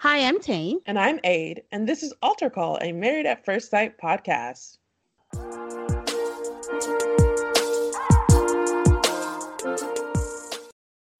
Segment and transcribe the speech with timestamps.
[0.00, 0.80] Hi, I'm Tayne.
[0.84, 4.76] And I'm Ade, and this is Altar Call, a Married at First Sight podcast.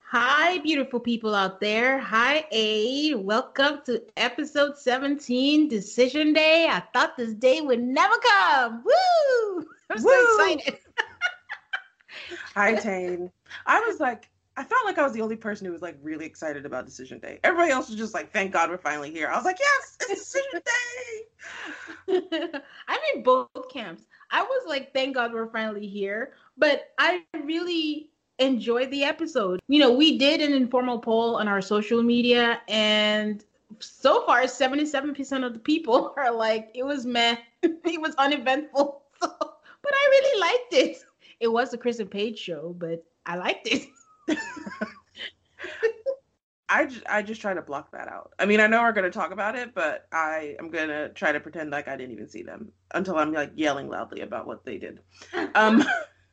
[0.03, 1.99] Hi, beautiful people out there.
[1.99, 3.17] Hi, Ade.
[3.17, 6.69] Welcome to episode 17, Decision Day.
[6.69, 8.85] I thought this day would never come.
[8.85, 9.67] Woo!
[9.91, 10.37] I'm so Woo!
[10.53, 10.81] excited.
[12.55, 13.33] Hi, Tayne.
[13.65, 16.25] I was like, I felt like I was the only person who was like really
[16.25, 17.39] excited about decision day.
[17.45, 20.33] Everybody else was just like, "Thank God we're finally here." I was like, "Yes, it's
[20.33, 20.63] decision
[22.09, 24.05] day." I'm in both camps.
[24.31, 28.09] I was like, "Thank God we're finally here," but I really
[28.39, 29.61] enjoyed the episode.
[29.69, 33.45] You know, we did an informal poll on our social media, and
[33.81, 37.37] so far, 77% of the people are like, "It was meh.
[37.63, 41.05] it was uneventful." But I really liked it.
[41.39, 43.87] It was the Chris and Paige show, but I liked it.
[46.69, 48.33] I just, I just try to block that out.
[48.39, 51.11] I mean, I know we're going to talk about it, but I am going to
[51.11, 54.47] try to pretend like I didn't even see them until I'm like yelling loudly about
[54.47, 55.01] what they did.
[55.55, 55.85] Um,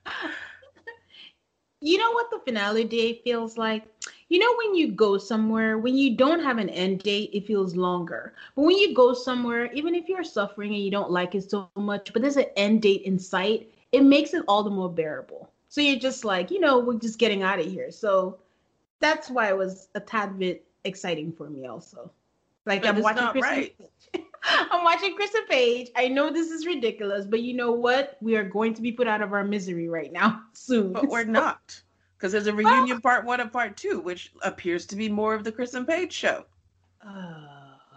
[1.82, 3.84] you know what the finale day feels like?
[4.30, 7.76] You know, when you go somewhere, when you don't have an end date, it feels
[7.76, 8.34] longer.
[8.56, 11.70] But when you go somewhere, even if you're suffering and you don't like it so
[11.76, 15.53] much, but there's an end date in sight, it makes it all the more bearable.
[15.73, 17.89] So you're just like, you know, we're just getting out of here.
[17.89, 18.38] So
[19.00, 22.11] that's why it was a tad bit exciting for me also.
[22.67, 23.75] Like but I'm watching Chris right.
[24.44, 25.89] I'm watching Chris and Paige.
[25.95, 28.17] I know this is ridiculous, but you know what?
[28.22, 30.94] We are going to be put out of our misery right now soon.
[30.94, 31.81] But we're not.
[32.16, 35.44] Because there's a reunion part one and part two, which appears to be more of
[35.44, 36.45] the Chris and Paige show.
[37.01, 37.47] Uh,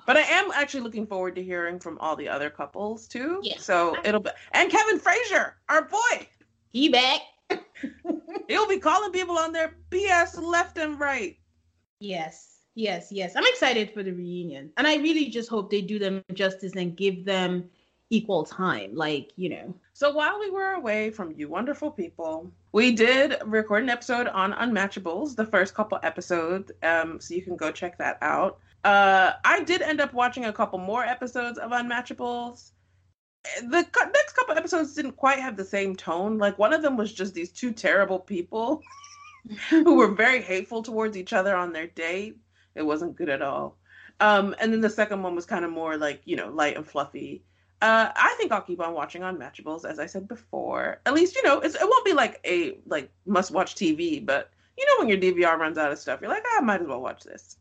[0.07, 3.41] but I am actually looking forward to hearing from all the other couples too.
[3.43, 3.59] Yeah.
[3.59, 6.27] So it'll be and Kevin Frazier, our boy.
[6.73, 7.21] He back.
[8.49, 11.39] He'll be calling people on their BS left and right.
[12.01, 13.35] Yes, yes, yes.
[13.37, 14.71] I'm excited for the reunion.
[14.77, 17.69] And I really just hope they do them justice and give them
[18.11, 18.95] equal time.
[18.95, 19.75] Like, you know.
[19.93, 24.53] So while we were away from you wonderful people, we did record an episode on
[24.53, 26.71] Unmatchables, the first couple episodes.
[26.83, 28.59] Um, so you can go check that out.
[28.85, 32.73] Uh, I did end up watching a couple more episodes of Unmatchables
[33.63, 36.39] the next couple episodes didn't quite have the same tone.
[36.39, 38.83] Like one of them was just these two terrible people
[39.71, 42.37] who were very hateful towards each other on their date.
[42.75, 43.77] It wasn't good at all.
[44.21, 46.87] Um, and then the second one was kind of more like you know light and
[46.87, 47.43] fluffy.
[47.83, 51.01] Uh, I think I'll keep on watching Unmatchables, as I said before.
[51.05, 54.87] At least you know it won't be like a like must watch TV, but you
[54.87, 57.03] know when your DVR runs out of stuff, you're like, ah, I might as well
[57.03, 57.57] watch this.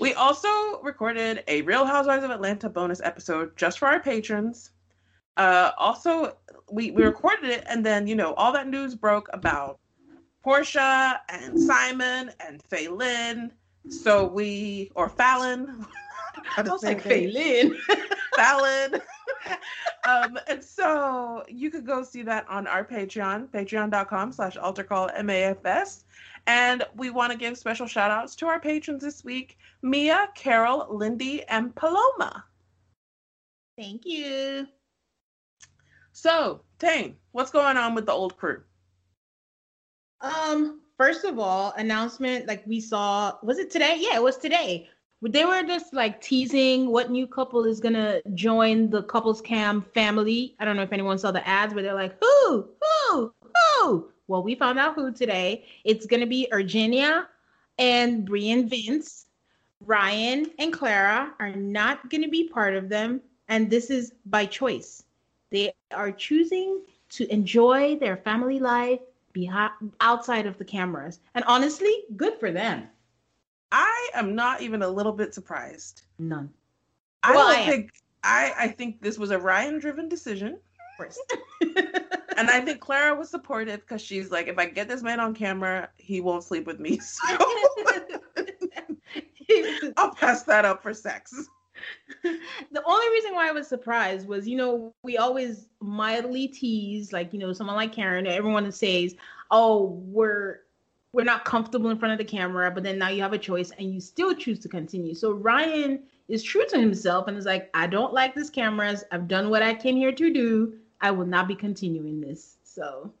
[0.00, 4.70] We also recorded a Real Housewives of Atlanta bonus episode just for our patrons.
[5.36, 6.36] Uh, also,
[6.70, 9.78] we, we recorded it, and then, you know, all that news broke about
[10.44, 13.50] Porsha and Simon and Faylin.
[13.88, 15.86] So we, or Fallon.
[16.56, 17.76] I was like Faylin.
[18.36, 19.00] Fallon.
[20.08, 26.04] um, and so you could go see that on our Patreon, patreon.com slash altarcallmafs.
[26.46, 30.86] And we want to give special shout outs to our patrons this week Mia, Carol,
[30.90, 32.44] Lindy, and Paloma.
[33.76, 34.66] Thank you.
[36.12, 38.62] So, Tayne, what's going on with the old crew?
[40.20, 43.96] Um, first of all, announcement like we saw, was it today?
[43.98, 44.88] Yeah, it was today.
[45.22, 50.54] They were just like teasing what new couple is gonna join the couples cam family.
[50.58, 54.10] I don't know if anyone saw the ads, but they're like, who, who, who?
[54.26, 55.64] Well, we found out who today.
[55.84, 57.28] It's gonna be Virginia
[57.78, 59.26] and Brian Vince.
[59.80, 65.04] Ryan and Clara are not gonna be part of them, and this is by choice.
[65.52, 69.00] They are choosing to enjoy their family life
[69.32, 71.20] behind outside of the cameras.
[71.34, 72.88] And honestly, good for them.
[73.70, 76.02] I am not even a little bit surprised.
[76.18, 76.52] None.
[77.22, 77.92] I Well, don't I think
[78.24, 80.54] I I think this was a Ryan driven decision.
[80.54, 81.18] Of course.
[82.36, 85.34] And I think Clara was supportive because she's like, if I get this man on
[85.34, 86.98] camera, he won't sleep with me.
[87.12, 87.26] So
[89.98, 91.34] I'll pass that up for sex.
[92.22, 97.32] the only reason why I was surprised was, you know, we always mildly tease, like,
[97.32, 99.14] you know, someone like Karen, everyone says,
[99.50, 100.60] oh, we're
[101.14, 103.70] we're not comfortable in front of the camera, but then now you have a choice
[103.78, 105.14] and you still choose to continue.
[105.14, 109.04] So Ryan is true to himself and is like, I don't like these cameras.
[109.12, 110.72] I've done what I came here to do.
[111.02, 112.56] I will not be continuing this.
[112.64, 113.12] So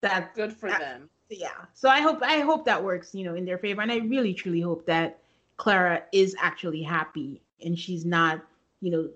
[0.00, 1.10] that's Good for I- them.
[1.28, 1.66] yeah.
[1.74, 3.82] So I hope I hope that works, you know, in their favor.
[3.82, 5.18] And I really truly hope that
[5.58, 8.44] Clara is actually happy and she's not,
[8.80, 9.08] you know,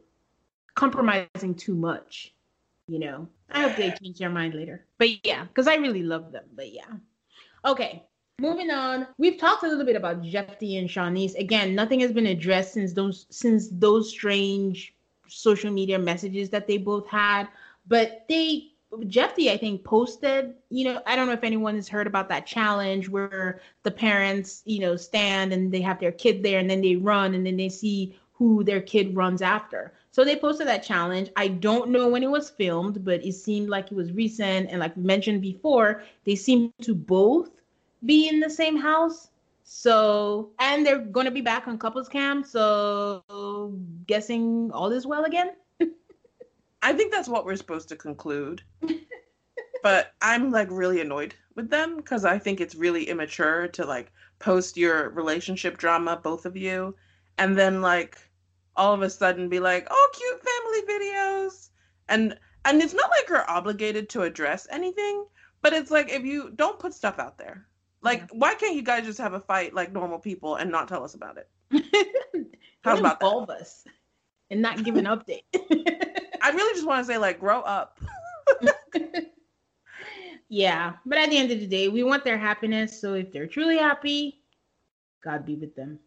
[0.74, 2.34] compromising too much.
[2.88, 3.28] You know.
[3.52, 4.84] I hope they change their mind later.
[4.98, 6.44] But yeah, because I really love them.
[6.54, 6.92] But yeah.
[7.64, 8.04] Okay.
[8.40, 11.38] Moving on, we've talked a little bit about Jeffy and Shawniece.
[11.38, 14.94] Again, nothing has been addressed since those since those strange
[15.28, 17.48] social media messages that they both had.
[17.86, 18.70] But they
[19.06, 22.46] Jeffy, I think, posted, you know, I don't know if anyone has heard about that
[22.46, 26.80] challenge where the parents, you know, stand and they have their kid there and then
[26.80, 29.92] they run and then they see who their kid runs after.
[30.12, 31.28] So they posted that challenge.
[31.36, 34.70] I don't know when it was filmed, but it seemed like it was recent.
[34.70, 37.50] And like we mentioned before, they seem to both
[38.06, 39.28] be in the same house.
[39.64, 42.42] So, and they're going to be back on couples cam.
[42.42, 45.50] So, guessing all is well again.
[46.82, 48.62] I think that's what we're supposed to conclude.
[49.82, 54.10] but I'm like really annoyed with them because I think it's really immature to like
[54.38, 56.96] post your relationship drama, both of you,
[57.36, 58.16] and then like
[58.76, 61.70] all of a sudden be like, "Oh, cute family videos,"
[62.08, 65.26] and and it's not like you're obligated to address anything,
[65.62, 67.66] but it's like if you don't put stuff out there,
[68.02, 68.26] like Yeah.
[68.32, 71.14] why can't you guys just have a fight like normal people and not tell us
[71.14, 71.48] about it?
[72.82, 73.26] How about that?
[73.26, 73.84] involve us
[74.50, 75.44] and not give an update?
[76.42, 77.98] I really just want to say like grow up.
[80.48, 83.00] yeah, but at the end of the day, we want their happiness.
[83.00, 84.42] So if they're truly happy,
[85.22, 85.98] God be with them.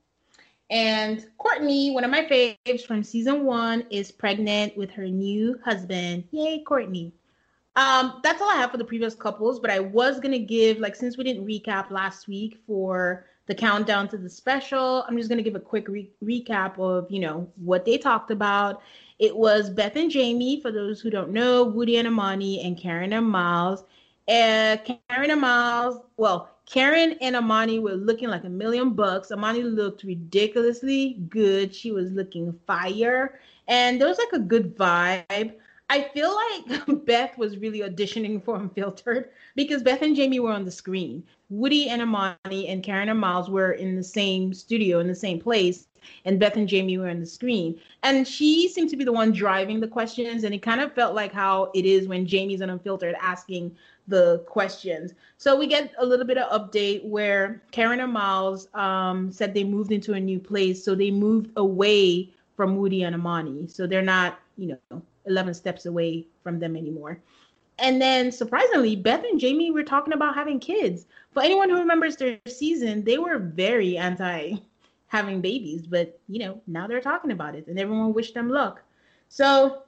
[0.70, 6.24] And Courtney, one of my faves from season one, is pregnant with her new husband.
[6.32, 7.14] Yay, Courtney.
[7.76, 10.96] Um, that's all I have for the previous couples, but I was gonna give like
[10.96, 15.42] since we didn't recap last week for the countdown to the special, I'm just gonna
[15.42, 18.82] give a quick re- recap of you know what they talked about.
[19.20, 23.14] It was Beth and Jamie, for those who don't know, Woody and Amani, and Karen
[23.14, 23.84] and Miles.
[24.28, 29.32] Uh, Karen and Miles, well, Karen and Amani were looking like a million bucks.
[29.32, 31.76] Amani looked ridiculously good.
[31.76, 33.40] She was looking fire.
[33.68, 35.54] And there was like a good vibe.
[35.90, 40.66] I feel like Beth was really auditioning for Unfiltered because Beth and Jamie were on
[40.66, 41.24] the screen.
[41.50, 45.40] Woody and Amani and Karen and Miles were in the same studio, in the same
[45.40, 45.88] place,
[46.26, 47.80] and Beth and Jamie were on the screen.
[48.02, 51.14] And she seemed to be the one driving the questions, and it kind of felt
[51.14, 53.76] like how it is when Jamie's on Unfiltered asking
[54.08, 55.14] the questions.
[55.38, 59.64] So we get a little bit of update where Karen and Miles um, said they
[59.64, 63.68] moved into a new place, so they moved away from Woody and Amani.
[63.68, 67.20] So they're not, you know, 11 steps away from them anymore.
[67.80, 71.06] And then surprisingly, Beth and Jamie were talking about having kids.
[71.32, 74.58] For anyone who remembers their season, they were very anti
[75.08, 78.82] having babies, but you know, now they're talking about it and everyone wished them luck.
[79.30, 79.83] So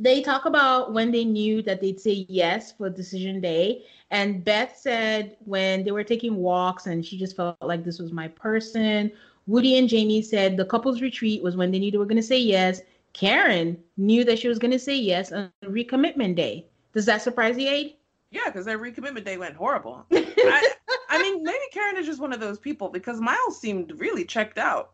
[0.00, 3.84] they talk about when they knew that they'd say yes for decision day.
[4.10, 8.10] And Beth said when they were taking walks and she just felt like this was
[8.10, 9.12] my person.
[9.46, 12.22] Woody and Jamie said the couples retreat was when they knew they were going to
[12.22, 12.80] say yes.
[13.12, 16.66] Karen knew that she was going to say yes on recommitment day.
[16.94, 17.96] Does that surprise you, Ade?
[18.30, 20.06] Yeah, because their recommitment day went horrible.
[20.12, 20.72] I,
[21.10, 24.56] I mean, maybe Karen is just one of those people because Miles seemed really checked
[24.56, 24.92] out.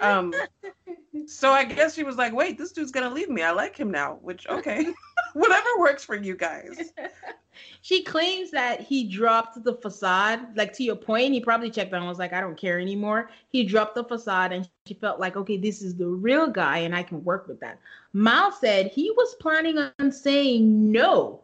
[0.00, 0.32] Um,
[1.26, 3.42] so I guess she was like, "Wait, this dude's gonna leave me.
[3.42, 4.86] I like him now." Which okay,
[5.34, 6.92] whatever works for you guys.
[7.82, 10.56] she claims that he dropped the facade.
[10.56, 13.30] Like to your point, he probably checked out and was like, "I don't care anymore."
[13.48, 16.94] He dropped the facade, and she felt like, "Okay, this is the real guy, and
[16.94, 17.78] I can work with that."
[18.12, 21.42] Miles said he was planning on saying no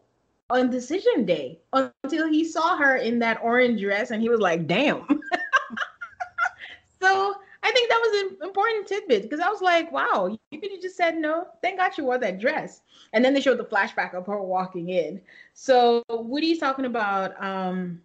[0.51, 4.67] on decision day until he saw her in that orange dress, and he was like,
[4.67, 5.07] "Damn."
[7.03, 7.35] so
[7.65, 10.83] I think that was an important tidbit because I was like, wow, you could have
[10.83, 11.49] just said no.
[11.63, 12.83] Thank God you wore that dress.
[13.15, 15.19] And then they showed the flashback of her walking in.
[15.55, 18.03] So Woody's talking about um,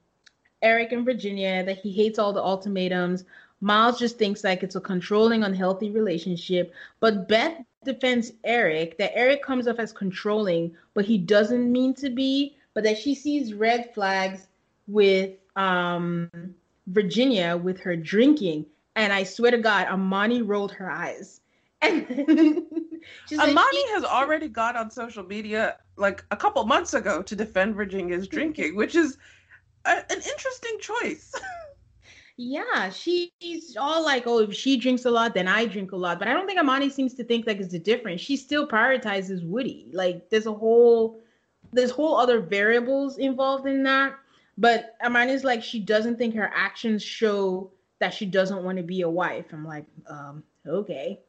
[0.62, 3.26] Eric and Virginia, that he hates all the ultimatums.
[3.60, 6.74] Miles just thinks like it's a controlling, unhealthy relationship.
[7.02, 12.10] But Beth defends Eric, that Eric comes off as controlling, but he doesn't mean to
[12.10, 14.48] be, but that she sees red flags
[14.88, 16.30] with um,
[16.88, 21.42] Virginia with her drinking and I swear to God, Amani rolled her eyes.
[21.82, 27.76] And Amani has already got on social media like a couple months ago to defend
[27.76, 29.18] Virginia's drinking, which is
[29.86, 31.34] a, an interesting choice.
[32.38, 36.20] yeah, she's all like, oh, if she drinks a lot, then I drink a lot.
[36.20, 38.22] But I don't think Amani seems to think like it's a difference.
[38.22, 39.90] She still prioritizes Woody.
[39.94, 41.20] Like there's a whole
[41.72, 44.16] there's whole other variables involved in that.
[44.58, 49.02] But Amani's like she doesn't think her actions show that she doesn't want to be
[49.02, 49.46] a wife.
[49.52, 51.20] I'm like, um, okay.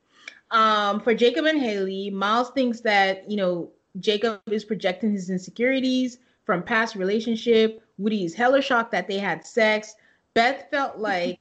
[0.50, 6.18] Um, for Jacob and Hayley, Miles thinks that, you know, Jacob is projecting his insecurities
[6.44, 7.82] from past relationship.
[7.98, 9.94] Woody is hella shocked that they had sex.
[10.34, 11.38] Beth felt like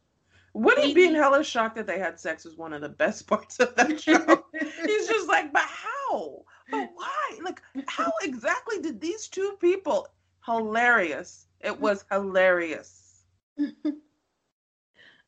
[0.54, 0.94] Woody Hayley...
[0.94, 4.00] being hella shocked that they had sex was one of the best parts of that
[4.00, 4.44] show.
[4.86, 6.44] He's just like, but how?
[6.72, 7.40] But why?
[7.44, 10.08] Like, how exactly did these two people?
[10.46, 11.48] Hilarious.
[11.62, 13.24] It was hilarious.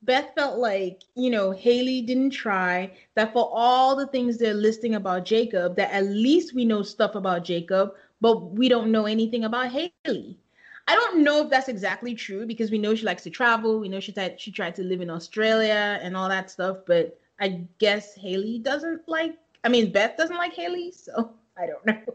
[0.03, 4.95] Beth felt like, you know, Hayley didn't try, that for all the things they're listing
[4.95, 9.43] about Jacob, that at least we know stuff about Jacob, but we don't know anything
[9.43, 10.39] about Hayley.
[10.87, 13.79] I don't know if that's exactly true because we know she likes to travel.
[13.79, 17.19] We know she tried she tried to live in Australia and all that stuff, but
[17.39, 22.13] I guess Hayley doesn't like I mean Beth doesn't like Hayley, so I don't know.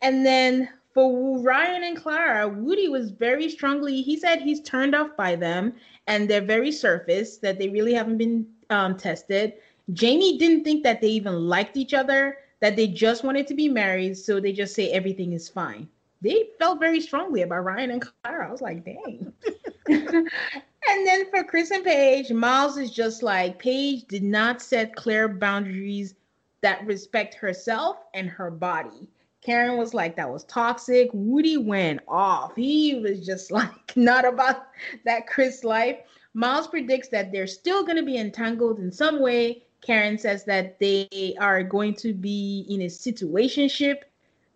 [0.00, 5.14] And then for Ryan and Clara, Woody was very strongly, he said he's turned off
[5.14, 5.74] by them
[6.06, 9.52] and they're very surface, that they really haven't been um, tested.
[9.92, 13.68] Jamie didn't think that they even liked each other, that they just wanted to be
[13.68, 14.16] married.
[14.16, 15.86] So they just say everything is fine.
[16.22, 18.48] They felt very strongly about Ryan and Clara.
[18.48, 19.34] I was like, dang.
[19.88, 25.28] and then for Chris and Paige, Miles is just like, Paige did not set clear
[25.28, 26.14] boundaries
[26.62, 29.10] that respect herself and her body.
[29.46, 31.08] Karen was like, that was toxic.
[31.12, 32.56] Woody went off.
[32.56, 34.66] He was just like, not about
[35.04, 35.98] that Chris life.
[36.34, 39.62] Miles predicts that they're still going to be entangled in some way.
[39.82, 43.98] Karen says that they are going to be in a situationship.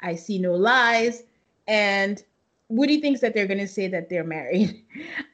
[0.01, 1.23] I see no lies.
[1.69, 2.21] And
[2.69, 4.83] Woody thinks that they're going to say that they're married,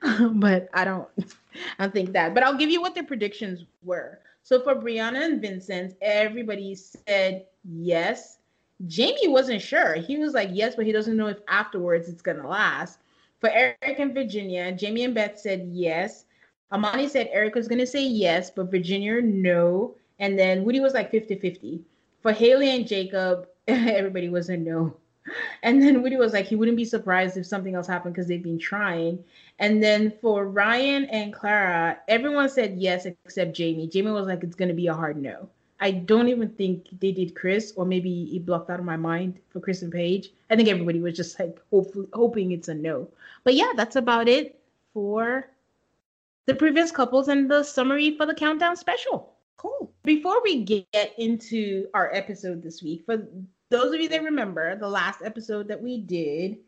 [0.32, 1.08] but I don't,
[1.78, 2.34] I don't think that.
[2.34, 4.20] But I'll give you what their predictions were.
[4.42, 8.36] So for Brianna and Vincent, everybody said yes.
[8.86, 9.94] Jamie wasn't sure.
[9.94, 12.98] He was like, yes, but he doesn't know if afterwards it's going to last.
[13.40, 16.24] For Eric and Virginia, Jamie and Beth said yes.
[16.72, 19.94] Amani said Eric was going to say yes, but Virginia, no.
[20.18, 21.80] And then Woody was like 50 50.
[22.22, 24.96] For Hayley and Jacob, everybody was a no.
[25.62, 28.42] And then Woody was like, he wouldn't be surprised if something else happened because they've
[28.42, 29.24] been trying.
[29.58, 33.88] And then for Ryan and Clara, everyone said yes except Jamie.
[33.88, 35.48] Jamie was like, it's going to be a hard no.
[35.78, 39.38] I don't even think they did Chris, or maybe it blocked out of my mind
[39.50, 40.32] for Chris and Paige.
[40.48, 43.08] I think everybody was just like hopefully hoping it's a no.
[43.44, 44.58] But yeah, that's about it
[44.94, 45.50] for
[46.46, 49.34] the previous couples and the summary for the countdown special.
[49.56, 49.92] Cool.
[50.04, 53.26] Before we get into our episode this week, for
[53.70, 56.58] those of you that remember the last episode that we did,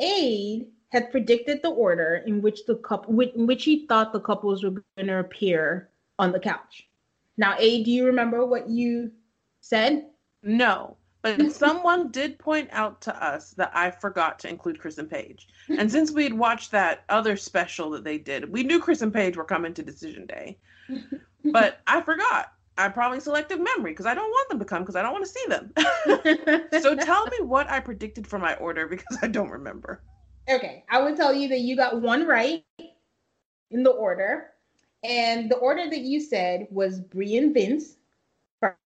[0.00, 4.64] Ade had predicted the order in which the couple in which he thought the couples
[4.64, 5.88] were going to appear
[6.18, 6.89] on the couch.
[7.40, 9.12] Now, A, do you remember what you
[9.62, 10.04] said?
[10.42, 15.10] No, but someone did point out to us that I forgot to include Chris and
[15.10, 15.48] Paige.
[15.70, 19.12] And since we had watched that other special that they did, we knew Chris and
[19.12, 20.58] Paige were coming to Decision Day.
[21.42, 22.52] But I forgot.
[22.76, 25.24] I probably selective memory because I don't want them to come because I don't want
[25.24, 25.72] to see them.
[26.82, 30.02] so tell me what I predicted for my order because I don't remember.
[30.50, 32.62] Okay, I would tell you that you got one right
[33.70, 34.50] in the order.
[35.02, 37.96] And the order that you said was Brie and Vince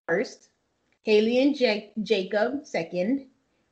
[0.07, 0.49] first,
[1.03, 3.27] Hayley and J- Jacob second,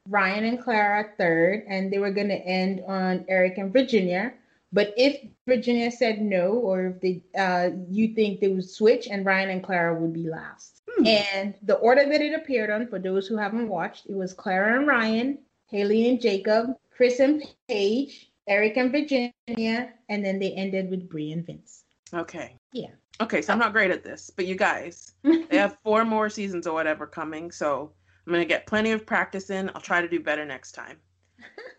[0.09, 4.33] Ryan and Clara third, and they were going to end on Eric and Virginia.
[4.73, 9.25] But if Virginia said no, or if they, uh, you think they would switch, and
[9.25, 10.81] Ryan and Clara would be last.
[10.89, 11.07] Hmm.
[11.07, 14.77] And the order that it appeared on, for those who haven't watched, it was Clara
[14.77, 20.89] and Ryan, Hayley and Jacob, Chris and Paige, Eric and Virginia, and then they ended
[20.89, 21.82] with Bri and Vince.
[22.13, 22.57] Okay.
[22.71, 22.91] Yeah.
[23.21, 26.67] Okay, so I'm not great at this, but you guys, they have four more seasons
[26.67, 27.91] or whatever coming, so
[28.25, 29.69] I'm gonna get plenty of practice in.
[29.73, 30.97] I'll try to do better next time.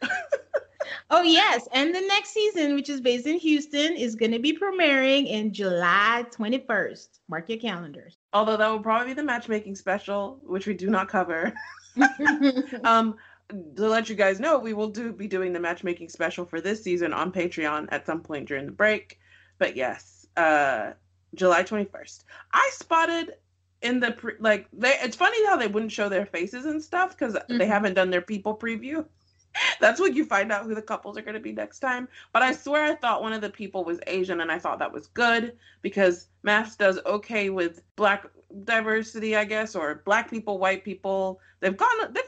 [1.11, 5.27] oh yes, and the next season, which is based in Houston, is gonna be premiering
[5.27, 7.09] in July 21st.
[7.29, 8.17] Mark your calendars.
[8.33, 11.53] Although that will probably be the matchmaking special, which we do not cover.
[12.85, 13.17] um,
[13.49, 16.83] to let you guys know, we will do be doing the matchmaking special for this
[16.83, 19.19] season on Patreon at some point during the break.
[19.59, 20.93] But yes, uh,
[21.35, 22.25] July 21st.
[22.53, 23.35] I spotted
[23.83, 27.17] in the pre- like they it's funny how they wouldn't show their faces and stuff
[27.17, 27.59] because mm-hmm.
[27.59, 29.05] they haven't done their people preview.
[29.81, 32.09] That's when you find out who the couples are going to be next time.
[32.33, 34.93] But I swear I thought one of the people was Asian and I thought that
[34.93, 38.27] was good because MAFS does okay with black
[38.65, 41.41] diversity, I guess, or black people, white people.
[41.61, 42.23] They've gone they've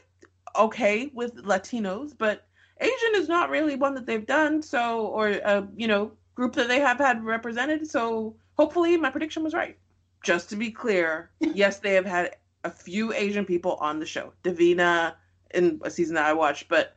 [0.56, 2.46] okay with Latinos, but
[2.80, 4.62] Asian is not really one that they've done.
[4.62, 7.90] So, or a you know group that they have had represented.
[7.90, 9.76] So hopefully my prediction was right.
[10.22, 14.32] Just to be clear, yes, they have had a few Asian people on the show.
[14.44, 15.14] Davina
[15.54, 16.96] in a season that I watched, but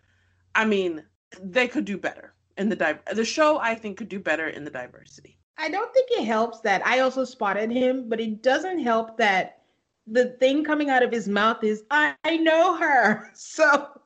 [0.53, 1.03] I mean
[1.41, 3.57] they could do better in the di- the show.
[3.59, 5.37] I think could do better in the diversity.
[5.57, 9.61] I don't think it helps that I also spotted him, but it doesn't help that
[10.07, 13.31] the thing coming out of his mouth is I, I know her.
[13.35, 14.01] So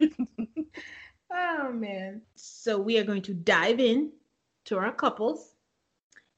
[1.32, 2.22] oh man.
[2.34, 4.10] So we are going to dive in
[4.68, 5.54] to our couples.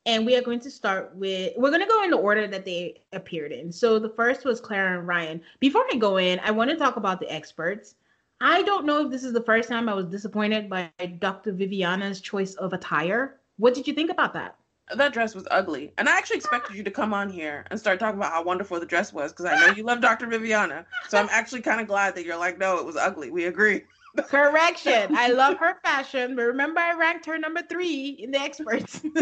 [0.07, 2.65] And we are going to start with we're going to go in the order that
[2.65, 3.71] they appeared in.
[3.71, 5.43] So the first was Clara and Ryan.
[5.61, 7.97] Before I go in, I want to talk about the experts.
[8.41, 11.53] I don't know if this is the first time I was disappointed by Dr.
[11.53, 13.41] Viviana's choice of attire.
[13.59, 14.57] What did you think about that?
[14.97, 15.93] that dress was ugly.
[15.99, 18.81] And I actually expected you to come on here and start talking about how wonderful
[18.81, 20.27] the dress was because I know you love Dr.
[20.27, 20.87] Viviana.
[21.09, 23.31] So I'm actually kind of glad that you're like, no, it was ugly.
[23.31, 23.83] We agree.
[24.17, 25.15] Correction.
[25.17, 29.01] I love her fashion, but remember I ranked her number three in the experts.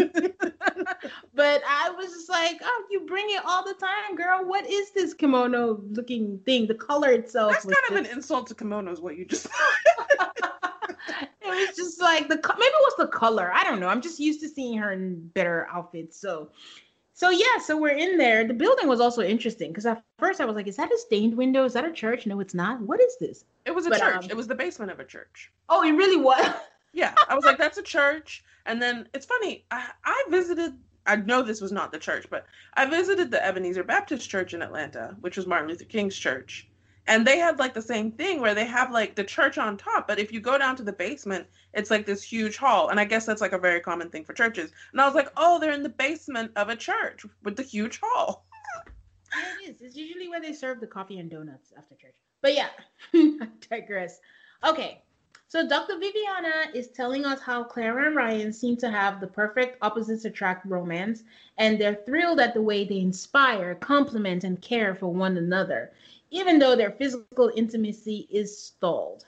[1.33, 4.45] but I was just like, oh, you bring it all the time, girl.
[4.45, 6.67] What is this kimono looking thing?
[6.67, 7.53] The color itself.
[7.53, 10.37] That's kind of an insult to kimonos, what you just thought.
[11.41, 13.51] it was just like the maybe it was the color.
[13.53, 13.87] I don't know.
[13.87, 16.19] I'm just used to seeing her in better outfits.
[16.19, 16.49] So
[17.19, 18.47] so yeah, so we're in there.
[18.47, 21.35] The building was also interesting because at first I was like, "Is that a stained
[21.35, 21.65] window?
[21.65, 22.79] Is that a church?" No, it's not.
[22.79, 23.43] What is this?
[23.65, 24.23] It was a but, church.
[24.23, 25.51] Um, it was the basement of a church.
[25.67, 26.49] Oh, it really was.
[26.93, 29.65] yeah, I was like, "That's a church." And then it's funny.
[29.69, 30.77] I, I visited.
[31.07, 34.61] I know this was not the church, but I visited the Ebenezer Baptist Church in
[34.61, 36.68] Atlanta, which was Martin Luther King's church
[37.07, 40.07] and they had like the same thing where they have like the church on top
[40.07, 42.89] but if you go down to the basement it's like this huge hall.
[42.89, 44.71] And i guess that's like a very common thing for churches.
[44.91, 47.99] And i was like oh they're in the basement of a church with the huge
[48.01, 48.45] hall.
[49.31, 49.81] It is.
[49.81, 52.15] It's usually where they serve the coffee and donuts after church.
[52.41, 52.69] But yeah
[53.13, 54.19] i digress.
[54.65, 55.03] Okay
[55.49, 55.97] so Dr.
[55.97, 60.63] Viviana is telling us how Clara and Ryan seem to have the perfect opposites attract
[60.67, 61.23] romance,
[61.57, 65.91] and they're thrilled at the way they inspire, compliment, and care for one another
[66.31, 69.25] even though their physical intimacy is stalled.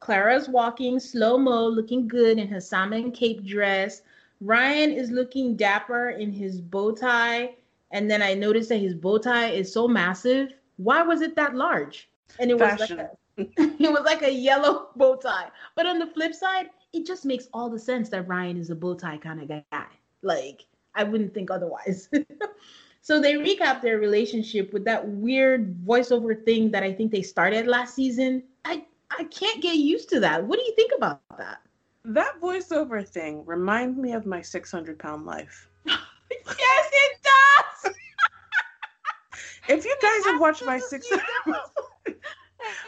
[0.00, 4.02] Clara's walking slow mo, looking good in her salmon cape dress.
[4.40, 7.54] Ryan is looking dapper in his bow tie.
[7.92, 10.54] And then I noticed that his bow tie is so massive.
[10.76, 12.10] Why was it that large?
[12.40, 15.50] And it was like a, it was like a yellow bow tie.
[15.76, 18.74] But on the flip side, it just makes all the sense that Ryan is a
[18.74, 19.86] bow tie kind of guy.
[20.22, 22.08] Like I wouldn't think otherwise.
[23.02, 27.66] So they recap their relationship with that weird voiceover thing that I think they started
[27.66, 28.44] last season.
[28.64, 30.44] I I can't get used to that.
[30.46, 31.58] What do you think about that?
[32.04, 35.68] That voiceover thing reminds me of my 600 pound life.
[35.86, 35.98] yes,
[36.92, 37.92] it does.
[39.68, 41.20] if you guys have watched my 600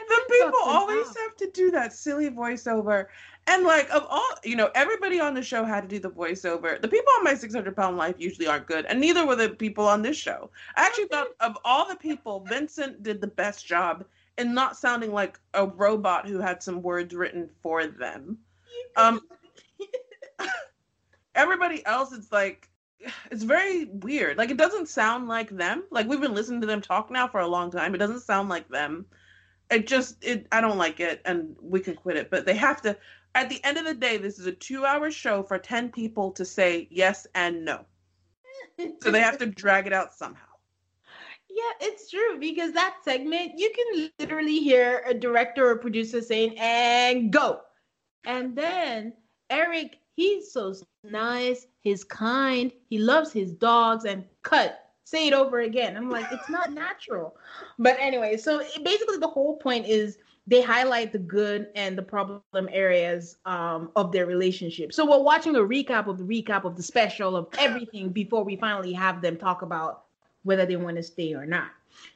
[0.09, 3.07] the people always have to do that silly voiceover
[3.47, 6.81] and like of all, you know, everybody on the show had to do the voiceover.
[6.81, 9.87] The people on my 600 pound life usually aren't good, and neither were the people
[9.87, 10.51] on this show.
[10.77, 14.05] I actually thought of all the people, Vincent did the best job
[14.39, 18.39] in not sounding like a robot who had some words written for them.
[18.97, 19.21] Um,
[21.35, 22.69] everybody else, it's like
[23.31, 24.39] it's very weird.
[24.39, 25.85] Like it doesn't sound like them.
[25.91, 27.95] Like we've been listening to them talk now for a long time.
[27.95, 29.07] It doesn't sound like them.
[29.71, 32.31] It just it I don't like it and we can quit it.
[32.31, 32.97] But they have to
[33.35, 36.31] at the end of the day, this is a two hour show for 10 people
[36.33, 37.85] to say yes and no.
[39.01, 40.47] so they have to drag it out somehow.
[41.51, 46.59] Yeah, it's true because that segment, you can literally hear a director or producer saying,
[46.59, 47.61] and go.
[48.25, 49.13] And then
[49.51, 54.81] Eric, he's so nice, he's kind, he loves his dogs, and cut.
[55.05, 55.97] Say it over again.
[55.97, 57.37] I'm like, it's not natural.
[57.79, 62.43] But anyway, so basically the whole point is they highlight the good and the problem
[62.71, 64.93] areas um, of their relationship.
[64.93, 68.57] So we're watching a recap of the recap of the special of everything before we
[68.57, 70.05] finally have them talk about
[70.43, 71.69] whether they want to stay or not.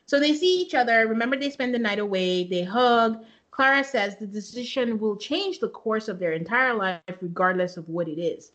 [0.06, 1.06] So they see each other.
[1.06, 2.44] Remember, they spend the night away.
[2.44, 3.24] They hug.
[3.50, 8.08] Clara says the decision will change the course of their entire life, regardless of what
[8.08, 8.52] it is.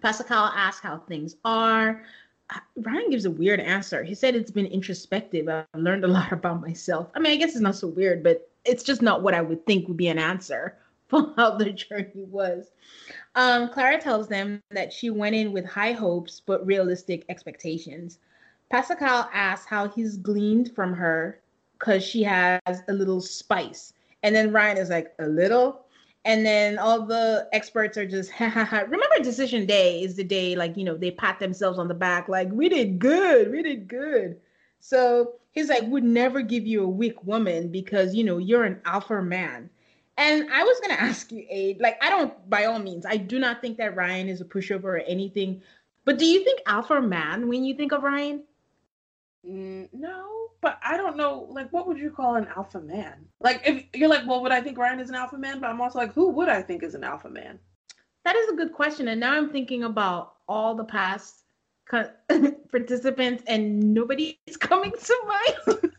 [0.00, 2.04] Pastor Cal asks how things are.
[2.76, 4.02] Ryan gives a weird answer.
[4.02, 5.48] He said it's been introspective.
[5.48, 7.10] I've learned a lot about myself.
[7.14, 9.66] I mean, I guess it's not so weird, but it's just not what I would
[9.66, 10.76] think would be an answer
[11.08, 12.70] for how the journey was.
[13.34, 18.18] Um, Clara tells them that she went in with high hopes but realistic expectations.
[18.70, 21.40] Pastor Cal asks how he's gleaned from her
[21.78, 23.92] because she has a little spice.
[24.22, 25.84] And then Ryan is like, a little?
[26.24, 28.80] And then all the experts are just, ha ha ha.
[28.80, 32.28] Remember, decision day is the day, like, you know, they pat themselves on the back,
[32.28, 34.38] like, we did good, we did good.
[34.80, 38.80] So he's like, would never give you a weak woman because, you know, you're an
[38.84, 39.68] alpha man.
[40.16, 43.16] And I was going to ask you, Ade, like, I don't, by all means, I
[43.16, 45.60] do not think that Ryan is a pushover or anything.
[46.04, 48.44] But do you think alpha man when you think of Ryan?
[49.46, 51.46] Mm, no, but I don't know.
[51.50, 53.26] Like, what would you call an alpha man?
[53.40, 55.60] Like, if you're like, well, would I think Ryan is an alpha man?
[55.60, 57.58] But I'm also like, who would I think is an alpha man?
[58.24, 59.08] That is a good question.
[59.08, 61.44] And now I'm thinking about all the past
[62.70, 65.80] participants, and nobody is coming to mind.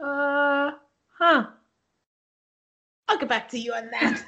[0.00, 0.70] uh,
[1.18, 1.46] huh.
[3.08, 4.22] I'll get back to you on that.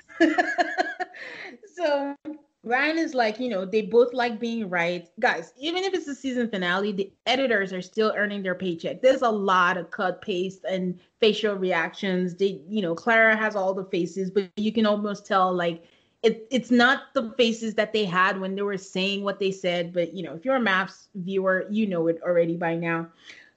[1.74, 2.16] so
[2.64, 5.08] Ryan is like, you know, they both like being right.
[5.18, 9.02] Guys, even if it's the season finale, the editors are still earning their paycheck.
[9.02, 12.36] There's a lot of cut, paste, and facial reactions.
[12.36, 15.84] They, you know, Clara has all the faces, but you can almost tell like
[16.22, 19.92] it, it's not the faces that they had when they were saying what they said.
[19.92, 23.08] But you know, if you're a MAFS viewer, you know it already by now.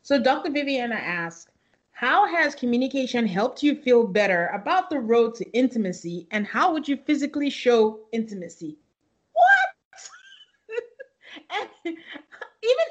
[0.02, 0.52] So Dr.
[0.52, 1.52] Viviana asks,
[1.92, 6.88] how has communication helped you feel better about the road to intimacy, and how would
[6.88, 8.78] you physically show intimacy?
[11.50, 11.96] and even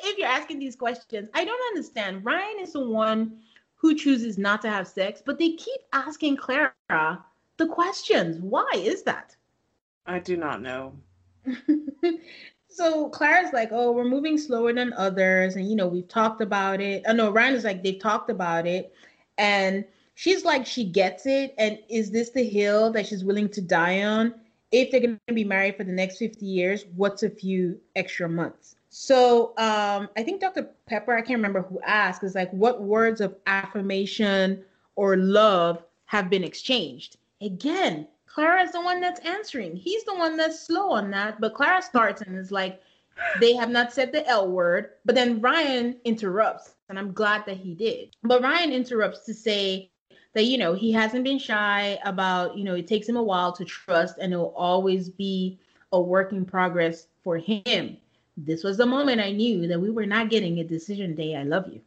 [0.04, 2.24] if you're asking these questions, I don't understand.
[2.24, 3.40] Ryan is the one
[3.74, 6.72] who chooses not to have sex, but they keep asking Clara
[7.58, 8.40] the questions.
[8.40, 9.36] Why is that?
[10.06, 10.92] I do not know.
[12.68, 15.56] so Clara's like, oh, we're moving slower than others.
[15.56, 17.02] And, you know, we've talked about it.
[17.06, 18.94] I uh, know Ryan is like, they've talked about it.
[19.38, 21.54] And she's like, she gets it.
[21.58, 24.34] And is this the hill that she's willing to die on?
[24.74, 28.28] if they're going to be married for the next 50 years, what's a few extra
[28.28, 28.74] months?
[28.90, 30.68] So um, I think Dr.
[30.86, 34.64] Pepper, I can't remember who asked, is like, what words of affirmation
[34.96, 37.18] or love have been exchanged?
[37.40, 39.76] Again, Clara is the one that's answering.
[39.76, 41.40] He's the one that's slow on that.
[41.40, 42.82] But Clara starts and is like,
[43.40, 44.90] they have not said the L word.
[45.04, 48.16] But then Ryan interrupts, and I'm glad that he did.
[48.24, 49.90] But Ryan interrupts to say,
[50.34, 53.52] that you know he hasn't been shy about you know it takes him a while
[53.52, 55.58] to trust and it'll always be
[55.92, 57.96] a work in progress for him
[58.36, 61.44] this was the moment i knew that we were not getting a decision day i
[61.44, 61.80] love you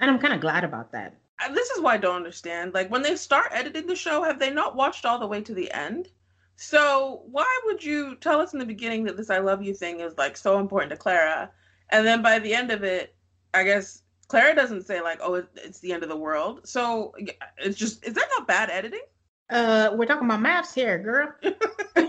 [0.00, 1.16] and i'm kind of glad about that
[1.52, 4.50] this is why i don't understand like when they start editing the show have they
[4.50, 6.08] not watched all the way to the end
[6.56, 10.00] so why would you tell us in the beginning that this i love you thing
[10.00, 11.50] is like so important to clara
[11.90, 13.14] and then by the end of it
[13.52, 17.14] i guess Clara doesn't say like, "Oh, it's the end of the world." So
[17.58, 19.02] it's just is that not bad editing?
[19.50, 21.34] Uh, we're talking about MAFS here, girl.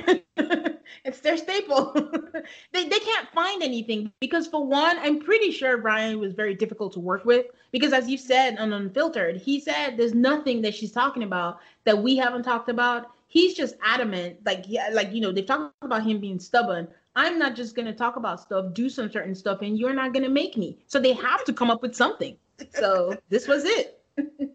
[1.05, 1.93] it's their staple.
[2.73, 6.93] they they can't find anything because for one, I'm pretty sure Ryan was very difficult
[6.93, 10.91] to work with because as you said on Unfiltered, he said there's nothing that she's
[10.91, 13.11] talking about that we haven't talked about.
[13.27, 16.87] He's just adamant, like yeah, like you know, they've talked about him being stubborn.
[17.15, 20.29] I'm not just to talk about stuff, do some certain stuff, and you're not to
[20.29, 20.79] make me.
[20.87, 22.35] So they have to come up with something.
[22.73, 24.01] So this was it.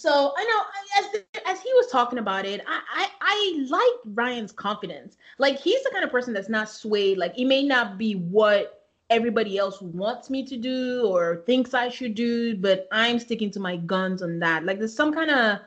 [0.00, 0.62] so I know
[0.98, 5.18] as as he was talking about it, I, I I like Ryan's confidence.
[5.38, 7.18] Like he's the kind of person that's not swayed.
[7.18, 11.90] Like it may not be what everybody else wants me to do or thinks I
[11.90, 14.64] should do, but I'm sticking to my guns on that.
[14.64, 15.58] Like there's some kind of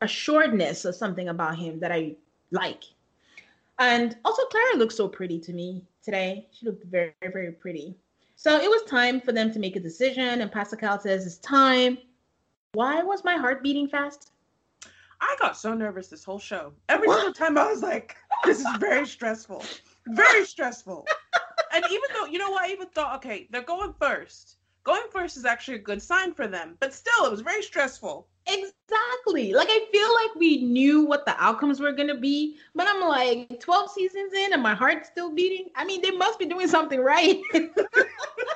[0.00, 2.14] assuredness or something about him that I
[2.52, 2.84] like.
[3.78, 6.46] And also, Clara looked so pretty to me today.
[6.50, 7.94] She looked very, very pretty.
[8.36, 10.40] So it was time for them to make a decision.
[10.40, 11.98] And Pastor Cal says, It's time.
[12.76, 14.32] Why was my heart beating fast?
[15.18, 16.74] I got so nervous this whole show.
[16.90, 19.64] Every single time I was like, This is very stressful.
[20.08, 21.06] Very stressful.
[21.72, 24.56] and even though, you know what, I even thought, okay, they're going first.
[24.84, 26.76] Going first is actually a good sign for them.
[26.78, 28.28] But still, it was very stressful.
[28.46, 29.54] Exactly.
[29.54, 33.58] Like I feel like we knew what the outcomes were gonna be, but I'm like
[33.58, 35.70] 12 seasons in and my heart's still beating.
[35.76, 37.40] I mean, they must be doing something right.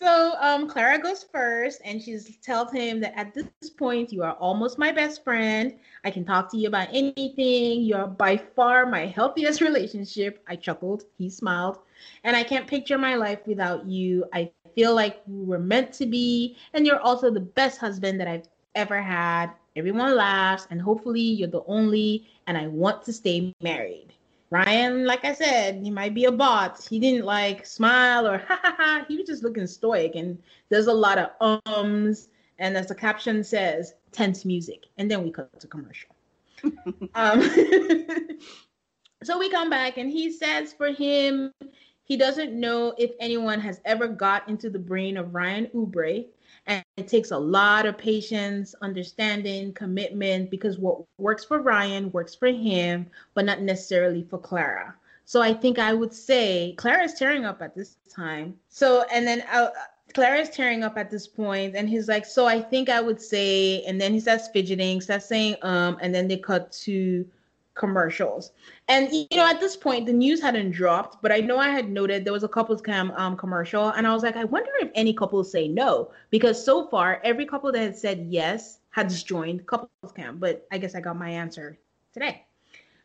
[0.00, 4.34] so um Clara goes first and she tells him that at this point you are
[4.34, 5.74] almost my best friend.
[6.04, 7.82] I can talk to you about anything.
[7.82, 10.42] You're by far my healthiest relationship.
[10.48, 11.04] I chuckled.
[11.18, 11.78] He smiled.
[12.24, 14.24] And I can't picture my life without you.
[14.32, 16.56] I feel like we were meant to be.
[16.72, 19.50] And you're also the best husband that I've ever had.
[19.76, 24.12] Everyone laughs, and hopefully you're the only, and I want to stay married.
[24.50, 26.84] Ryan, like I said, he might be a bot.
[26.88, 29.04] He didn't like smile or ha ha ha.
[29.06, 32.28] He was just looking stoic, and there's a lot of ums.
[32.58, 34.86] And as the caption says, tense music.
[34.98, 36.10] And then we cut to commercial.
[37.14, 37.40] um,
[39.22, 41.52] so we come back, and he says for him,
[42.02, 46.26] he doesn't know if anyone has ever got into the brain of Ryan Oubre.
[47.00, 52.48] It takes a lot of patience, understanding, commitment, because what works for Ryan works for
[52.48, 54.94] him, but not necessarily for Clara.
[55.24, 58.58] So I think I would say Clara is tearing up at this time.
[58.68, 59.70] So, and then uh,
[60.12, 63.22] Clara is tearing up at this point, and he's like, So I think I would
[63.22, 67.24] say, and then he starts fidgeting, starts saying, um, and then they cut to
[67.74, 68.52] commercials.
[68.88, 71.90] And you know, at this point, the news hadn't dropped, but I know I had
[71.90, 74.90] noted there was a couples cam um, commercial, and I was like, I wonder if
[74.94, 79.66] any couples say no, because so far every couple that had said yes has joined
[79.66, 80.38] couples cam.
[80.38, 81.78] But I guess I got my answer
[82.12, 82.44] today.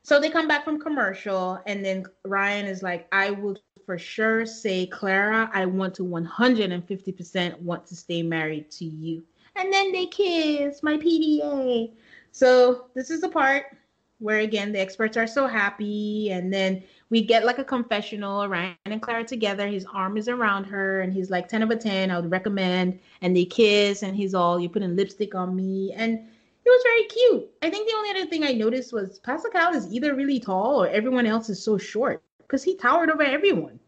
[0.03, 4.45] So they come back from commercial, and then Ryan is like, I will for sure
[4.45, 9.23] say, Clara, I want to 150% want to stay married to you.
[9.55, 11.91] And then they kiss, my PDA.
[12.31, 13.77] So this is the part
[14.19, 18.75] where again the experts are so happy and then we get like a confessional ryan
[18.85, 19.67] and clara together.
[19.67, 22.99] His arm is around her and he's like 10 of a 10 i would recommend
[23.21, 27.03] and they kiss and he's all you're putting lipstick on me and it was very
[27.03, 27.47] cute.
[27.61, 30.81] I think the only other thing i noticed was pastor cal is either really tall
[30.83, 33.79] or everyone else is so short because he towered over everyone.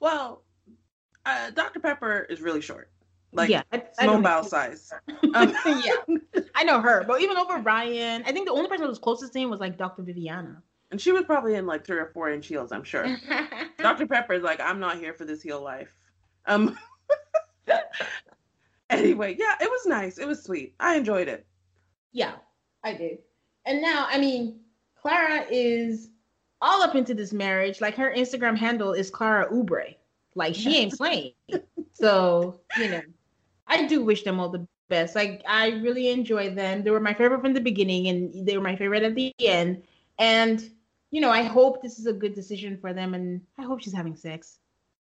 [0.00, 0.42] Well
[1.26, 2.90] uh, dr pepper is really short
[3.34, 4.92] like yeah, I, I mobile size.
[5.34, 8.88] Um, yeah, I know her, but even over Ryan, I think the only person that
[8.88, 10.02] was closest to him was like Dr.
[10.02, 10.62] Viviana.
[10.92, 13.16] And she was probably in like three or four inch heels, I'm sure.
[13.78, 14.06] Dr.
[14.06, 15.92] Pepper is like, I'm not here for this heel life.
[16.46, 16.78] Um.
[18.90, 20.18] anyway, yeah, it was nice.
[20.18, 20.74] It was sweet.
[20.78, 21.44] I enjoyed it.
[22.12, 22.34] Yeah,
[22.84, 23.18] I did.
[23.66, 24.60] And now, I mean,
[24.94, 26.10] Clara is
[26.60, 27.80] all up into this marriage.
[27.80, 29.96] Like her Instagram handle is Clara Oubre.
[30.34, 31.32] Like she ain't playing.
[31.92, 33.02] so, you know.
[33.74, 35.14] I do wish them all the best.
[35.14, 36.84] Like I really enjoy them.
[36.84, 39.82] They were my favorite from the beginning, and they were my favorite at the end.
[40.18, 40.70] And
[41.10, 43.92] you know, I hope this is a good decision for them, and I hope she's
[43.92, 44.58] having sex.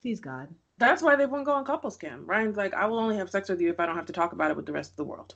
[0.03, 0.49] Please God.
[0.79, 2.27] That's why they won't go on couples cam.
[2.27, 4.33] Ryan's like, I will only have sex with you if I don't have to talk
[4.33, 5.35] about it with the rest of the world.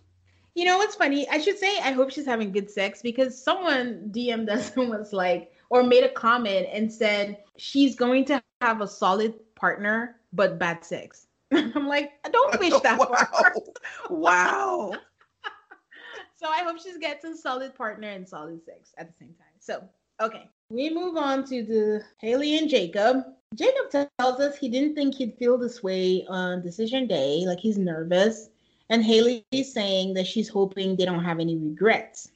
[0.57, 1.29] You know what's funny?
[1.29, 5.13] I should say I hope she's having good sex because someone DM'd us and was
[5.13, 10.59] like, or made a comment and said she's going to have a solid partner but
[10.59, 11.28] bad sex.
[11.53, 13.07] I'm like, I don't wish that wow.
[13.07, 13.55] for her.
[14.11, 14.93] wow.
[16.37, 19.47] so I hope she gets a solid partner and solid sex at the same time.
[19.59, 19.89] So,
[20.21, 20.49] okay.
[20.71, 23.25] We move on to the Hayley and Jacob.
[23.55, 27.79] Jacob tells us he didn't think he'd feel this way on decision day, like he's
[27.79, 28.51] nervous.
[28.91, 32.31] And Hayley is saying that she's hoping they don't have any regrets.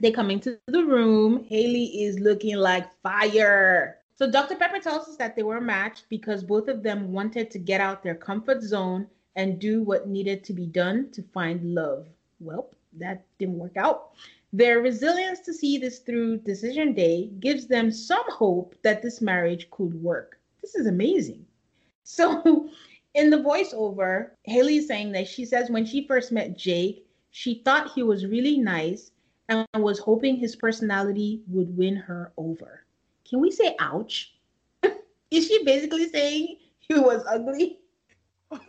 [0.00, 1.44] They come into the room.
[1.48, 3.98] Hayley is looking like fire.
[4.16, 4.56] So Dr.
[4.56, 8.02] Pepper tells us that they were matched because both of them wanted to get out
[8.02, 12.08] their comfort zone and do what needed to be done to find love.
[12.40, 14.12] Well, that didn't work out.
[14.54, 19.70] Their resilience to see this through decision day gives them some hope that this marriage
[19.70, 20.40] could work.
[20.62, 21.44] This is amazing.
[22.02, 22.70] So,
[23.14, 27.60] in the voiceover, Hayley is saying that she says when she first met Jake, she
[27.66, 29.10] thought he was really nice
[29.50, 32.85] and was hoping his personality would win her over.
[33.28, 34.34] Can we say ouch?
[35.30, 37.80] Is she basically saying he was ugly?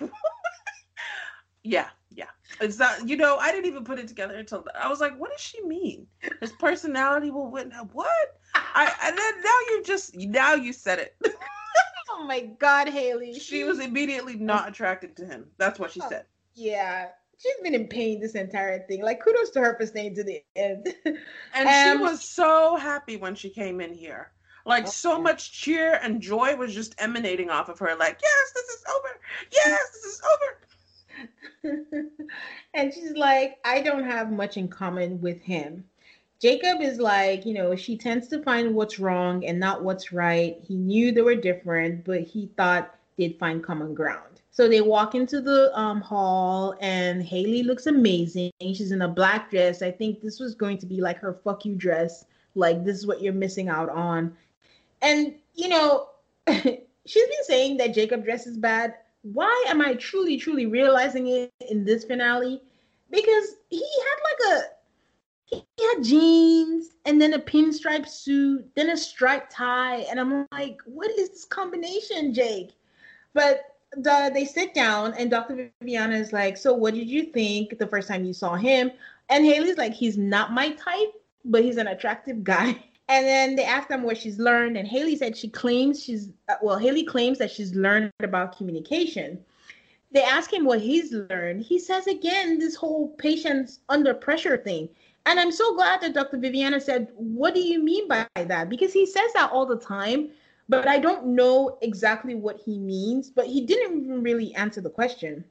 [1.64, 2.26] yeah, yeah.
[2.60, 5.32] It's not, you know, I didn't even put it together until I was like, what
[5.32, 6.08] does she mean?
[6.42, 7.72] His personality will win.
[7.94, 8.40] What?
[8.56, 11.16] I and then now you just now you said it.
[12.12, 13.34] oh my god, Hayley.
[13.38, 15.46] She was immediately not attracted to him.
[15.58, 16.10] That's what she Oh.
[16.10, 16.26] said.
[16.56, 17.10] Yeah.
[17.40, 19.04] She's been in pain this entire thing.
[19.04, 20.88] Like kudos to her for staying to the end.
[21.54, 24.32] And Um, she was so happy when she came in here.
[24.68, 25.24] Like Oh, so yeah.
[25.24, 27.96] much cheer and joy was just emanating off of her.
[27.96, 29.20] Like, yes, this is over.
[29.52, 30.58] Yes, this is over.
[32.74, 35.86] and she's like, I don't have much in common with him.
[36.40, 40.58] Jacob is like, you know, she tends to find what's wrong and not what's right.
[40.62, 44.42] He knew they were different, but he thought they'd find common ground.
[44.52, 48.52] So they walk into the um, hall, and Hayley looks amazing.
[48.60, 49.82] She's in a black dress.
[49.82, 52.26] I think this was going to be like her fuck you dress.
[52.56, 54.36] Like, this is what you're missing out on.
[55.02, 56.10] And, you know,
[56.48, 58.96] she's been saying that Jacob dresses bad.
[59.22, 62.62] Why am I truly, truly realizing it in this finale?
[63.10, 64.64] Because he had like a
[65.48, 70.80] he had jeans and then a pinstripe suit, then a striped tie, and I'm like,
[70.86, 72.72] what is this combination, Jake?
[73.34, 73.62] But
[73.94, 75.72] the, they sit down, and Dr.
[75.80, 78.92] Viviana is like, so what did you think the first time you saw him?
[79.30, 81.14] And Hayley's like, he's not my type,
[81.46, 82.84] but he's an attractive guy.
[83.10, 86.56] And then they ask them what she's learned, and Hayley said she claims she's uh,
[86.62, 86.78] well.
[86.78, 89.40] Hayley claims that she's learned about communication.
[90.12, 91.64] They ask him what he's learned.
[91.64, 94.90] He says again this whole patience under pressure thing.
[95.26, 96.38] And I'm so glad that Dr.
[96.38, 98.70] Viviana said, What do you mean by that?
[98.70, 100.30] Because he says that all the time,
[100.70, 103.30] but I don't know exactly what he means.
[103.30, 105.44] But he didn't even really answer the question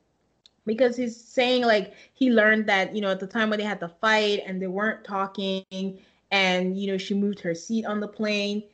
[0.67, 3.81] because he's saying, like, he learned that, you know, at the time when they had
[3.81, 5.65] the fight and they weren't talking,
[6.31, 8.65] and, you know, she moved her seat on the plane.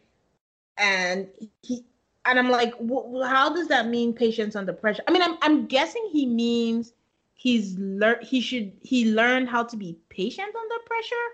[0.79, 1.29] And
[1.63, 1.85] he,
[2.25, 2.75] and I'm like,
[3.25, 5.03] how does that mean patience under pressure?
[5.07, 6.93] I mean, I'm, I'm guessing he means
[7.43, 11.27] he's learned he should he learned how to be patient under pressure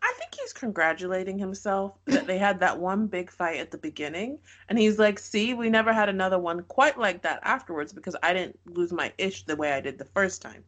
[0.00, 4.38] i think he's congratulating himself that they had that one big fight at the beginning
[4.68, 8.32] and he's like see we never had another one quite like that afterwards because i
[8.32, 10.62] didn't lose my ish the way i did the first time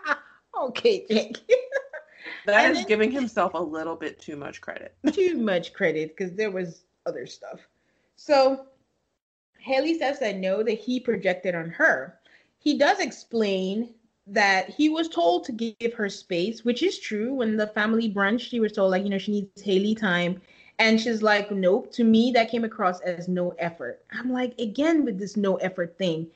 [0.60, 1.38] okay jake
[2.46, 6.16] that and is then, giving himself a little bit too much credit too much credit
[6.16, 7.60] because there was other stuff
[8.16, 8.66] so
[9.58, 12.18] hayley says that no that he projected on her
[12.58, 13.94] he does explain
[14.30, 17.34] that he was told to give her space, which is true.
[17.34, 20.40] When the family brunch, she was told like, you know, she needs Hayley time.
[20.78, 21.92] And she's like, nope.
[21.92, 24.04] To me, that came across as no effort.
[24.12, 26.28] I'm like, again, with this no effort thing.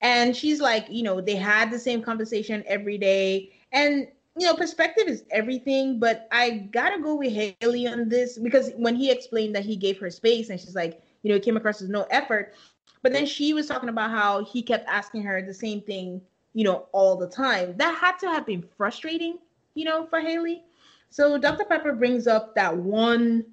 [0.00, 3.52] And she's like, you know, they had the same conversation every day.
[3.72, 5.98] And, you know, perspective is everything.
[5.98, 9.76] But I got to go with Hayley on this because when he explained that he
[9.76, 12.54] gave her space and she's like, you know, it came across as no effort.
[13.02, 16.20] But then she was talking about how he kept asking her the same thing
[16.54, 17.76] you know, all the time.
[17.76, 19.38] That had to have been frustrating,
[19.74, 20.62] you know, for Hayley.
[21.10, 21.64] So Dr.
[21.64, 23.44] Pepper brings up that one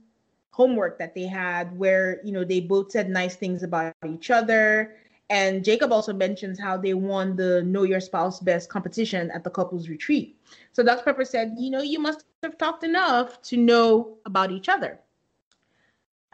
[0.51, 4.95] homework that they had where, you know, they both said nice things about each other.
[5.29, 9.49] And Jacob also mentions how they won the Know Your Spouse Best competition at the
[9.49, 10.37] couples retreat.
[10.73, 11.03] So Dr.
[11.03, 14.99] Pepper said, you know, you must have talked enough to know about each other.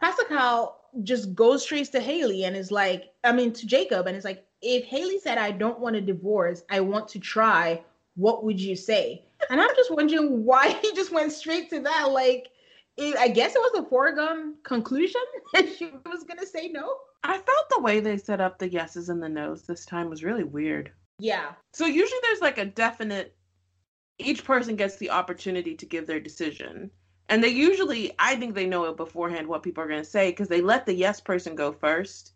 [0.00, 4.16] Pastor Cal just goes straight to Hayley and is like, I mean, to Jacob, and
[4.16, 7.82] is like, if Hayley said, I don't want a divorce, I want to try,
[8.16, 9.24] what would you say?
[9.50, 12.10] And I'm just wondering why he just went straight to that.
[12.10, 12.48] Like,
[12.96, 15.20] it, I guess it was a foregone conclusion
[15.52, 16.96] that she was going to say no.
[17.24, 20.22] I felt the way they set up the yeses and the nos this time was
[20.24, 20.92] really weird.
[21.18, 21.52] Yeah.
[21.72, 23.36] So usually there's like a definite,
[24.18, 26.90] each person gets the opportunity to give their decision.
[27.28, 30.30] And they usually, I think they know it beforehand what people are going to say
[30.30, 32.32] because they let the yes person go first.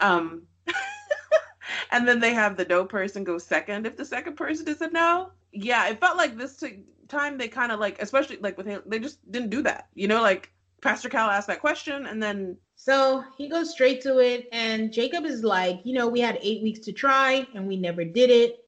[0.00, 0.42] Um,
[1.90, 4.88] and then they have the no person go second if the second person is a
[4.88, 5.30] no.
[5.52, 6.62] Yeah, it felt like this
[7.08, 9.88] time they kind of like, especially like with him, they just didn't do that.
[9.94, 12.56] You know, like Pastor Cal asked that question and then.
[12.76, 16.62] So he goes straight to it, and Jacob is like, you know, we had eight
[16.62, 18.65] weeks to try and we never did it.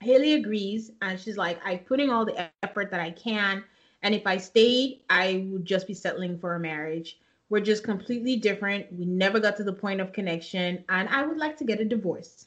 [0.00, 3.62] Hayley agrees, and she's like, I'm putting all the effort that I can.
[4.02, 7.20] And if I stayed, I would just be settling for a marriage.
[7.50, 8.90] We're just completely different.
[8.92, 11.84] We never got to the point of connection, and I would like to get a
[11.84, 12.46] divorce.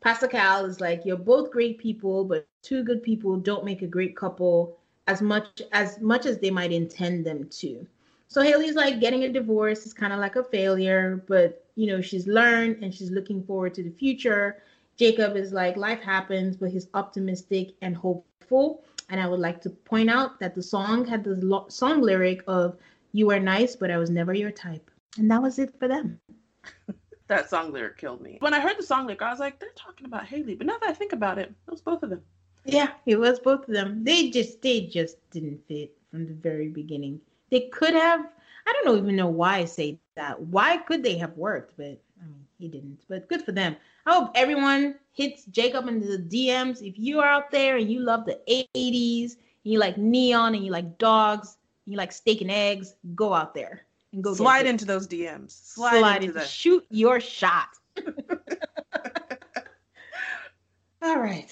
[0.00, 3.86] Pastor Cal is like, you're both great people, but two good people don't make a
[3.86, 4.76] great couple
[5.08, 7.86] as much as much as they might intend them to.
[8.28, 12.00] So Hayley's like, getting a divorce is kind of like a failure, but you know,
[12.00, 14.62] she's learned and she's looking forward to the future.
[14.96, 18.84] Jacob is like, life happens, but he's optimistic and hopeful.
[19.08, 22.42] And I would like to point out that the song had the lo- song lyric
[22.46, 22.76] of
[23.12, 24.90] you were nice, but I was never your type.
[25.18, 26.18] And that was it for them.
[27.28, 28.38] that song lyric killed me.
[28.40, 30.54] When I heard the song lyric, I was like, they're talking about Hayley.
[30.54, 32.22] But now that I think about it, it was both of them.
[32.64, 34.02] Yeah, it was both of them.
[34.02, 37.20] They just they just didn't fit from the very beginning.
[37.50, 38.26] They could have
[38.66, 40.40] I don't even know why I say that.
[40.40, 41.76] Why could they have worked?
[41.76, 42.00] But
[42.58, 43.00] he didn't.
[43.08, 43.76] But good for them.
[44.06, 46.82] I hope everyone hits Jacob into the DMs.
[46.82, 50.64] If you are out there and you love the 80s, and you like neon and
[50.64, 54.66] you like dogs, and you like steak and eggs, go out there and go slide
[54.66, 55.50] into those DMs.
[55.74, 57.68] Slide, slide into, into shoot your shot.
[61.02, 61.48] All right.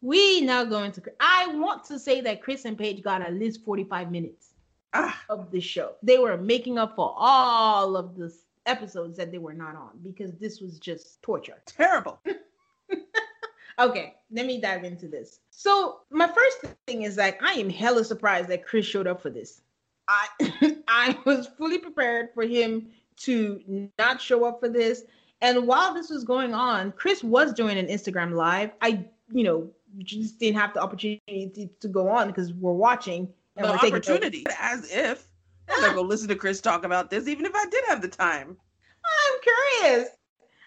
[0.00, 1.02] We now go into.
[1.18, 4.54] I want to say that Chris and Paige got at least 45 minutes
[4.94, 5.20] ah.
[5.28, 5.96] of the show.
[6.02, 8.32] They were making up for all of the
[8.68, 11.60] episodes that they were not on because this was just torture.
[11.66, 12.20] Terrible.
[13.78, 15.40] okay, let me dive into this.
[15.50, 19.30] So my first thing is like I am hella surprised that Chris showed up for
[19.30, 19.62] this.
[20.08, 20.28] I
[20.88, 22.88] I was fully prepared for him
[23.18, 25.04] to not show up for this.
[25.40, 28.72] And while this was going on, Chris was doing an Instagram live.
[28.82, 33.28] I, you know, just didn't have the opportunity to, to go on because we're watching.
[33.56, 35.27] And the opportunity, as if
[35.70, 38.08] I'm gonna go listen to Chris talk about this, even if I did have the
[38.08, 38.56] time.
[39.04, 40.08] I'm curious.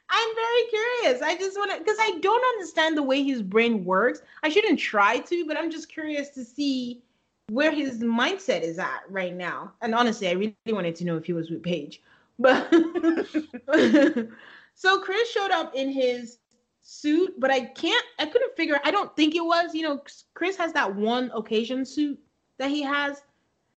[0.10, 1.22] I'm very curious.
[1.22, 4.22] I just want to, because I don't understand the way his brain works.
[4.44, 7.02] I shouldn't try to, but I'm just curious to see
[7.50, 9.74] where his mindset is at right now.
[9.82, 12.02] And honestly, I really wanted to know if he was with Paige.
[12.40, 12.70] But
[14.74, 16.40] so Chris showed up in his
[16.82, 20.02] suit, but I can't, I couldn't figure, I don't think it was, you know,
[20.34, 22.20] Chris has that one occasion suit
[22.58, 23.22] that he has,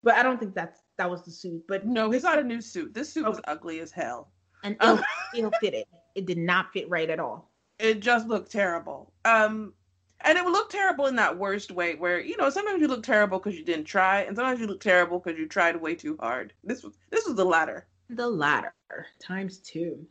[0.03, 1.65] but I don't think that's, that was the suit.
[1.67, 2.95] But no, he's not a new suit.
[2.95, 4.31] This suit was ugly as hell.
[4.63, 5.85] And it ill fitted
[6.15, 7.51] it did not fit right at all.
[7.79, 9.13] It just looked terrible.
[9.25, 9.73] Um,
[10.21, 13.03] and it would look terrible in that worst way, where you know sometimes you look
[13.03, 16.17] terrible because you didn't try, and sometimes you look terrible because you tried way too
[16.21, 16.53] hard.
[16.63, 17.89] This was this was the latter.
[18.09, 18.75] The latter
[19.21, 20.07] times two.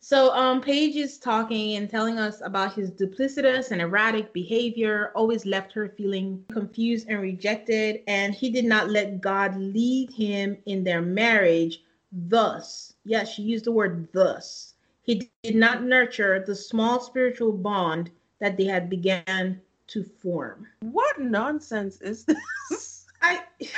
[0.00, 5.44] So um, Paige is talking and telling us about his duplicitous and erratic behavior, always
[5.46, 10.82] left her feeling confused and rejected, and he did not let God lead him in
[10.84, 11.82] their marriage.
[12.12, 14.74] Thus, yes, she used the word thus
[15.10, 20.68] he did not nurture the small spiritual bond that they had began to form.
[20.80, 23.06] What nonsense is this?
[23.20, 23.42] I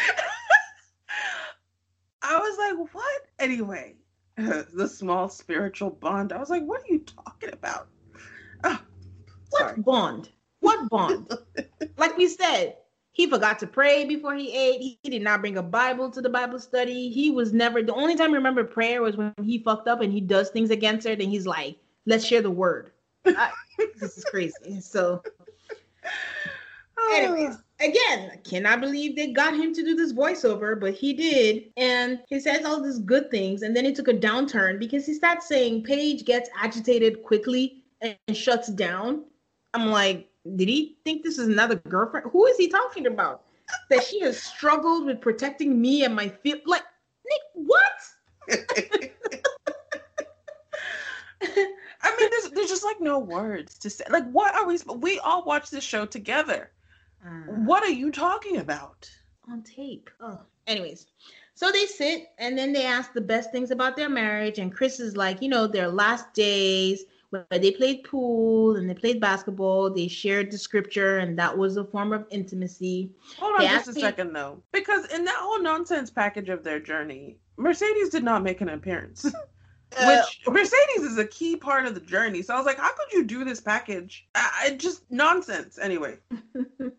[2.23, 3.23] I was like, what?
[3.39, 3.95] Anyway,
[4.37, 6.33] the small spiritual bond.
[6.33, 7.89] I was like, what are you talking about?
[8.65, 8.81] Oh,
[9.51, 10.31] what bond?
[10.61, 11.33] What bond?
[11.97, 12.77] like we said,
[13.13, 14.81] he forgot to pray before he ate.
[14.81, 17.11] He, he, did not bring a Bible to the Bible study.
[17.11, 20.13] He was never the only time I remember prayer was when he fucked up and
[20.13, 21.15] he does things against her.
[21.15, 21.77] Then he's like,
[22.07, 22.93] "Let's share the word."
[23.27, 23.51] I,
[24.01, 24.81] this is crazy.
[24.81, 25.23] So,
[26.99, 31.13] oh, anyways, again, I cannot believe they got him to do this voiceover, but he
[31.13, 35.07] did, and he says all these good things, and then it took a downturn because
[35.07, 39.25] he starts saying Paige gets agitated quickly and, and shuts down.
[39.75, 42.31] I'm like, did he think this is another girlfriend?
[42.33, 43.45] Who is he talking about?
[43.91, 46.83] that she has struggled with protecting me and my feel like
[47.27, 47.81] Nick, what?
[52.05, 54.05] I mean, there's, there's just like no words to say.
[54.11, 54.79] Like, what are we?
[54.97, 56.71] We all watch this show together.
[57.25, 59.11] Uh, what are you talking about?
[59.51, 60.11] On tape.
[60.21, 61.07] Oh, anyways,
[61.55, 65.01] so they sit and then they ask the best things about their marriage, and Chris
[65.01, 69.91] is like, you know, their last days where they played pool and they played basketball.
[69.91, 73.11] They shared the scripture, and that was a form of intimacy.
[73.39, 77.39] Hold on just a second, though, because in that whole nonsense package of their journey,
[77.57, 79.33] Mercedes did not make an appearance.
[79.99, 82.43] Uh, Which Mercedes is a key part of the journey.
[82.43, 84.27] So I was like, how could you do this package?
[84.35, 85.79] I, I just nonsense.
[85.79, 86.17] Anyway.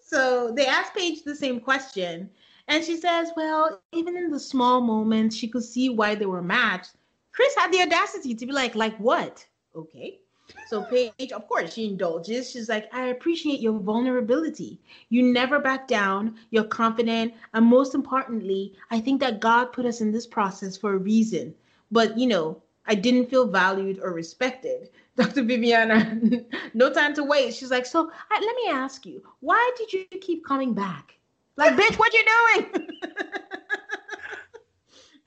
[0.00, 2.30] so they asked Paige the same question.
[2.68, 6.42] And she says, well, even in the small moments, she could see why they were
[6.42, 6.96] matched
[7.36, 9.46] Chris had the audacity to be like, like what?
[9.76, 10.20] Okay.
[10.68, 12.50] So Paige, of course, she indulges.
[12.50, 14.80] She's like, I appreciate your vulnerability.
[15.08, 16.36] You never back down.
[16.50, 17.34] You're confident.
[17.54, 21.54] And most importantly, I think that God put us in this process for a reason.
[21.90, 24.90] But, you know, I didn't feel valued or respected.
[25.16, 25.42] Dr.
[25.44, 26.20] Viviana,
[26.74, 27.58] no time to waste.
[27.58, 31.14] She's like, so I, let me ask you, why did you keep coming back?
[31.56, 32.88] Like, bitch, what you doing?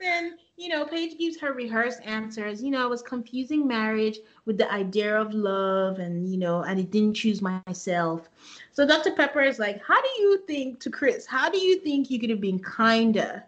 [0.00, 2.62] then you know, Paige gives her rehearsed answers.
[2.62, 6.78] You know, I was confusing marriage with the idea of love, and you know, and
[6.78, 8.28] I didn't choose myself.
[8.72, 9.12] So Dr.
[9.12, 11.24] Pepper is like, How do you think to Chris?
[11.24, 13.42] How do you think you could have been kinder?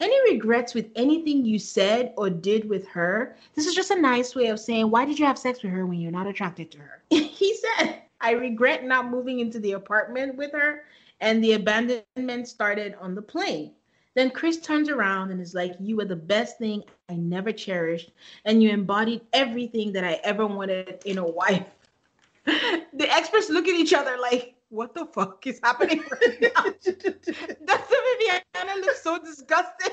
[0.00, 3.36] Any regrets with anything you said or did with her?
[3.54, 5.86] This is just a nice way of saying, Why did you have sex with her
[5.86, 7.02] when you're not attracted to her?
[7.10, 10.82] he said, I regret not moving into the apartment with her,
[11.20, 13.70] and the abandonment started on the plane.
[14.16, 18.12] Then Chris turns around and is like, You were the best thing I never cherished,
[18.46, 21.66] and you embodied everything that I ever wanted in a wife.
[22.46, 26.62] the experts look at each other like, What the fuck is happening right now?
[26.62, 27.96] Dr.
[28.06, 29.92] Viviana looks so disgusted.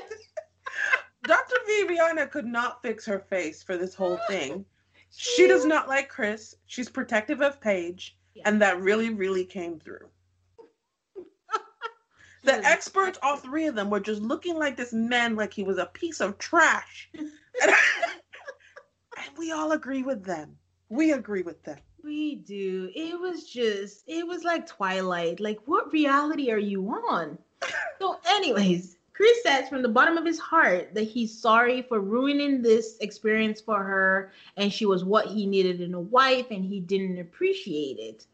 [1.24, 1.55] Dr.
[1.67, 4.63] Viviana could not fix her face for this whole thing.
[5.09, 6.55] She does not like Chris.
[6.65, 8.43] She's protective of Paige, yeah.
[8.45, 10.07] and that really, really came through.
[12.43, 15.77] The experts, all three of them, were just looking like this man like he was
[15.77, 17.09] a piece of trash.
[17.17, 17.29] and,
[17.63, 20.57] and we all agree with them.
[20.89, 21.77] We agree with them.
[22.03, 22.91] We do.
[22.93, 25.39] It was just, it was like Twilight.
[25.39, 27.37] Like, what reality are you on?
[27.99, 32.61] so, anyways, Chris says from the bottom of his heart that he's sorry for ruining
[32.61, 36.79] this experience for her and she was what he needed in a wife and he
[36.79, 38.25] didn't appreciate it.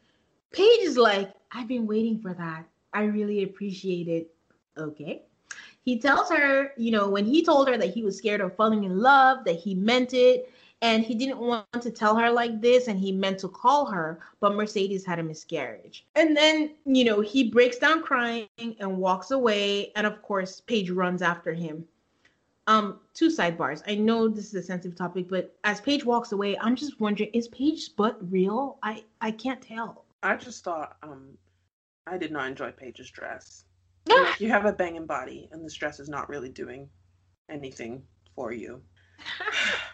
[0.51, 2.65] Paige is like, I've been waiting for that.
[2.93, 4.31] I really appreciate it.
[4.77, 5.23] Okay.
[5.83, 8.83] He tells her, you know, when he told her that he was scared of falling
[8.83, 12.87] in love, that he meant it, and he didn't want to tell her like this
[12.87, 16.05] and he meant to call her but mercedes had a miscarriage.
[16.15, 20.89] And then you know he breaks down crying and walks away and of course paige
[20.89, 21.85] runs after him.
[22.67, 23.83] Um two sidebars.
[23.87, 27.29] I know this is a sensitive topic but as paige walks away i'm just wondering
[27.33, 28.77] is paige's butt real?
[28.83, 30.05] I i can't tell.
[30.23, 31.37] I just thought um
[32.09, 33.65] i did not enjoy paige's dress
[34.07, 36.89] like you have a banging body and this dress is not really doing
[37.49, 38.01] anything
[38.35, 38.81] for you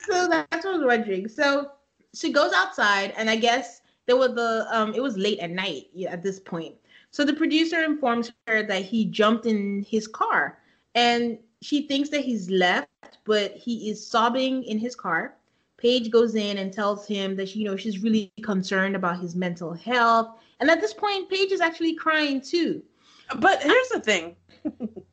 [0.00, 1.28] so that's what I was wondering.
[1.28, 1.70] So
[2.14, 5.86] she goes outside, and I guess there was the um, it was late at night
[6.08, 6.74] at this point.
[7.10, 10.58] So the producer informs her that he jumped in his car,
[10.94, 12.88] and she thinks that he's left,
[13.24, 15.36] but he is sobbing in his car.
[15.76, 19.34] Paige goes in and tells him that she, you know she's really concerned about his
[19.34, 22.82] mental health, and at this point, Paige is actually crying too.
[23.36, 24.36] But here's the thing.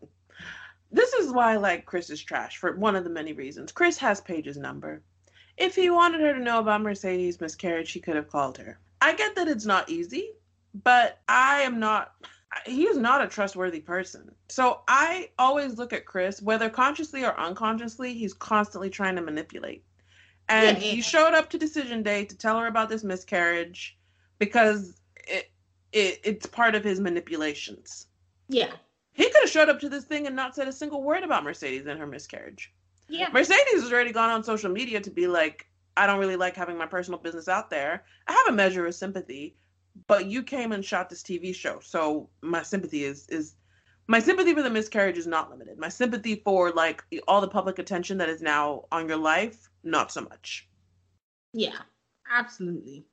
[0.92, 3.72] This is why I like Chris is trash for one of the many reasons.
[3.72, 5.02] Chris has Paige's number.
[5.58, 8.78] If he wanted her to know about Mercedes' miscarriage, he could have called her.
[9.00, 10.32] I get that it's not easy,
[10.74, 12.14] but I am not
[12.66, 14.30] he is not a trustworthy person.
[14.50, 19.86] So I always look at Chris, whether consciously or unconsciously, he's constantly trying to manipulate.
[20.50, 20.92] And yeah, yeah.
[20.96, 23.98] he showed up to decision day to tell her about this miscarriage
[24.38, 25.52] because it,
[25.92, 28.08] it it's part of his manipulations.
[28.48, 28.72] Yeah.
[29.14, 31.44] He could have showed up to this thing and not said a single word about
[31.44, 32.74] Mercedes and her miscarriage.
[33.10, 33.30] Yeah.
[33.34, 35.68] Mercedes has already gone on social media to be like,
[35.98, 38.06] I don't really like having my personal business out there.
[38.28, 39.58] I have a measure of sympathy,
[40.08, 41.80] but you came and shot this TV show.
[41.82, 43.56] So my sympathy is is
[44.08, 45.78] my sympathy for the miscarriage is not limited.
[45.78, 50.12] My sympathy for like all the public attention that is now on your life, not
[50.12, 50.70] so much.
[51.54, 51.80] Yeah,
[52.32, 53.06] absolutely.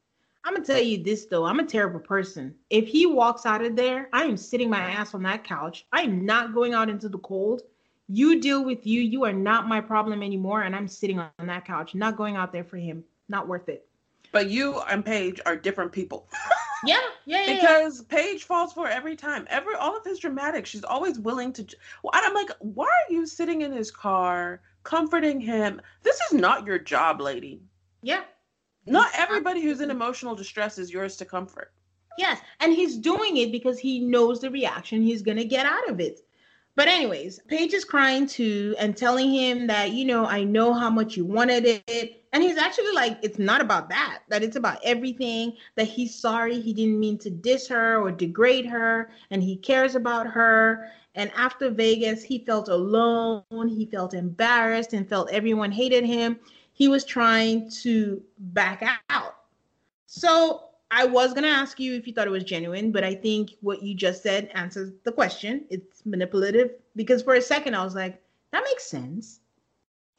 [0.48, 1.44] I'm gonna tell you this though.
[1.44, 2.54] I'm a terrible person.
[2.70, 5.84] If he walks out of there, I am sitting my ass on that couch.
[5.92, 7.60] I am not going out into the cold.
[8.08, 9.02] You deal with you.
[9.02, 10.62] You are not my problem anymore.
[10.62, 13.04] And I'm sitting on that couch, not going out there for him.
[13.28, 13.86] Not worth it.
[14.32, 16.26] But you and Paige are different people.
[16.86, 17.54] yeah, yeah, yeah.
[17.54, 18.16] Because yeah.
[18.16, 19.46] Paige falls for every time.
[19.50, 21.66] Every all of his dramatic, she's always willing to.
[22.02, 25.82] Well, I'm like, why are you sitting in his car, comforting him?
[26.04, 27.60] This is not your job, lady.
[28.00, 28.22] Yeah,
[28.90, 31.72] not everybody who's in emotional distress is yours to comfort.
[32.18, 35.88] Yes, and he's doing it because he knows the reaction he's going to get out
[35.88, 36.20] of it.
[36.78, 40.88] But anyways, Paige is crying too and telling him that, you know, I know how
[40.88, 42.24] much you wanted it.
[42.32, 46.60] And he's actually like, it's not about that, that it's about everything, that he's sorry
[46.60, 50.88] he didn't mean to diss her or degrade her, and he cares about her.
[51.16, 56.38] And after Vegas, he felt alone, he felt embarrassed, and felt everyone hated him
[56.78, 59.34] he was trying to back out.
[60.06, 63.16] So I was going to ask you if you thought it was genuine, but I
[63.16, 65.64] think what you just said answers the question.
[65.70, 68.22] It's manipulative because for a second I was like,
[68.52, 69.40] that makes sense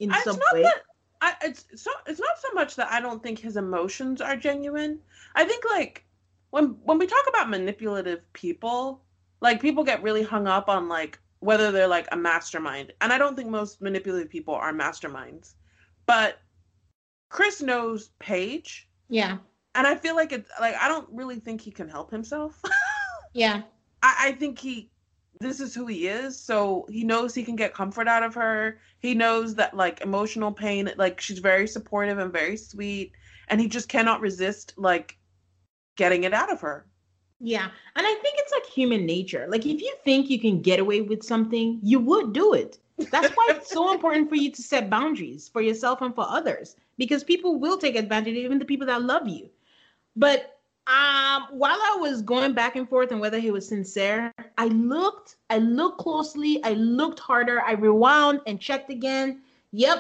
[0.02, 0.64] in it's some way.
[0.64, 0.82] That,
[1.22, 5.00] I, it's so it's not so much that I don't think his emotions are genuine.
[5.36, 6.04] I think like
[6.50, 9.02] when when we talk about manipulative people,
[9.40, 13.18] like people get really hung up on like whether they're like a mastermind, and I
[13.18, 15.54] don't think most manipulative people are masterminds.
[16.06, 16.40] But
[17.30, 18.88] Chris knows Paige.
[19.08, 19.38] Yeah.
[19.76, 22.62] And I feel like it's like I don't really think he can help himself.
[23.34, 23.62] yeah.
[24.02, 24.90] I, I think he
[25.40, 26.38] this is who he is.
[26.38, 28.80] So he knows he can get comfort out of her.
[29.00, 33.14] He knows that like emotional pain, like she's very supportive and very sweet.
[33.48, 35.18] And he just cannot resist like
[35.96, 36.86] getting it out of her.
[37.40, 37.70] Yeah.
[37.96, 39.48] And I think it's like human nature.
[39.50, 42.80] Like if you think you can get away with something, you would do it.
[43.12, 46.76] That's why it's so important for you to set boundaries for yourself and for others
[47.00, 49.50] because people will take advantage, even the people that love you.
[50.16, 54.66] But um, while I was going back and forth on whether he was sincere, I
[54.66, 59.42] looked, I looked closely, I looked harder, I rewound and checked again.
[59.72, 60.00] Yep,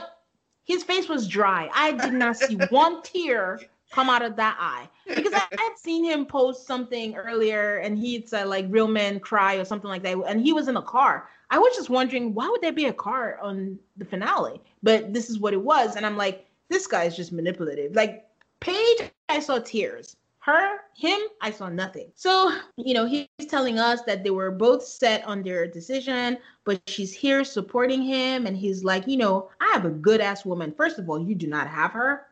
[0.66, 1.70] his face was dry.
[1.74, 6.04] I did not see one tear come out of that eye because I had seen
[6.04, 10.18] him post something earlier and he'd said like real men cry or something like that
[10.28, 12.94] and he was in a car i was just wondering why would there be a
[12.94, 17.04] car on the finale but this is what it was and i'm like this guy
[17.04, 17.96] is just manipulative.
[17.96, 18.26] Like
[18.60, 20.16] Paige, I saw tears.
[20.42, 22.12] Her, him, I saw nothing.
[22.16, 26.82] So, you know, he's telling us that they were both set on their decision, but
[26.88, 28.48] she's here supporting him.
[28.48, 30.72] And he's like, you know, I have a good ass woman.
[30.72, 32.28] First of all, you do not have her.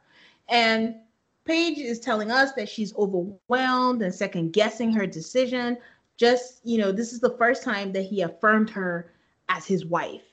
[0.48, 0.96] And
[1.44, 5.78] Paige is telling us that she's overwhelmed and second guessing her decision.
[6.18, 9.12] just, you know, this is the first time that he affirmed her
[9.50, 10.24] as his wife.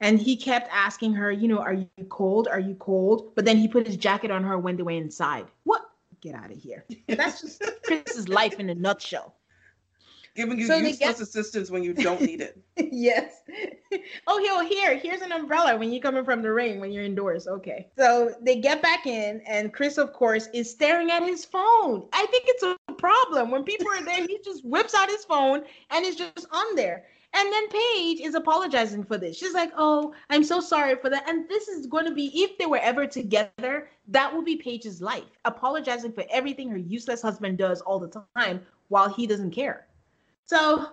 [0.00, 2.46] And he kept asking her, you know, are you cold?
[2.48, 3.34] Are you cold?
[3.34, 5.46] But then he put his jacket on her when they went inside.
[5.64, 5.82] What?
[6.20, 6.84] Get out of here.
[7.08, 9.34] That's just Chris's life in a nutshell.
[10.38, 11.20] Giving you so useless get...
[11.20, 12.62] assistance when you don't need it.
[12.76, 13.42] yes.
[14.28, 14.96] Oh, he'll oh, here.
[14.96, 17.48] Here's an umbrella when you're coming from the rain when you're indoors.
[17.48, 17.88] Okay.
[17.98, 22.06] So they get back in, and Chris, of course, is staring at his phone.
[22.12, 23.50] I think it's a problem.
[23.50, 27.06] When people are there, he just whips out his phone and is just on there.
[27.34, 29.36] And then Paige is apologizing for this.
[29.36, 32.56] She's like, "Oh, I'm so sorry for that." And this is going to be if
[32.58, 37.58] they were ever together, that will be Paige's life, apologizing for everything her useless husband
[37.58, 39.86] does all the time while he doesn't care.
[40.46, 40.92] So,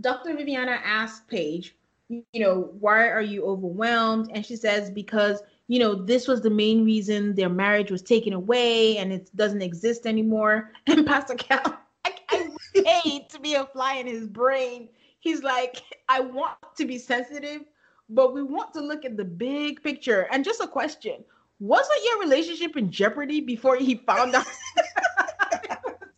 [0.00, 0.34] Dr.
[0.36, 1.74] Viviana asks Paige,
[2.08, 4.30] you know, why are you overwhelmed?
[4.32, 8.32] And she says, because, you know, this was the main reason their marriage was taken
[8.32, 10.70] away and it doesn't exist anymore.
[10.86, 11.60] And Pastor Cal,
[12.04, 14.88] I, I paid to be a fly in his brain
[15.22, 17.62] he's like, I want to be sensitive,
[18.10, 20.28] but we want to look at the big picture.
[20.30, 21.24] And just a question
[21.60, 24.44] wasn't your relationship in jeopardy before he found out?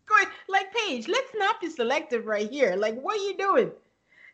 [0.07, 2.77] Going like Paige, let's not be selective right here.
[2.77, 3.71] Like, what are you doing?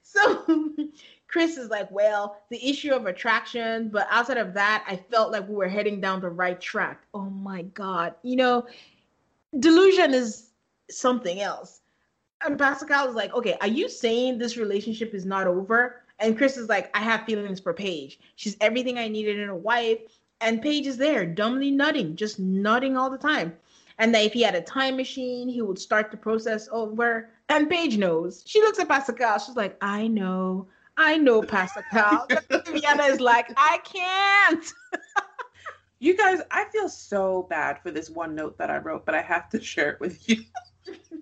[0.03, 0.45] So
[1.29, 5.49] Chris is like, well, the issue of attraction, but outside of that, I felt like
[5.49, 7.03] we were heading down the right track.
[7.13, 8.15] Oh my God.
[8.23, 8.67] You know,
[9.59, 10.51] delusion is
[10.91, 11.80] something else
[12.45, 16.03] and Pastor Cal is like, okay, are you saying this relationship is not over?
[16.19, 18.21] And Chris is like, I have feelings for Paige.
[18.37, 19.99] She's everything I needed in a wife.
[20.41, 23.55] And Paige is there, dumbly nutting, just nutting all the time.
[23.99, 27.31] And that if he had a time machine, he would start the process over.
[27.51, 28.43] And Paige knows.
[28.47, 29.39] She looks at Pastor Cal.
[29.39, 30.67] She's like, I know.
[30.97, 32.27] I know, Pastor Cal.
[32.51, 34.65] Viviana is like, I can't.
[35.99, 39.23] you guys, I feel so bad for this one note that I wrote, but I
[39.23, 40.43] have to share it with you.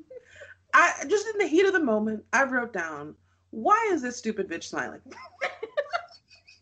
[0.74, 3.14] I just in the heat of the moment, I wrote down,
[3.50, 5.00] why is this stupid bitch smiling?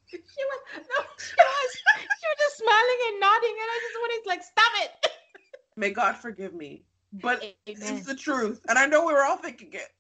[0.07, 4.23] she was no, she was she was just smiling and nodding, and I just wanted
[4.23, 5.11] to like stop it.
[5.77, 7.55] May God forgive me, but Amen.
[7.67, 9.93] it's the truth, and I know we were all thinking it.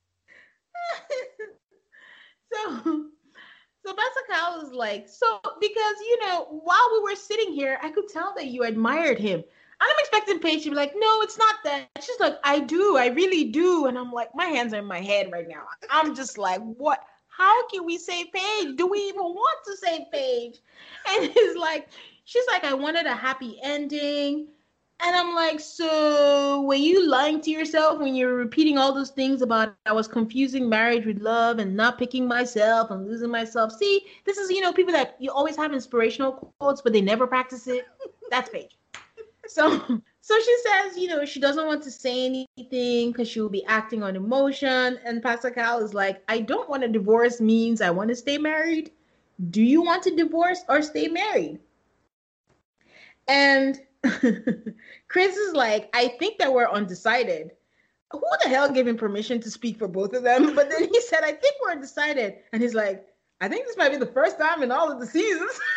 [2.53, 3.07] so,
[3.85, 7.91] so Pastor Cal was like, so because you know, while we were sitting here, I
[7.91, 9.45] could tell that you admired him.
[9.81, 11.89] I'm expecting Paige to be like, no, it's not that.
[12.01, 13.87] She's like, I do, I really do.
[13.87, 15.65] And I'm like, my hands are in my head right now.
[15.91, 17.01] I'm just like, what?
[17.29, 18.77] How can we say Paige?
[18.77, 20.59] Do we even want to say Paige?
[21.09, 21.89] And it's like,
[22.25, 24.49] she's like, I wanted a happy ending.
[25.01, 29.43] And I'm like, so were you lying to yourself when you're repeating all those things
[29.43, 33.73] about I was confusing marriage with love and not picking myself and losing myself?
[33.73, 37.27] See, this is, you know, people that you always have inspirational quotes, but they never
[37.27, 37.85] practice it.
[38.31, 38.79] That's Paige
[39.49, 43.49] so so she says, you know, she doesn't want to say anything because she will
[43.49, 44.99] be acting on emotion.
[45.05, 48.37] And Pastor Cal is like, I don't want a divorce means I want to stay
[48.37, 48.91] married.
[49.51, 51.61] Do you want to divorce or stay married?
[53.29, 53.81] And
[55.09, 57.53] Chris is like, I think that we're undecided.
[58.13, 60.55] Who the hell gave him permission to speak for both of them?
[60.55, 62.37] But then he said, I think we're undecided.
[62.53, 63.07] And he's like,
[63.41, 65.61] I think this might be the first time in all of the seasons.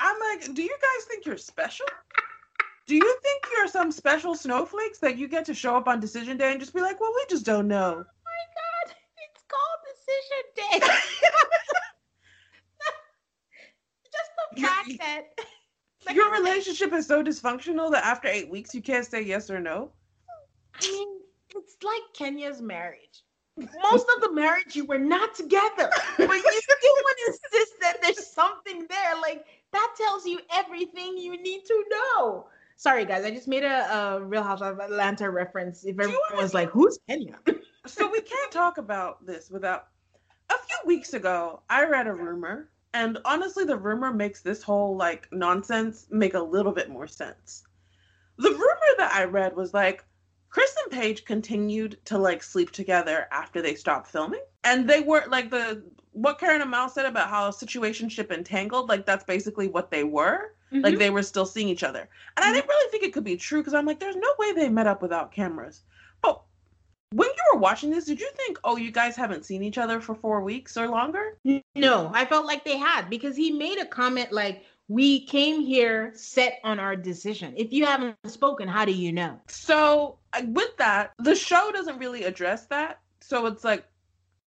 [0.00, 1.86] I'm like, do you guys think you're special?
[2.86, 6.36] Do you think you're some special snowflakes that you get to show up on decision
[6.36, 8.02] day and just be like, well, we just don't know?
[8.02, 10.80] Oh my God, it's called decision day.
[14.12, 15.24] just the fact your, that.
[16.06, 19.60] Like, your relationship is so dysfunctional that after eight weeks you can't say yes or
[19.60, 19.92] no?
[20.74, 21.20] I mean,
[21.54, 23.22] it's like Kenya's marriage.
[23.82, 28.86] Most of the marriage you were not together, but you still insist that there's something
[28.88, 29.16] there.
[29.20, 32.46] Like that tells you everything you need to know.
[32.76, 35.84] Sorry, guys, I just made a, a Real Housewives of Atlanta reference.
[35.84, 37.38] If everyone was like, "Who's Kenya?"
[37.86, 39.88] so we can't talk about this without.
[40.48, 44.96] A few weeks ago, I read a rumor, and honestly, the rumor makes this whole
[44.96, 47.62] like nonsense make a little bit more sense.
[48.38, 50.04] The rumor that I read was like
[50.50, 54.42] Chris and Paige continued to like sleep together after they stopped filming.
[54.64, 58.88] And they weren't like the what Karen and Mal said about how a situationship entangled,
[58.88, 60.54] like that's basically what they were.
[60.72, 60.84] Mm-hmm.
[60.84, 62.08] Like they were still seeing each other.
[62.36, 62.50] And mm-hmm.
[62.50, 64.68] I didn't really think it could be true because I'm like, there's no way they
[64.68, 65.82] met up without cameras.
[66.22, 66.40] But
[67.12, 70.00] when you were watching this, did you think, oh, you guys haven't seen each other
[70.00, 71.36] for four weeks or longer?
[71.74, 76.10] No, I felt like they had because he made a comment like, we came here
[76.14, 77.54] set on our decision.
[77.56, 79.40] If you haven't spoken, how do you know?
[79.46, 82.98] So, with that, the show doesn't really address that.
[83.20, 83.84] So, it's like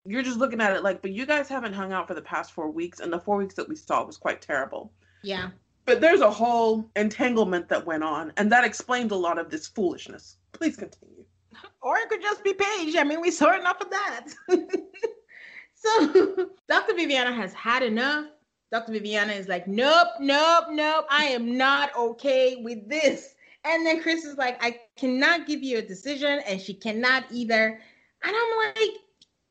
[0.10, 2.52] you're just looking at it like, but you guys haven't hung out for the past
[2.52, 4.92] four weeks, and the four weeks that we saw was quite terrible.
[5.22, 5.50] Yeah.
[5.86, 9.68] But there's a whole entanglement that went on, and that explains a lot of this
[9.68, 10.38] foolishness.
[10.52, 11.24] Please continue.
[11.82, 12.96] or it could just be Paige.
[12.96, 14.28] I mean, we saw enough of that.
[15.76, 16.96] so Dr.
[16.96, 18.26] Viviana has had enough.
[18.72, 18.92] Dr.
[18.92, 21.06] Viviana is like, nope, nope, nope.
[21.10, 23.36] I am not okay with this.
[23.64, 27.80] And then Chris is like, I cannot give you a decision, and she cannot either.
[28.24, 28.92] And I'm like,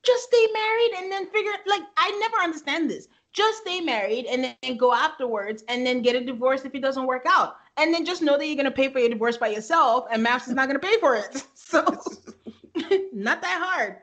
[0.08, 3.08] just stay married and then figure like I never understand this.
[3.32, 7.06] Just stay married and then go afterwards and then get a divorce if it doesn't
[7.06, 7.56] work out.
[7.76, 10.48] And then just know that you're gonna pay for your divorce by yourself and MAFS
[10.48, 11.44] is not gonna pay for it.
[11.68, 11.84] So
[13.12, 13.96] not that hard.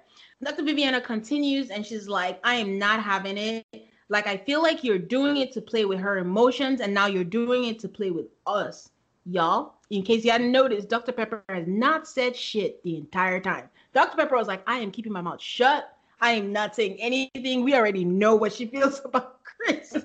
[0.43, 0.61] Dr.
[0.61, 3.65] Viviana continues and she's like, I am not having it.
[4.09, 7.23] Like, I feel like you're doing it to play with her emotions, and now you're
[7.23, 8.91] doing it to play with us.
[9.25, 11.11] Y'all, in case you hadn't noticed, Dr.
[11.11, 13.67] Pepper has not said shit the entire time.
[13.93, 14.15] Dr.
[14.15, 15.94] Pepper was like, I am keeping my mouth shut.
[16.21, 17.63] I am not saying anything.
[17.63, 19.89] We already know what she feels about Chris.
[19.91, 20.03] so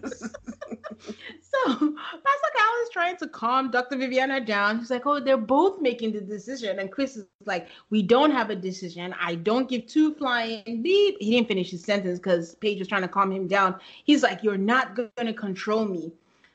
[1.67, 3.97] Pastor Cal is trying to calm Dr.
[3.97, 4.79] Viviana down.
[4.79, 6.79] He's like, Oh, they're both making the decision.
[6.79, 9.15] And Chris is like, We don't have a decision.
[9.21, 11.17] I don't give two flying beep.
[11.21, 13.77] He didn't finish his sentence because Paige was trying to calm him down.
[14.05, 16.13] He's like, You're not going to control me.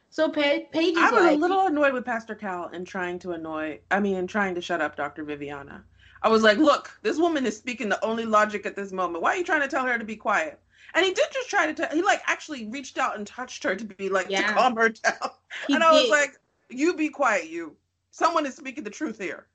[0.10, 3.20] So Paige, Paige is I was like, a little annoyed with Pastor Cal and trying
[3.20, 5.26] to annoy, I mean, and trying to shut up Dr.
[5.26, 5.84] Viviana.
[6.26, 9.22] I was like, look, this woman is speaking the only logic at this moment.
[9.22, 10.60] Why are you trying to tell her to be quiet?
[10.96, 13.76] And he did just try to tell, he like actually reached out and touched her
[13.76, 14.48] to be like, Yeah.
[14.48, 15.30] to calm her down.
[15.68, 17.76] He and I was like, you be quiet, you.
[18.10, 19.46] Someone is speaking the truth here.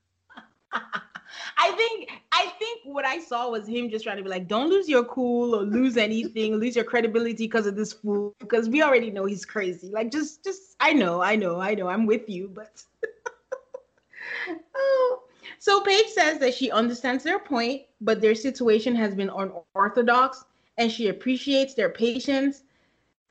[1.57, 4.69] I think I think what I saw was him just trying to be like, don't
[4.69, 8.33] lose your cool or lose anything, lose your credibility because of this fool.
[8.39, 9.89] Because we already know he's crazy.
[9.89, 12.81] Like just just I know, I know, I know, I'm with you, but
[14.75, 15.23] oh.
[15.61, 20.43] So Paige says that she understands their point, but their situation has been unorthodox
[20.79, 22.63] and she appreciates their patience.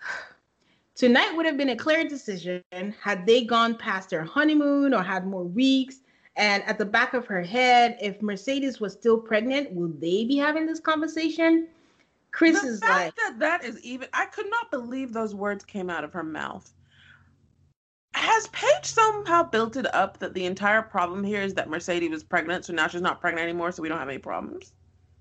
[0.95, 2.63] Tonight would have been a clear decision
[3.01, 6.03] had they gone past their honeymoon or had more weeks.
[6.37, 10.37] And at the back of her head, if Mercedes was still pregnant, will they be
[10.37, 11.67] having this conversation?
[12.31, 15.65] Chris the is fact like, that that is even, I could not believe those words
[15.65, 16.73] came out of her mouth.
[18.15, 22.25] Has Paige somehow built it up that the entire problem here is that Mercedes was
[22.25, 24.73] pregnant, so now she's not pregnant anymore, so we don't have any problems?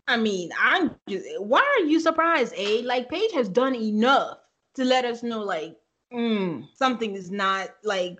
[0.07, 2.81] I mean, I'm just, why are you surprised, A?
[2.81, 4.39] Like, Paige has done enough
[4.75, 5.77] to let us know, like,
[6.11, 8.17] mm, something is not like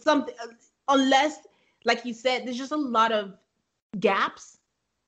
[0.00, 0.34] something,
[0.88, 1.38] unless,
[1.84, 3.34] like you said, there's just a lot of
[4.00, 4.58] gaps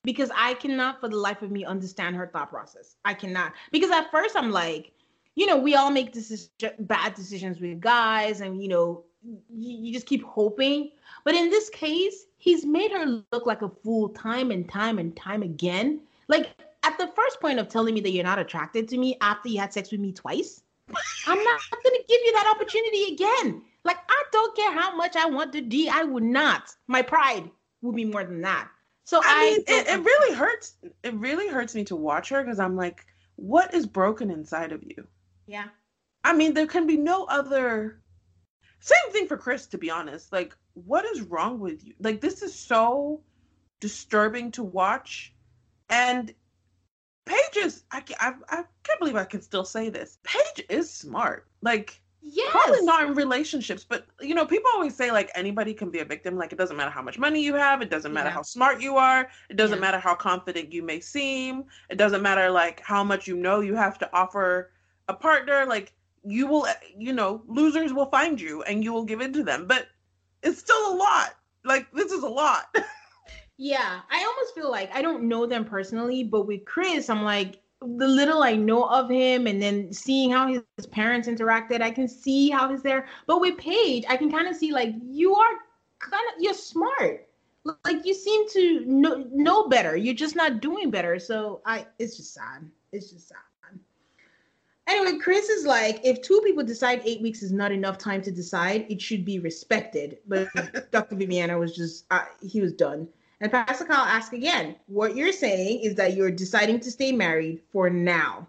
[0.03, 2.95] because I cannot for the life of me understand her thought process.
[3.05, 3.53] I cannot.
[3.71, 4.93] Because at first I'm like,
[5.35, 9.93] you know, we all make decision, bad decisions with guys, and you know, you, you
[9.93, 10.91] just keep hoping.
[11.23, 15.15] But in this case, he's made her look like a fool time and time and
[15.15, 16.01] time again.
[16.27, 16.49] Like
[16.83, 19.59] at the first point of telling me that you're not attracted to me after you
[19.59, 20.63] had sex with me twice,
[21.27, 23.61] I'm not gonna give you that opportunity again.
[23.83, 26.75] Like I don't care how much I want the D, I would not.
[26.87, 27.49] My pride
[27.81, 28.69] would be more than that.
[29.03, 30.75] So I I, mean, it, it really hurts.
[31.03, 33.05] It really hurts me to watch her because I'm like,
[33.35, 35.07] what is broken inside of you?
[35.51, 35.67] Yeah.
[36.23, 38.01] I mean, there can be no other.
[38.79, 40.31] Same thing for Chris, to be honest.
[40.31, 41.93] Like, what is wrong with you?
[41.99, 43.21] Like, this is so
[43.79, 45.33] disturbing to watch.
[45.89, 46.33] And
[47.25, 50.17] Paige is, I, I, I can't believe I can still say this.
[50.23, 51.47] Paige is smart.
[51.61, 52.51] Like, Yes.
[52.51, 56.05] probably not in relationships, but you know, people always say like anybody can be a
[56.05, 56.37] victim.
[56.37, 58.35] Like, it doesn't matter how much money you have, it doesn't matter Yeah.
[58.35, 59.81] how smart you are, it doesn't Yeah.
[59.81, 63.75] matter how confident you may seem, it doesn't matter like how much you know you
[63.75, 64.71] have to offer
[65.11, 65.65] a partner.
[65.65, 65.93] Like,
[66.23, 69.67] you will, you know, losers will find you and you will give in to them,
[69.67, 69.87] but
[70.43, 71.35] it's still a lot.
[71.63, 72.75] Like, this is a lot.
[73.63, 77.61] Yeah, I almost feel like I don't know them personally, but with Chris, I'm like
[77.79, 81.91] the little I know of him, and then seeing how his, his parents interacted, I
[81.91, 83.07] can see how he's there.
[83.27, 85.53] But with Paige, I can kind of see like you are
[85.99, 87.29] kind of you're smart,
[87.85, 89.95] like you seem to know know better.
[89.95, 91.19] You're just not doing better.
[91.19, 92.67] So I, it's just sad.
[92.91, 93.37] It's just sad.
[94.91, 98.29] Anyway, Chris is like, if two people decide eight weeks is not enough time to
[98.29, 100.17] decide, it should be respected.
[100.27, 100.49] But
[100.91, 101.15] Dr.
[101.15, 103.07] Viviana was just, uh, he was done.
[103.39, 107.61] And Pastor Cal asked again, what you're saying is that you're deciding to stay married
[107.71, 108.45] for now.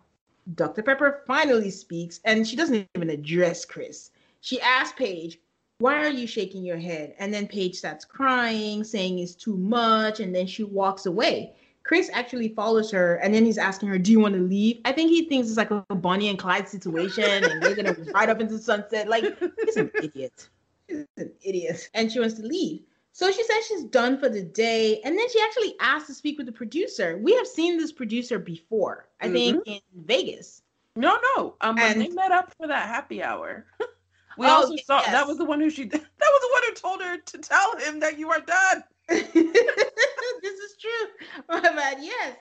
[0.57, 0.82] Dr.
[0.82, 4.11] Pepper finally speaks, and she doesn't even address Chris.
[4.40, 5.38] She asks Paige,
[5.78, 7.14] why are you shaking your head?
[7.20, 11.55] And then Paige starts crying, saying it's too much, and then she walks away.
[11.85, 14.93] Chris actually follows her, and then he's asking her, "Do you want to leave?" I
[14.93, 18.41] think he thinks it's like a Bonnie and Clyde situation, and they're gonna ride up
[18.41, 19.09] into the sunset.
[19.09, 19.24] Like
[19.64, 20.49] he's an idiot.
[20.89, 22.83] He's an idiot, and she wants to leave.
[23.14, 26.39] So she says she's done for the day, and then she actually asked to speak
[26.39, 27.18] with the producer.
[27.22, 30.62] We have seen this producer before, I think, in Vegas.
[30.97, 31.55] no, no.
[31.61, 33.66] Um, when they met up for that happy hour,
[34.39, 35.12] we Oh, also saw yes.
[35.12, 37.76] that was the one who she, that was the one who told her to tell
[37.78, 38.85] him that you are done.
[40.43, 41.30] This is true.
[41.61, 42.36] but yes.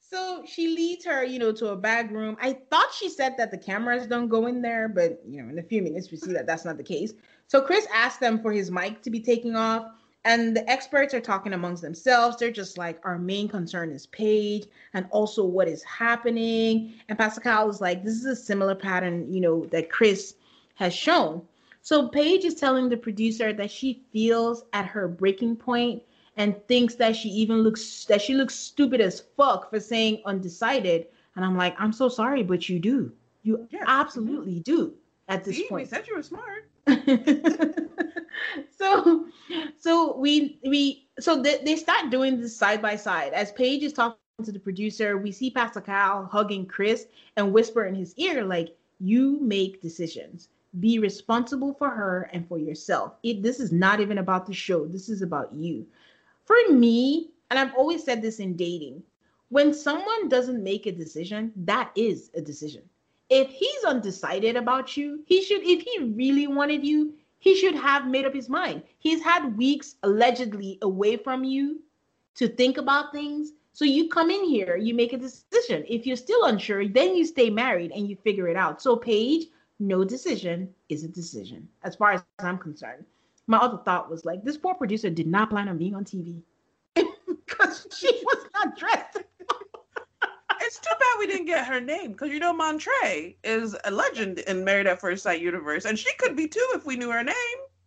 [0.00, 2.36] So she leads her, you know, to a bag room.
[2.40, 5.58] I thought she said that the cameras don't go in there, but you know, in
[5.58, 7.12] a few minutes we see that that's not the case.
[7.46, 9.86] So Chris asked them for his mic to be taken off,
[10.24, 12.38] and the experts are talking amongst themselves.
[12.38, 16.94] They're just like, our main concern is Paige, and also what is happening.
[17.08, 20.36] And Pastor Cal is like, this is a similar pattern, you know, that Chris
[20.76, 21.42] has shown.
[21.82, 26.02] So Paige is telling the producer that she feels at her breaking point
[26.38, 31.08] and thinks that she even looks that she looks stupid as fuck for saying undecided.
[31.36, 33.12] And I'm like, I'm so sorry, but you do.
[33.42, 33.80] You yeah.
[33.80, 33.88] Mm-hmm.
[33.88, 34.94] absolutely do
[35.28, 35.88] at this See, point.
[35.90, 36.70] We said you were smart.
[38.78, 39.26] so
[39.78, 43.32] so we we so they, they start doing this side by side.
[43.32, 47.86] As Paige is talking to the producer, we see Pastor Cal hugging Chris and whisper
[47.86, 50.48] in his ear, like, you make decisions.
[50.78, 53.14] Be responsible for her and for yourself.
[53.24, 54.86] It this is not even about the show.
[54.86, 55.86] This is about you
[56.48, 59.02] for me, and I've always said this in dating,
[59.50, 62.82] when someone doesn't make a decision, that is a decision.
[63.28, 68.06] If he's undecided about you, he should, if he really wanted you, he should have
[68.06, 68.82] made up his mind.
[68.98, 71.80] He's had weeks allegedly away from you
[72.36, 73.52] to think about things.
[73.74, 75.84] So you come in here, you make a decision.
[75.86, 78.80] If you're still unsure, then you stay married and you figure it out.
[78.80, 83.04] So, Paige, no decision is a decision, as far as I'm concerned
[83.48, 86.42] my other thought was like, this poor producer did not plan on being on TV
[86.94, 89.18] because she was not dressed.
[90.60, 94.40] it's too bad we didn't get her name because you know Montre is a legend
[94.40, 97.24] in Married at First Sight universe, and she could be too if we knew her
[97.24, 97.34] name.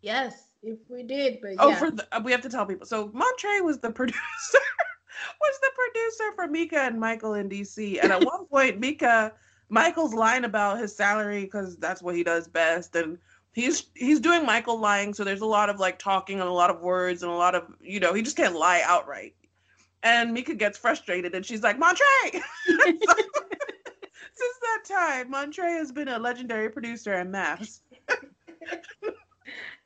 [0.02, 1.76] Yes, if we did, but oh, yeah.
[1.76, 2.88] for the, uh, we have to tell people.
[2.88, 4.20] So Montre was the producer.
[5.40, 9.32] was the producer for Mika and Michael in DC, and at one point, Mika
[9.70, 13.20] Michael's lying about his salary because that's what he does best, and
[13.54, 16.70] he's he's doing Michael lying, so there's a lot of like talking and a lot
[16.70, 19.36] of words and a lot of you know he just can't lie outright.
[20.04, 22.06] And Mika gets frustrated and she's like, Montre.
[22.66, 22.98] since
[24.62, 27.82] that time, Montre has been a legendary producer in MAFS.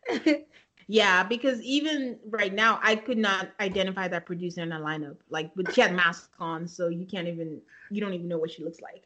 [0.88, 5.18] yeah, because even right now, I could not identify that producer in a lineup.
[5.30, 7.61] Like, but she had masks on, so you can't even
[7.91, 9.03] you don't even know what she looks like.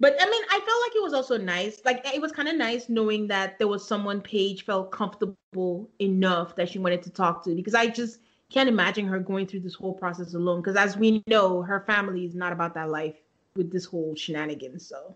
[0.00, 1.82] But I mean, I felt like it was also nice.
[1.84, 6.56] Like it was kind of nice knowing that there was someone Paige felt comfortable enough
[6.56, 9.74] that she wanted to talk to because I just can't imagine her going through this
[9.74, 10.62] whole process alone.
[10.62, 13.16] Because as we know, her family is not about that life
[13.56, 14.86] with this whole shenanigans.
[14.86, 15.14] So,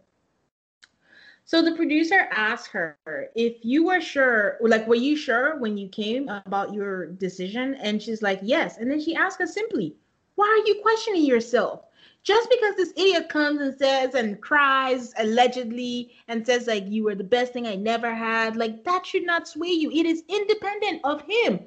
[1.47, 2.99] so the producer asked her
[3.35, 7.75] if you were sure, like, were you sure when you came about your decision?
[7.77, 8.77] And she's like, yes.
[8.77, 9.97] And then she asked her simply,
[10.35, 11.85] why are you questioning yourself?
[12.25, 17.15] Just because this idiot comes and says and cries allegedly and says like you were
[17.15, 19.91] the best thing I never had, like that should not sway you.
[19.91, 21.61] It is independent of him.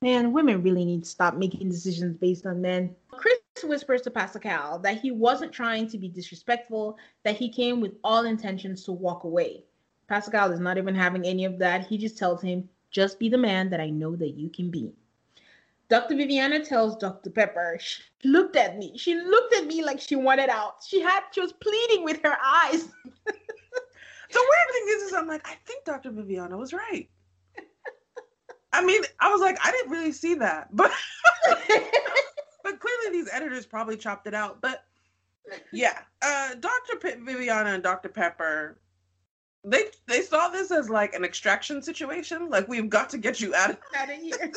[0.00, 2.96] Man, women really need to stop making decisions based on men.
[3.10, 7.80] Chris whispers to Pastor Cal that he wasn't trying to be disrespectful, that he came
[7.80, 9.64] with all intentions to walk away.
[10.08, 11.86] Pastor Cal is not even having any of that.
[11.86, 14.94] He just tells him, just be the man that I know that you can be.
[15.88, 16.16] Dr.
[16.16, 17.30] Viviana tells Dr.
[17.30, 18.96] Pepper, she looked at me.
[18.96, 20.84] She looked at me like she wanted out.
[20.86, 22.84] She had she was pleading with her eyes.
[23.24, 23.32] the
[24.34, 26.10] weird thing is, is I'm like, I think Dr.
[26.10, 27.08] Viviana was right.
[28.72, 30.92] I mean, I was like, I didn't really see that, but
[32.62, 34.60] but clearly these editors probably chopped it out.
[34.60, 34.84] But
[35.72, 36.96] yeah, uh, Dr.
[37.00, 38.10] P- Viviana and Dr.
[38.10, 38.78] Pepper,
[39.64, 42.50] they they saw this as like an extraction situation.
[42.50, 44.52] Like we've got to get you out of, out of here.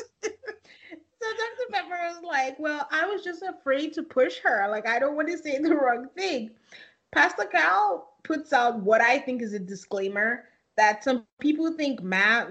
[1.21, 1.71] So Dr.
[1.71, 4.67] Pepper was like, Well, I was just afraid to push her.
[4.69, 6.51] Like, I don't want to say the wrong thing.
[7.11, 10.45] Pastor Cal puts out what I think is a disclaimer
[10.77, 12.47] that some people think math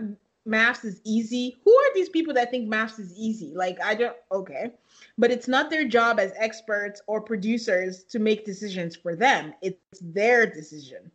[0.46, 1.56] MAFS is easy.
[1.64, 3.52] Who are these people that think MAFS is easy?
[3.54, 4.72] Like, I don't, okay.
[5.18, 9.78] But it's not their job as experts or producers to make decisions for them, it's
[10.00, 11.10] their decision.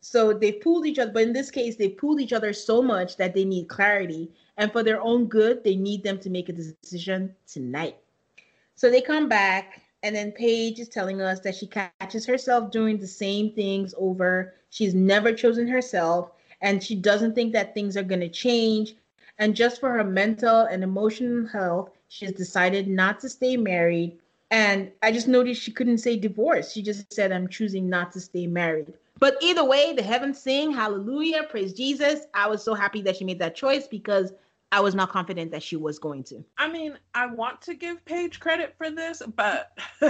[0.00, 3.16] So they pulled each other, but in this case, they pulled each other so much
[3.16, 4.30] that they need clarity.
[4.56, 7.96] And for their own good, they need them to make a decision tonight.
[8.74, 12.98] So they come back, and then Paige is telling us that she catches herself doing
[12.98, 14.54] the same things over.
[14.70, 16.30] She's never chosen herself,
[16.60, 18.94] and she doesn't think that things are going to change.
[19.38, 24.18] And just for her mental and emotional health, she has decided not to stay married.
[24.50, 26.72] And I just noticed she couldn't say divorce.
[26.72, 28.94] She just said, I'm choosing not to stay married.
[29.18, 32.26] But either way, the heavens sing, hallelujah, praise Jesus.
[32.34, 34.32] I was so happy that she made that choice because
[34.72, 36.44] I was not confident that she was going to.
[36.58, 39.70] I mean, I want to give Paige credit for this, but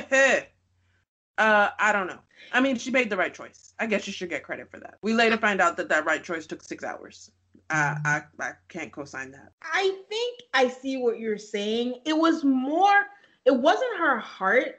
[1.39, 2.21] uh, I don't know.
[2.53, 3.75] I mean, she made the right choice.
[3.79, 4.95] I guess you should get credit for that.
[5.03, 7.31] We later find out that that right choice took six hours.
[7.69, 9.53] Uh, I I can't co-sign that.
[9.61, 12.01] I think I see what you're saying.
[12.05, 13.07] It was more
[13.45, 14.77] it wasn't her heart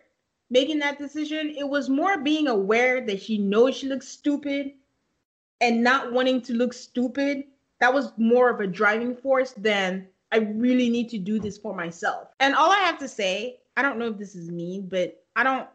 [0.49, 1.53] making that decision.
[1.57, 4.73] It was more being aware that she knows she looks stupid
[5.59, 7.43] and not wanting to look stupid.
[7.79, 11.75] That was more of a driving force than I really need to do this for
[11.75, 12.29] myself.
[12.39, 15.43] And all I have to say, I don't know if this is mean, but I
[15.43, 15.67] don't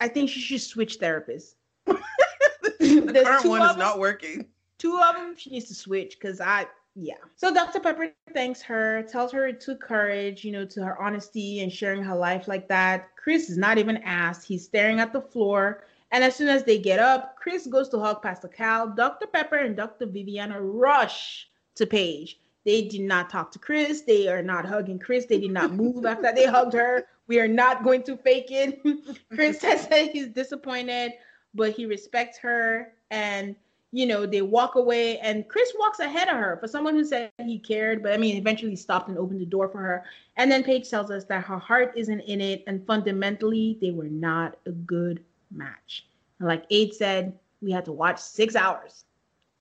[0.00, 1.54] I think she should switch therapists.
[1.86, 4.46] the current one is not working.
[4.78, 6.66] Two of them, she needs to switch because I
[6.96, 7.14] yeah.
[7.36, 7.80] So Dr.
[7.80, 12.02] Pepper thanks her, tells her it took courage, you know, to her honesty and sharing
[12.02, 13.10] her life like that.
[13.16, 14.46] Chris is not even asked.
[14.46, 15.84] He's staring at the floor.
[16.12, 18.88] And as soon as they get up, Chris goes to hug Pastor Cal.
[18.88, 19.26] Dr.
[19.26, 20.06] Pepper and Dr.
[20.06, 22.40] Viviana rush to Paige.
[22.64, 24.02] They did not talk to Chris.
[24.02, 25.26] They are not hugging Chris.
[25.26, 27.06] They did not move after they hugged her.
[27.26, 28.82] We are not going to fake it.
[29.32, 31.12] Chris has said he's disappointed,
[31.54, 32.92] but he respects her.
[33.10, 33.54] And
[33.92, 37.32] you know, they walk away and Chris walks ahead of her for someone who said
[37.38, 40.04] he cared, but I mean, eventually stopped and opened the door for her.
[40.36, 42.62] And then Paige tells us that her heart isn't in it.
[42.68, 46.06] And fundamentally, they were not a good match.
[46.38, 49.04] And like Ade said, we had to watch six hours.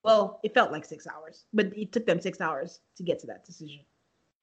[0.04, 3.28] Well, it felt like six hours, but it took them six hours to get to
[3.28, 3.82] that decision.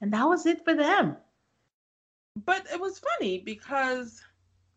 [0.00, 1.16] And that was it for them.
[2.44, 4.22] But it was funny because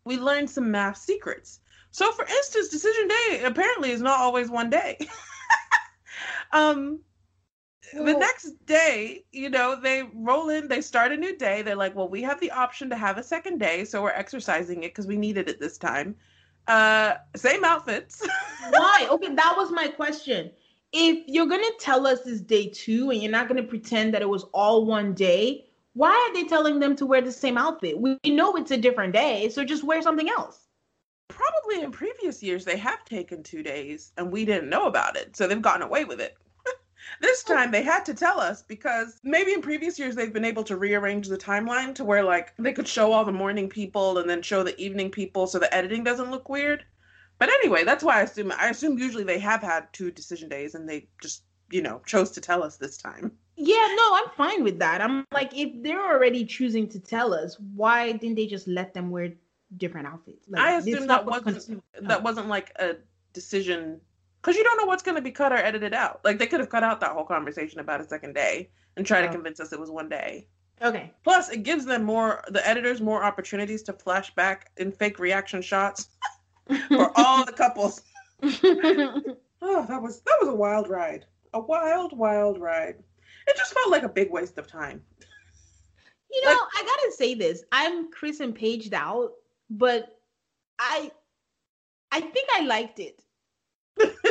[0.04, 1.60] we learned some MAFS secrets.
[1.90, 4.98] So, for instance, decision day apparently is not always one day.
[6.52, 7.00] um,
[7.92, 11.62] the next day, you know, they roll in, they start a new day.
[11.62, 14.84] They're like, well, we have the option to have a second day, so we're exercising
[14.84, 16.14] it because we needed it this time.
[16.70, 18.26] Uh, same outfits.
[18.70, 19.08] Why?
[19.10, 20.50] Okay, that was my question.
[20.92, 24.28] If you're gonna tell us this day two and you're not gonna pretend that it
[24.28, 27.98] was all one day, why are they telling them to wear the same outfit?
[27.98, 30.68] We know it's a different day, so just wear something else
[31.30, 35.36] probably in previous years they have taken two days and we didn't know about it.
[35.36, 36.36] So they've gotten away with it.
[37.20, 37.54] This oh.
[37.54, 40.76] time they had to tell us because maybe in previous years they've been able to
[40.76, 44.42] rearrange the timeline to where like they could show all the morning people and then
[44.42, 46.84] show the evening people so the editing doesn't look weird.
[47.38, 50.74] But anyway, that's why I assume I assume usually they have had two decision days
[50.74, 53.32] and they just, you know, chose to tell us this time.
[53.56, 55.00] Yeah, no, I'm fine with that.
[55.00, 59.10] I'm like if they're already choosing to tell us, why didn't they just let them
[59.10, 59.32] wear
[59.76, 60.48] different outfits.
[60.48, 62.96] Like, I assume that wasn't that wasn't like a
[63.32, 64.00] decision
[64.40, 66.20] because you don't know what's going to be cut or edited out.
[66.24, 69.20] Like they could have cut out that whole conversation about a second day and try
[69.20, 69.26] oh.
[69.26, 70.46] to convince us it was one day.
[70.82, 71.12] Okay.
[71.24, 75.60] Plus, it gives them more the editors more opportunities to flash back in fake reaction
[75.60, 76.08] shots
[76.88, 78.02] for all the couples.
[78.42, 81.26] oh, that was that was a wild ride.
[81.52, 82.94] A wild, wild ride.
[83.46, 85.02] It just felt like a big waste of time.
[86.32, 87.64] You know, like, I gotta say this.
[87.72, 89.32] I'm Chris and Paged out
[89.70, 90.18] but
[90.78, 91.12] I
[92.10, 93.22] I think I liked it.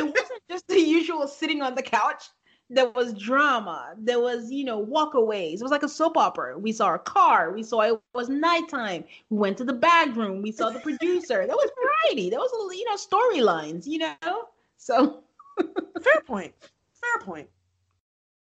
[0.50, 2.24] just the usual sitting on the couch.
[2.72, 3.94] There was drama.
[3.98, 5.54] There was, you know, walkaways.
[5.54, 6.56] It was like a soap opera.
[6.58, 7.52] We saw a car.
[7.52, 9.04] We saw it was nighttime.
[9.28, 10.40] We went to the bag room.
[10.40, 11.46] We saw the producer.
[11.46, 12.30] there was variety.
[12.30, 14.48] There was, you know, storylines, you know?
[14.76, 15.24] So.
[16.02, 16.54] Fair point.
[16.92, 17.48] Fair point.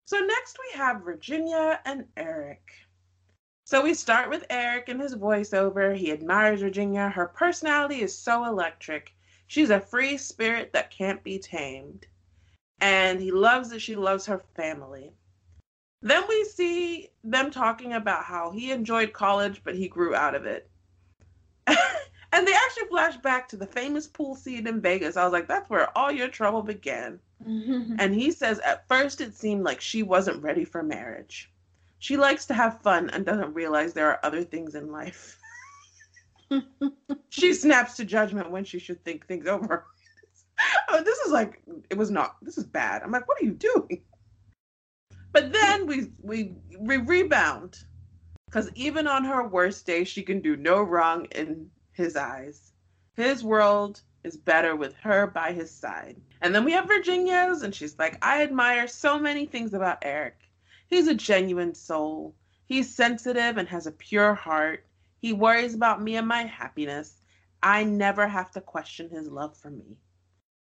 [0.07, 2.63] So next we have Virginia and Eric.
[3.65, 5.97] So we start with Eric and his voiceover.
[5.97, 7.09] He admires Virginia.
[7.09, 9.14] Her personality is so electric.
[9.47, 12.07] She's a free spirit that can't be tamed.
[12.81, 15.13] And he loves that she loves her family.
[16.03, 20.45] Then we see them talking about how he enjoyed college, but he grew out of
[20.45, 20.69] it.
[21.67, 25.17] and they actually flash back to the famous pool scene in Vegas.
[25.17, 27.21] I was like, that's where all your trouble began.
[27.47, 31.51] and he says, at first it seemed like she wasn't ready for marriage.
[31.99, 35.39] She likes to have fun and doesn't realize there are other things in life.
[37.31, 39.87] She snaps to judgment when she should think things over.
[40.89, 42.37] oh, this is like it was not.
[42.43, 43.03] This is bad.
[43.03, 44.03] I'm like, what are you doing?
[45.33, 47.85] But then we we we rebound
[48.47, 52.73] because even on her worst day, she can do no wrong in his eyes.
[53.17, 56.21] His world is better with her by his side.
[56.41, 60.37] And then we have Virginia's, and she's like, I admire so many things about Eric.
[60.89, 62.35] He's a genuine soul.
[62.67, 64.87] He's sensitive and has a pure heart.
[65.25, 67.23] He worries about me and my happiness.
[67.63, 69.97] I never have to question his love for me.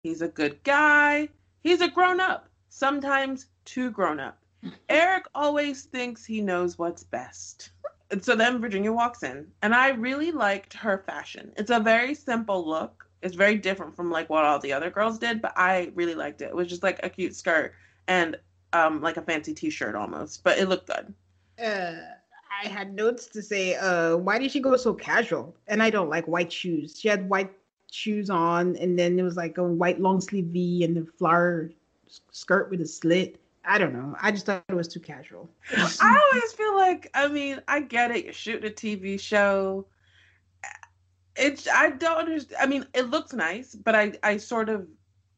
[0.04, 1.30] He's a good guy.
[1.64, 4.44] He's a grown up, sometimes too grown up.
[4.90, 7.70] Eric always thinks he knows what's best.
[8.12, 11.54] And so then Virginia walks in, and I really liked her fashion.
[11.56, 13.08] It's a very simple look.
[13.22, 16.42] It's very different from like what all the other girls did, but I really liked
[16.42, 16.50] it.
[16.50, 17.76] It was just like a cute skirt
[18.10, 18.36] and
[18.74, 21.14] um like a fancy t-shirt almost, but it looked good.
[21.58, 22.20] Uh
[22.62, 25.56] I had notes to say, uh, why did she go so casual?
[25.68, 27.00] And I don't like white shoes.
[27.00, 27.52] She had white
[27.90, 31.72] shoes on, and then it was like a white long sleeve V and the flower
[32.32, 33.40] skirt with a slit.
[33.64, 34.16] I don't know.
[34.20, 35.50] I just thought it was too casual.
[35.72, 38.26] I always feel like, I mean, I get it.
[38.26, 39.86] You're shooting a TV show.
[41.36, 42.62] It's I don't understand.
[42.62, 44.88] I mean, it looks nice, but I I sort of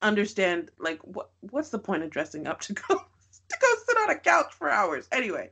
[0.01, 2.87] understand like what what's the point of dressing up to go
[3.49, 5.07] to go sit on a couch for hours?
[5.11, 5.51] Anyway,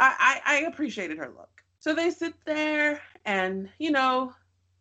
[0.00, 1.62] I I, I appreciated her look.
[1.78, 4.32] So they sit there and you know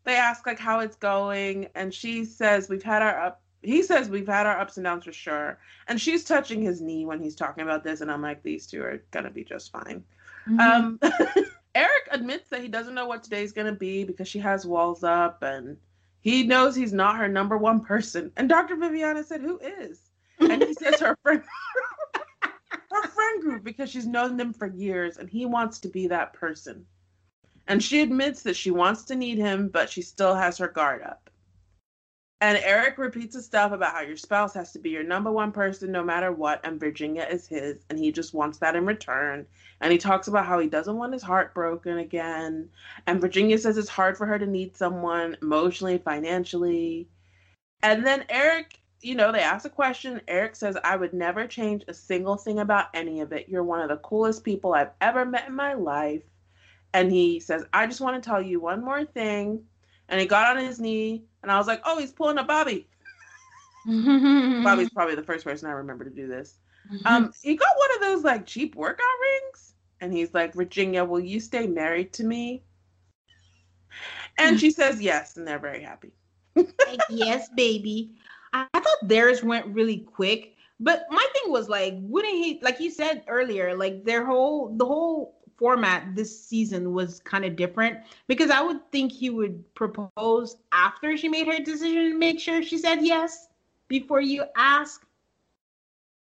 [0.06, 4.10] they ask like how it's going, and she says we've had our up he says
[4.10, 5.60] we've had our ups and downs for sure.
[5.88, 8.82] And she's touching his knee when he's talking about this and i'm like these two
[8.82, 10.04] are gonna be just fine.
[10.48, 10.60] Mm-hmm.
[10.60, 11.00] um
[11.76, 15.44] eric admits that he doesn't know what today's gonna be because she has walls up
[15.44, 15.78] and
[16.22, 18.32] he knows he's not her number one person.
[18.38, 20.12] And dr viviana said who is?
[20.40, 21.44] And he says her friend
[22.92, 26.34] her friend group because she's known them for years and he wants to be that
[26.34, 26.86] person
[27.68, 31.02] and she admits that she wants to need him but she still has her guard
[31.04, 31.30] up
[32.42, 35.52] and Eric repeats his stuff about how your spouse has to be your number one
[35.52, 39.46] person no matter what, and Virginia is his, and he just wants that in return.
[39.82, 42.70] And he talks about how he doesn't want his heart broken again.
[43.08, 47.10] And Virginia says it's hard for her to need someone emotionally, financially.
[47.84, 50.22] And then Eric, you know, they ask a question.
[50.28, 53.48] Eric says, I would never change a single thing about any of it.
[53.48, 56.24] You're one of the coolest people I've ever met in my life.
[56.94, 59.64] And he says, I just want to tell you one more thing.
[60.10, 62.88] And he got on his knee and I was like, oh, he's pulling a Bobby.
[64.64, 66.56] Bobby's probably the first person I remember to do this.
[67.06, 71.20] Um, he got one of those like cheap workout rings, and he's like, Virginia, will
[71.20, 72.64] you stay married to me?
[74.38, 76.12] And she says yes, and they're very happy.
[77.10, 78.12] yes, baby.
[78.54, 82.80] I, I thought theirs went really quick, but my thing was like, wouldn't he, like
[82.80, 88.00] you said earlier, like their whole, the whole format this season was kind of different
[88.28, 92.64] because I would think he would propose after she made her decision to make sure
[92.64, 93.50] she said yes
[93.90, 95.06] before you ask.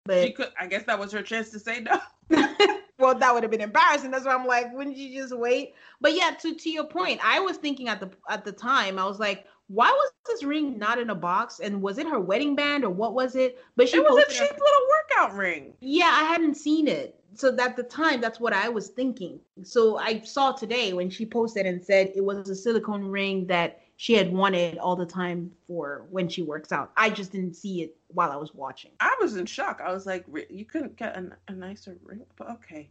[0.07, 2.01] But she could I guess that was her chance to say no.
[2.99, 4.11] well, that would have been embarrassing.
[4.11, 5.75] That's why I'm like, wouldn't you just wait?
[6.01, 9.05] But yeah, to to your point, I was thinking at the at the time, I
[9.05, 11.61] was like, why was this ring not in a box?
[11.61, 13.63] And was it her wedding band or what was it?
[13.77, 15.75] But she it was a cheap her- little workout ring.
[15.81, 17.15] Yeah, I hadn't seen it.
[17.35, 19.39] So at the time that's what i was thinking.
[19.63, 23.81] So i saw today when she posted and said it was a silicone ring that
[23.97, 26.91] she had wanted all the time for when she works out.
[26.97, 28.93] I just didn't see it while i was watching.
[29.01, 29.83] I was in shock.
[29.85, 32.25] I was like you couldn't get a, a nicer ring?
[32.37, 32.89] But okay.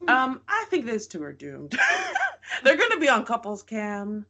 [0.00, 0.08] Hmm.
[0.08, 1.76] um i think these two are doomed.
[2.62, 4.24] They're going to be on couples cam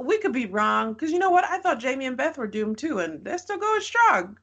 [0.00, 2.78] we could be wrong because you know what i thought jamie and beth were doomed
[2.78, 4.36] too and they're still going strong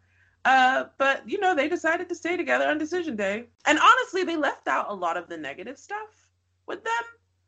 [0.45, 3.45] uh, but you know, they decided to stay together on decision day.
[3.65, 6.27] And honestly, they left out a lot of the negative stuff
[6.67, 6.93] with them.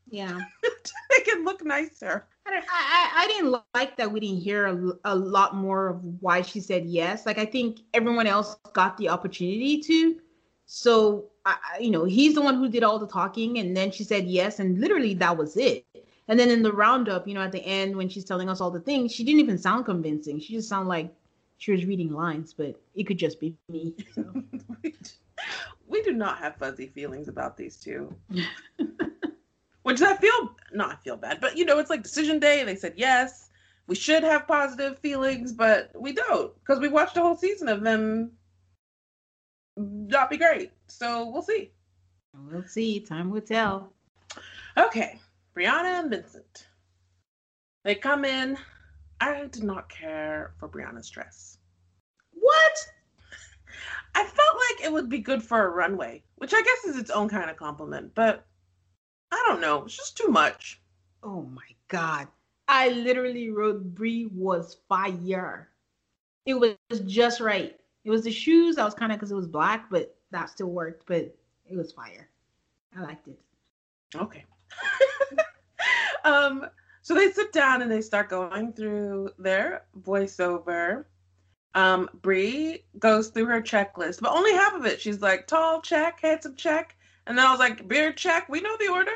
[0.10, 0.40] Yeah.
[0.64, 2.26] to make it look nicer.
[2.48, 6.42] I, I, I didn't like that we didn't hear a, a lot more of why
[6.42, 7.26] she said yes.
[7.26, 10.16] Like I think everyone else got the opportunity to.
[10.66, 14.04] So I, you know, he's the one who did all the talking, and then she
[14.04, 15.86] said yes, and literally that was it.
[16.28, 18.72] And then in the roundup, you know, at the end when she's telling us all
[18.72, 20.40] the things, she didn't even sound convincing.
[20.40, 21.14] She just sounded like
[21.58, 23.96] she was reading lines, but it could just be me.
[24.14, 24.26] So.
[25.88, 28.14] we do not have fuzzy feelings about these two.
[29.84, 32.64] Which I feel not feel bad, but you know, it's like decision day.
[32.64, 33.50] They said yes.
[33.88, 37.82] We should have positive feelings, but we don't because we watched a whole season of
[37.82, 38.32] them
[39.78, 40.74] not be great.
[40.88, 41.72] So we'll see.
[42.52, 43.00] We'll see.
[43.00, 43.94] Time will tell.
[44.78, 45.20] Okay.
[45.58, 46.68] Brianna and Vincent.
[47.84, 48.58] They come in
[49.20, 51.58] I did not care for Brianna's dress.
[52.34, 52.88] What?
[54.16, 57.10] I felt like it would be good for a runway, which I guess is its
[57.10, 58.46] own kind of compliment, but
[59.32, 59.86] I don't know.
[59.86, 60.80] It's just too much.
[61.24, 62.28] Oh my god.
[62.68, 65.70] I literally wrote Brie was fire.
[66.46, 66.76] It was
[67.08, 67.76] just right.
[68.04, 68.78] It was the shoes.
[68.78, 71.08] I was kind of because it was black, but that still worked.
[71.08, 71.36] But
[71.66, 72.30] it was fire.
[72.96, 73.40] I liked it.
[74.16, 74.46] Okay.
[76.24, 76.68] um,
[77.02, 81.06] so they sit down and they start going through their voiceover.
[81.74, 85.00] Um, Brie goes through her checklist, but only half of it.
[85.00, 86.96] She's like, tall check, handsome check.
[87.26, 88.50] And then I was like, beard check.
[88.50, 89.12] We know the order.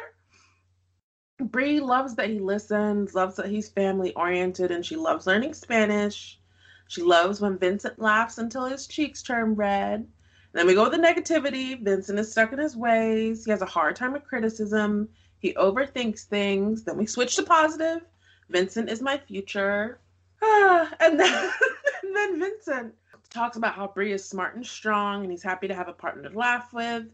[1.40, 6.40] Brie loves that he listens, loves that he's family oriented, and she loves learning Spanish.
[6.88, 10.08] She loves when Vincent laughs until his cheeks turn red.
[10.54, 11.82] Then we go with the negativity.
[11.82, 13.46] Vincent is stuck in his ways.
[13.46, 15.10] He has a hard time with criticism.
[15.42, 16.84] He overthinks things.
[16.84, 18.04] Then we switch to positive.
[18.50, 20.00] Vincent is my future.
[20.40, 21.52] Ah, and, then,
[22.04, 22.94] and then Vincent
[23.32, 26.30] talks about how Brie is smart and strong, and he's happy to have a partner
[26.30, 27.06] to laugh with,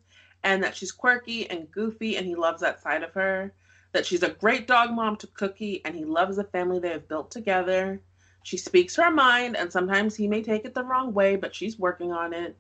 [0.44, 3.54] and that she's quirky and goofy, and he loves that side of her.
[3.94, 7.08] That she's a great dog mom to Cookie, and he loves the family they have
[7.08, 8.02] built together.
[8.44, 11.80] She speaks her mind, and sometimes he may take it the wrong way, but she's
[11.80, 12.58] working on it.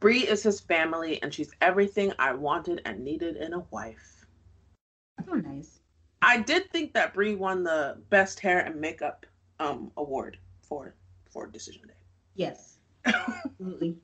[0.00, 4.17] Bri is his family, and she's everything I wanted and needed in a wife.
[5.26, 5.80] Oh, nice.
[6.22, 9.26] I did think that Bri won the best hair and makeup
[9.60, 10.94] um award for
[11.30, 11.94] for Decision Day.
[12.34, 13.96] Yes, absolutely.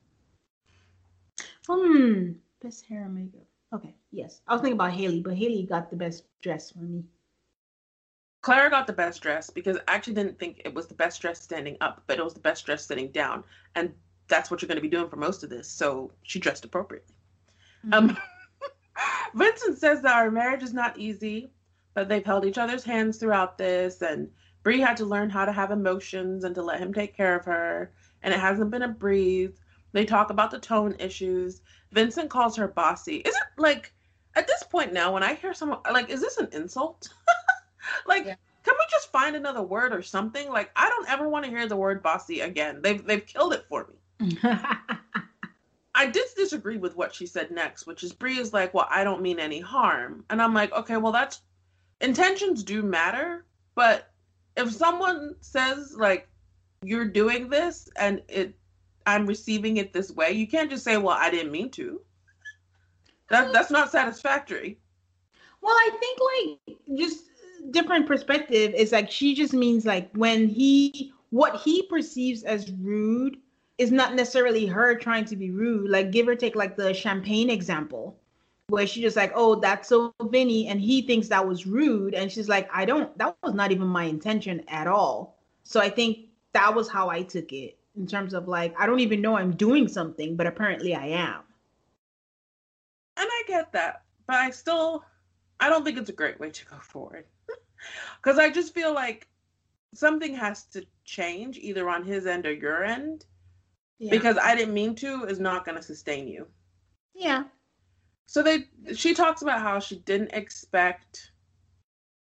[1.68, 2.32] Hmm,
[2.62, 3.46] best hair and makeup.
[3.72, 4.40] Okay, yes.
[4.46, 7.04] I was thinking about Hayley, but Hayley got the best dress for me.
[8.42, 11.40] Clara got the best dress because I actually didn't think it was the best dress
[11.40, 13.42] standing up, but it was the best dress sitting down.
[13.74, 13.94] And
[14.28, 15.66] that's what you're going to be doing for most of this.
[15.66, 17.14] So she dressed appropriately.
[17.86, 18.10] Mm-hmm.
[18.10, 18.18] Um,
[19.34, 21.52] Vincent says that our marriage is not easy,
[21.94, 24.00] but they've held each other's hands throughout this.
[24.02, 24.30] And
[24.62, 27.44] Bree had to learn how to have emotions and to let him take care of
[27.44, 27.92] her.
[28.22, 29.60] And it hasn't been a breeze.
[29.92, 31.62] They talk about the tone issues.
[31.92, 33.16] Vincent calls her bossy.
[33.16, 33.92] Is it like
[34.34, 37.08] at this point now when I hear someone like, is this an insult?
[38.06, 38.34] like, yeah.
[38.64, 40.50] can we just find another word or something?
[40.50, 42.80] Like, I don't ever want to hear the word bossy again.
[42.82, 43.88] They've they've killed it for
[44.20, 44.38] me.
[45.94, 49.04] I did disagree with what she said next, which is Bri is like, well, I
[49.04, 50.24] don't mean any harm.
[50.28, 51.40] And I'm like, okay, well, that's
[52.00, 53.44] intentions do matter.
[53.74, 54.10] But
[54.56, 56.28] if someone says, like,
[56.82, 58.54] you're doing this and it
[59.06, 62.00] I'm receiving it this way, you can't just say, well, I didn't mean to.
[63.28, 64.78] That, that's not satisfactory.
[65.60, 67.24] Well, I think, like, just
[67.70, 73.38] different perspective is like she just means like when he what he perceives as rude
[73.78, 75.90] is not necessarily her trying to be rude.
[75.90, 78.16] Like give or take like the champagne example
[78.68, 82.32] where she just like, oh, that's so Vinny, and he thinks that was rude, and
[82.32, 85.36] she's like, I don't, that was not even my intention at all.
[85.64, 89.00] So I think that was how I took it in terms of like, I don't
[89.00, 91.40] even know I'm doing something, but apparently I am.
[93.16, 95.04] And I get that, but I still,
[95.60, 97.26] I don't think it's a great way to go forward.
[98.22, 99.28] Because I just feel like
[99.92, 103.26] something has to change either on his end or your end.
[103.98, 104.10] Yeah.
[104.10, 106.46] Because I didn't mean to is not going to sustain you.
[107.14, 107.44] Yeah.
[108.26, 108.64] So they
[108.94, 111.30] she talks about how she didn't expect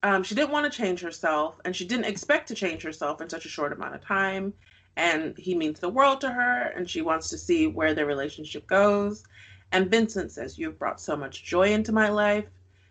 [0.03, 3.29] um she didn't want to change herself and she didn't expect to change herself in
[3.29, 4.53] such a short amount of time
[4.97, 8.65] and he means the world to her and she wants to see where their relationship
[8.67, 9.23] goes.
[9.71, 12.45] And Vincent says, You've brought so much joy into my life.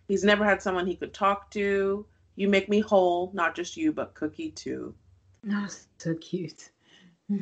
[0.06, 2.06] He's never had someone he could talk to.
[2.36, 4.94] You make me whole, not just you, but Cookie too.
[5.50, 6.70] Oh, so cute.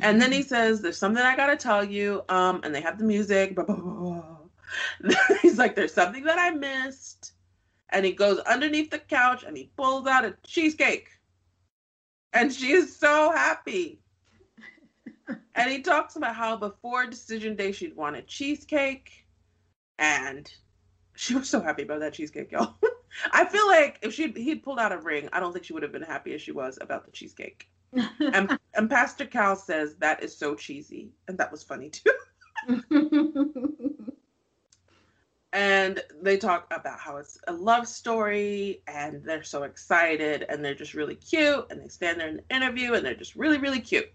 [0.01, 2.23] And then he says, There's something I gotta tell you.
[2.29, 3.55] Um, and they have the music.
[3.55, 4.37] Blah, blah, blah,
[5.41, 7.33] He's like, There's something that I missed.
[7.89, 11.09] And he goes underneath the couch and he pulls out a cheesecake.
[12.33, 14.01] And she is so happy.
[15.55, 19.11] and he talks about how before decision day she'd want a cheesecake.
[19.99, 20.51] And
[21.15, 22.75] she was so happy about that cheesecake, y'all.
[23.31, 25.83] I feel like if she he'd pulled out a ring, I don't think she would
[25.83, 27.69] have been happy as she was about the cheesecake.
[28.19, 32.11] And, and Pastor Cal says that is so cheesy, and that was funny too.
[35.53, 40.75] and they talk about how it's a love story, and they're so excited, and they're
[40.75, 43.81] just really cute, and they stand there in the interview, and they're just really, really
[43.81, 44.11] cute.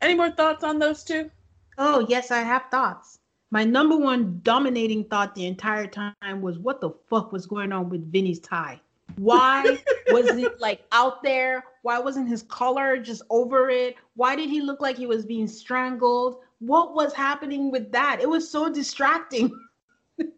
[0.00, 1.30] Any more thoughts on those two?
[1.76, 3.18] Oh yes, I have thoughts
[3.50, 7.88] my number one dominating thought the entire time was what the fuck was going on
[7.88, 8.80] with Vinny's tie?
[9.16, 9.78] Why
[10.08, 11.64] was it like out there?
[11.88, 13.96] Why wasn't his collar just over it?
[14.14, 16.42] Why did he look like he was being strangled?
[16.58, 18.20] What was happening with that?
[18.20, 19.50] It was so distracting.
[20.18, 20.28] and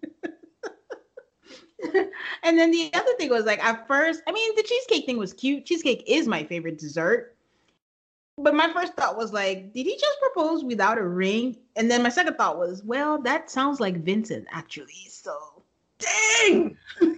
[2.56, 5.66] then the other thing was like at first, I mean, the cheesecake thing was cute.
[5.66, 7.36] Cheesecake is my favorite dessert
[8.39, 11.56] but my first thought was like, did he just propose without a ring?
[11.74, 15.09] And then my second thought was, well, that sounds like Vincent actually.
[15.09, 15.64] So,
[15.98, 16.77] dang,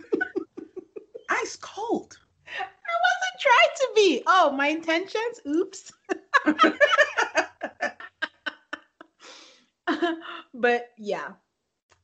[1.28, 2.16] ice cold.
[2.92, 4.22] I wasn't trying to be.
[4.26, 5.40] Oh, my intentions.
[5.46, 5.92] Oops.
[10.54, 11.28] but yeah,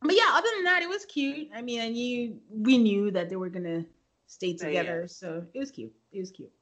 [0.03, 0.31] but yeah.
[0.33, 1.51] Other than that, it was cute.
[1.55, 3.85] I mean, I knew we knew that they were gonna
[4.27, 5.07] stay together, yeah.
[5.07, 5.93] so it was cute.
[6.13, 6.53] It was cute.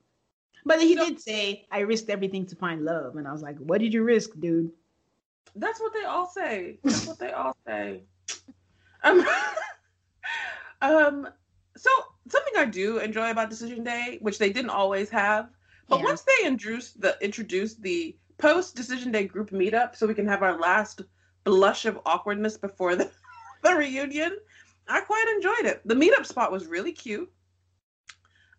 [0.67, 3.17] But he so, did say, I risked everything to find love.
[3.17, 4.73] And I was like, what did you risk, dude?
[5.55, 6.81] That's what they all say.
[6.85, 8.03] That's what they all say.
[9.05, 9.25] Um,
[10.83, 11.29] um,
[11.77, 11.91] so
[12.29, 15.49] something I do enjoy about Decision Day, which they didn't always have,
[15.89, 16.05] but yeah.
[16.05, 20.43] once they introduced the introduced the post Decision Day group meetup, so we can have
[20.43, 21.03] our last
[21.45, 23.11] blush of awkwardness before the,
[23.63, 24.37] the reunion,
[24.89, 25.81] I quite enjoyed it.
[25.85, 27.31] The meetup spot was really cute.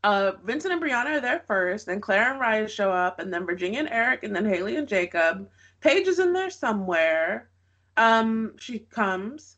[0.04, 3.46] Uh, Vincent and Brianna are there first, then Claire and Ryan show up, and then
[3.46, 5.50] Virginia and Eric, and then Hayley and Jacob.
[5.82, 7.50] Paige is in there somewhere.
[7.98, 9.57] Um, she comes,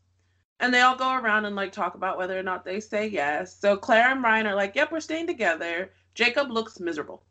[0.60, 3.58] and they all go around and like talk about whether or not they say yes.
[3.58, 7.24] So Claire and Ryan are like, "Yep, we're staying together." Jacob looks miserable,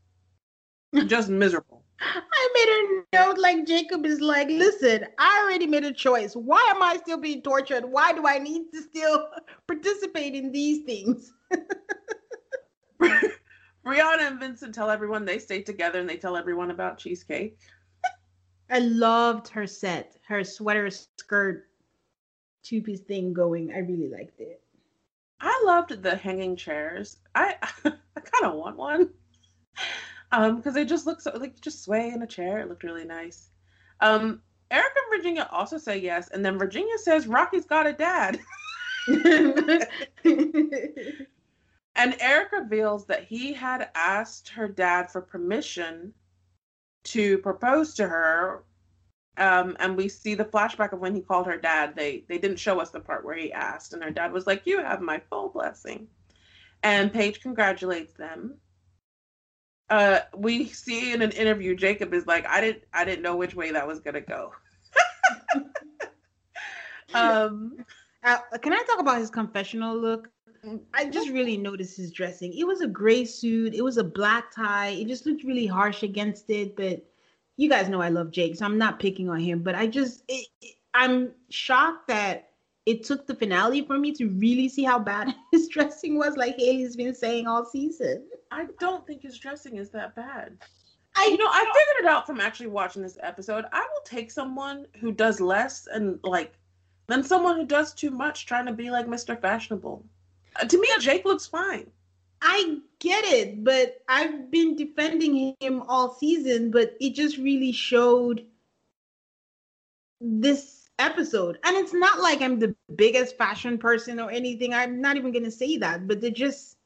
[1.06, 1.84] just miserable.
[2.02, 6.34] I made a note like Jacob is like, listen, I already made a choice.
[6.34, 7.84] Why am I still being tortured?
[7.84, 9.28] Why do I need to still
[9.68, 11.34] participate in these things?
[13.86, 17.58] Brianna and Vincent tell everyone they stay together and they tell everyone about cheesecake.
[18.70, 21.69] I loved her set, her sweater skirt
[22.64, 23.72] two piece thing going.
[23.74, 24.62] I really liked it.
[25.42, 27.18] I loved the hanging chairs.
[27.36, 27.56] I
[27.86, 29.10] I kind of want one.
[30.32, 32.60] Um, because they just look so like just sway in a chair.
[32.60, 33.50] It looked really nice.
[34.02, 34.42] Um,
[34.72, 38.40] Eric and Virginia also say yes, and then Virginia says Rocky's got a dad.
[39.08, 39.88] and
[42.20, 46.14] Eric reveals that he had asked her dad for permission
[47.06, 48.64] to propose to her.
[49.40, 51.96] Um, and we see the flashback of when he called her dad.
[51.96, 54.68] They they didn't show us the part where he asked, and her dad was like,
[54.68, 56.08] "You have my full blessing."
[56.84, 58.60] And Paige congratulates them.
[59.90, 63.56] Uh we see in an interview jacob is like i didn't i didn't know which
[63.56, 64.52] way that was gonna go.
[67.14, 67.78] Um
[68.24, 70.30] uh, can i talk about his confessional look?
[70.94, 72.54] I just really noticed his dressing.
[72.54, 73.74] It was a gray suit.
[73.74, 74.90] It was a black tie.
[74.90, 77.04] It just looked really harsh against it but
[77.60, 80.24] you guys know i love jake so i'm not picking on him but i just
[80.28, 82.50] it, it, i'm shocked that
[82.86, 86.56] it took the finale for me to really see how bad his dressing was like
[86.58, 90.58] hayley's been saying all season I don't think his dressing is that bad.
[91.16, 93.66] I you know I figured it out from actually watching this episode.
[93.72, 96.54] I will take someone who does less and like
[97.08, 99.40] than someone who does too much trying to be like Mr.
[99.40, 100.04] Fashionable.
[100.56, 101.90] Uh, to me, Jake looks fine.
[102.42, 108.46] I get it, but I've been defending him all season, but it just really showed
[110.22, 111.60] this episode.
[111.64, 114.74] And it's not like I'm the biggest fashion person or anything.
[114.74, 116.78] I'm not even going to say that, but they're just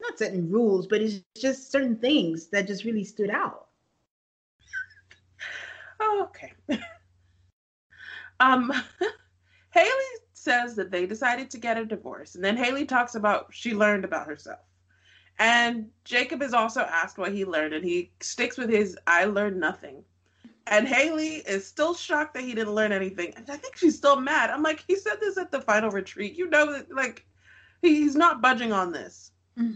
[0.00, 3.68] not setting rules, but it's just certain things that just really stood out.
[6.00, 6.52] oh, okay.
[8.40, 8.72] um,
[9.70, 9.90] Hayley
[10.32, 14.04] says that they decided to get a divorce, and then Hayley talks about she learned
[14.04, 14.60] about herself.
[15.40, 19.58] And Jacob is also asked what he learned, and he sticks with his I learned
[19.58, 20.04] nothing.
[20.66, 23.32] And Hayley is still shocked that he didn't learn anything.
[23.34, 24.50] And I think she's still mad.
[24.50, 26.36] I'm like, he said this at the final retreat.
[26.36, 27.26] You know that like
[27.80, 29.32] he's not budging on this.
[29.56, 29.70] Next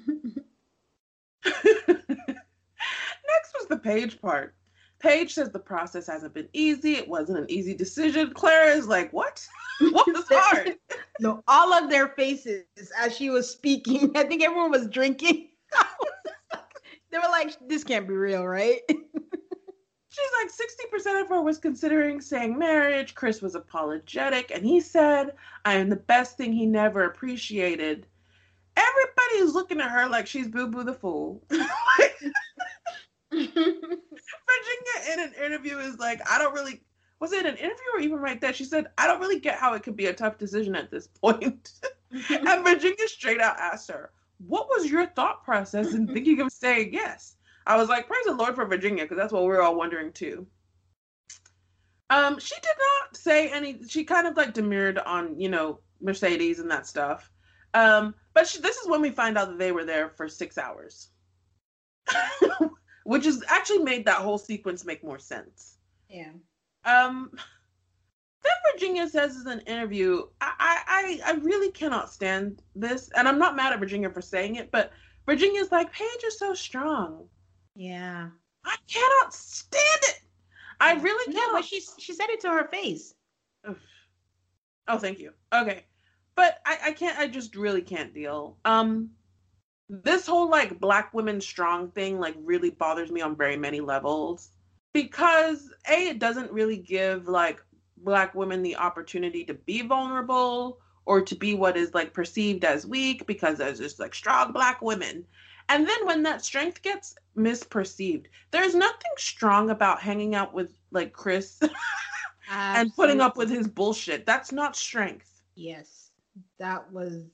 [3.54, 4.54] was the Paige part.
[4.98, 6.94] Paige says the process hasn't been easy.
[6.94, 8.32] It wasn't an easy decision.
[8.34, 9.46] Clara is like, what?
[9.80, 10.76] what was hard?
[11.20, 12.64] no, all of their faces
[13.00, 14.12] as she was speaking.
[14.14, 15.48] I think everyone was drinking.
[17.10, 18.80] they were like, this can't be real, right?
[18.88, 23.16] She's like 60% of her was considering saying marriage.
[23.16, 25.32] Chris was apologetic, and he said,
[25.64, 28.06] I am the best thing he never appreciated
[28.76, 31.42] everybody's looking at her like she's Boo Boo the Fool.
[31.50, 31.70] Virginia
[35.12, 36.82] in an interview is like, I don't really
[37.20, 38.52] was it an interview or even right there?
[38.52, 41.06] She said, I don't really get how it could be a tough decision at this
[41.06, 41.72] point.
[42.10, 44.10] and Virginia straight out asked her,
[44.46, 47.36] What was your thought process in thinking of saying yes?
[47.66, 50.12] I was like, Praise the Lord for Virginia, because that's what we are all wondering
[50.12, 50.46] too.
[52.10, 56.58] Um, she did not say any she kind of like demurred on, you know, Mercedes
[56.58, 57.30] and that stuff.
[57.72, 60.58] Um, but she, this is when we find out that they were there for six
[60.58, 61.08] hours,
[63.04, 65.78] which has actually made that whole sequence make more sense.
[66.08, 66.30] Yeah.
[66.84, 67.32] Um,
[68.44, 73.38] then Virginia says in an interview, I, I, I really cannot stand this, and I'm
[73.38, 74.92] not mad at Virginia for saying it, but
[75.26, 77.26] Virginia's like, Paige is so strong.
[77.74, 78.28] Yeah.
[78.64, 80.20] I cannot stand it.
[80.80, 81.52] I really cannot.
[81.52, 83.14] No, but she she said it to her face.
[84.86, 85.32] Oh, thank you.
[85.52, 85.84] Okay
[86.34, 89.10] but I, I can't i just really can't deal um
[89.88, 94.50] this whole like black women strong thing like really bothers me on very many levels
[94.92, 97.62] because a it doesn't really give like
[98.04, 102.86] black women the opportunity to be vulnerable or to be what is like perceived as
[102.86, 105.24] weak because there's just like strong black women
[105.68, 111.12] and then when that strength gets misperceived there's nothing strong about hanging out with like
[111.12, 111.60] chris
[112.50, 116.10] and putting up with his bullshit that's not strength yes
[116.58, 117.24] that was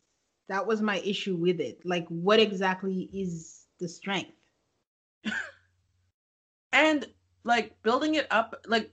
[0.50, 1.80] that was my issue with it.
[1.84, 4.32] Like, what exactly is the strength?
[6.72, 7.06] and
[7.44, 8.92] like building it up, like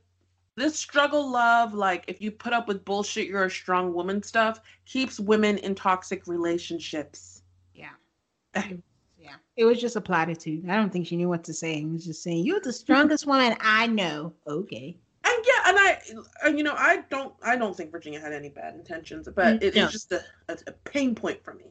[0.58, 4.60] this struggle love, like if you put up with bullshit, you're a strong woman stuff,
[4.86, 7.44] keeps women in toxic relationships.
[7.74, 7.92] Yeah.
[8.56, 9.36] yeah.
[9.56, 10.70] It was just a platitude.
[10.70, 11.80] I don't think she knew what to say.
[11.80, 14.34] It was just saying, You're the strongest woman I know.
[14.46, 14.98] Okay
[15.28, 16.02] and yeah, and I,
[16.46, 19.64] and, you know, I don't, I don't think Virginia had any bad intentions, but mm,
[19.64, 21.66] it is just a, a, a, pain point for me.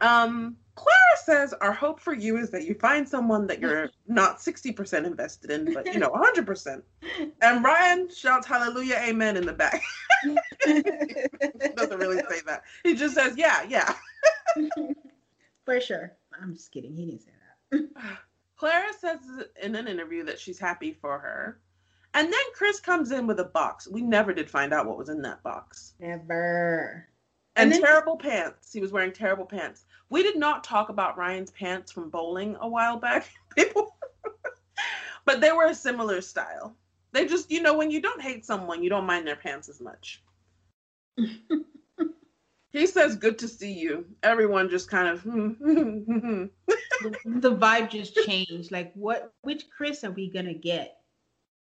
[0.00, 4.38] Um, Clara says, Our hope for you is that you find someone that you're not
[4.38, 6.82] 60% invested in, but you know, 100%.
[7.42, 9.82] And Ryan shouts hallelujah, amen in the back.
[10.64, 12.62] doesn't really say that.
[12.82, 13.94] He just says, Yeah, yeah.
[15.64, 16.12] for sure.
[16.40, 16.94] I'm just kidding.
[16.96, 17.30] He didn't say
[17.70, 17.88] that.
[18.56, 19.18] Clara says
[19.62, 21.60] in an interview that she's happy for her.
[22.14, 23.88] And then Chris comes in with a box.
[23.88, 25.94] We never did find out what was in that box.
[25.98, 27.06] Never.
[27.56, 28.72] And, And then- terrible pants.
[28.72, 29.84] He was wearing terrible pants.
[30.10, 33.28] We did not talk about Ryan's pants from bowling a while back.
[33.56, 33.96] People,
[35.24, 36.76] but they were a similar style.
[37.12, 39.80] They just, you know, when you don't hate someone, you don't mind their pants as
[39.80, 40.22] much.
[42.70, 45.22] he says, "Good to see you." Everyone just kind of.
[45.22, 46.50] the,
[47.24, 48.72] the vibe just changed.
[48.72, 49.32] Like, what?
[49.42, 50.98] Which Chris are we gonna get?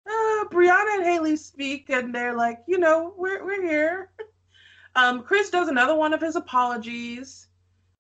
[0.09, 4.10] uh, Brianna and Hayley speak, and they're like, you know, we're we're here.
[4.94, 7.48] Um, Chris does another one of his apologies.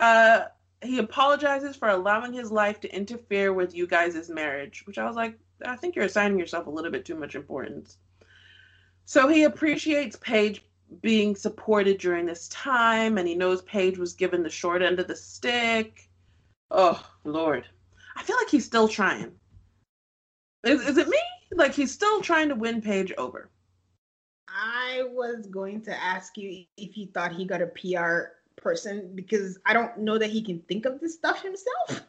[0.00, 0.44] Uh,
[0.82, 5.16] he apologizes for allowing his life to interfere with you guys' marriage, which I was
[5.16, 7.98] like, I think you're assigning yourself a little bit too much importance.
[9.04, 10.62] So he appreciates Paige
[11.02, 15.08] being supported during this time, and he knows Paige was given the short end of
[15.08, 16.08] the stick.
[16.70, 17.66] Oh Lord,
[18.16, 19.32] I feel like he's still trying.
[20.64, 21.18] Is is it me?
[21.52, 23.50] Like he's still trying to win Paige over.
[24.48, 29.58] I was going to ask you if you thought he got a PR person because
[29.64, 32.02] I don't know that he can think of this stuff himself.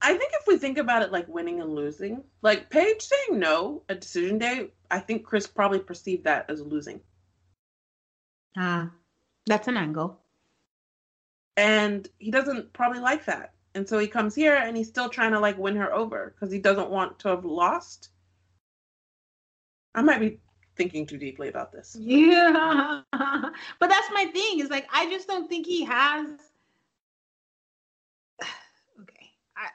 [0.00, 3.82] I think if we think about it like winning and losing, like Paige saying no
[3.88, 7.00] at decision day, I think Chris probably perceived that as losing.
[8.56, 8.90] Ah,
[9.46, 10.20] that's an angle.
[11.56, 13.54] And he doesn't probably like that.
[13.74, 16.52] And so he comes here and he's still trying to like win her over because
[16.52, 18.10] he doesn't want to have lost.
[19.94, 20.38] I might be
[20.78, 21.96] thinking too deeply about this.
[22.00, 24.60] Yeah, but that's my thing.
[24.60, 26.28] Is like I just don't think he has.
[29.00, 29.68] Okay, I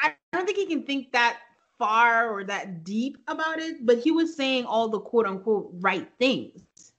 [0.00, 1.38] I don't think he can think that
[1.78, 3.84] far or that deep about it.
[3.84, 6.92] But he was saying all the quote unquote right things.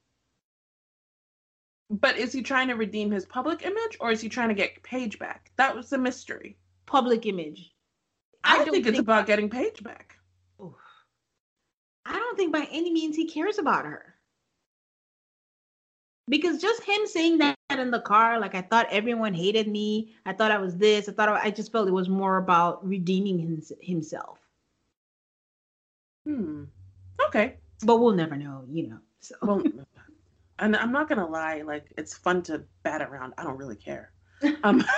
[1.90, 4.84] But is he trying to redeem his public image or is he trying to get
[4.84, 5.52] Paige back?
[5.56, 6.58] That was the mystery.
[6.86, 7.72] Public image.
[8.44, 10.17] I, think, it's about getting Paige back.
[12.38, 12.54] Oof.
[12.54, 14.16] I don't think by any means he cares about her.
[16.30, 20.34] Because just him saying that in the car, like I thought everyone hated me, I
[20.34, 23.40] thought I was this, I thought I, I just felt it was more about redeeming
[23.40, 24.40] his, himself.
[26.26, 26.66] Hmm.
[27.28, 27.56] Okay.
[27.84, 29.00] But we'll never know, you know.
[29.22, 29.64] So Well,
[30.60, 33.34] and I'm not gonna lie, like it's fun to bat around.
[33.38, 34.12] I don't really care.
[34.64, 34.84] Um,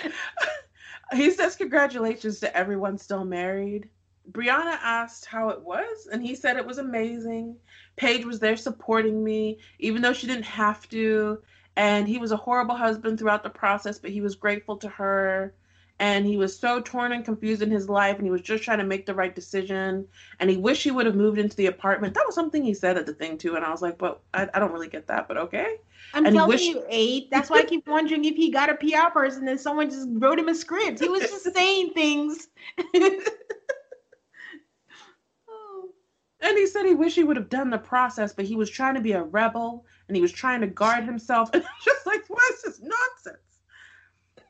[1.12, 3.90] he says congratulations to everyone still married.
[4.32, 7.56] Brianna asked how it was, and he said it was amazing.
[7.96, 11.38] Paige was there supporting me, even though she didn't have to.
[11.76, 15.54] And he was a horrible husband throughout the process, but he was grateful to her.
[15.98, 18.78] And he was so torn and confused in his life, and he was just trying
[18.78, 20.06] to make the right decision.
[20.40, 22.12] And he wished he would have moved into the apartment.
[22.14, 23.56] That was something he said at the thing too.
[23.56, 25.76] And I was like, but I, I don't really get that, but okay.
[26.12, 27.30] I'm and telling wish- you, Ade.
[27.30, 30.38] That's why I keep wondering if he got a PR person and someone just wrote
[30.38, 31.00] him a script.
[31.00, 32.48] He was just saying things.
[35.48, 35.88] oh.
[36.46, 38.94] And he said he wished he would have done the process, but he was trying
[38.94, 41.50] to be a rebel and he was trying to guard himself.
[41.54, 43.42] And just like, what is this nonsense?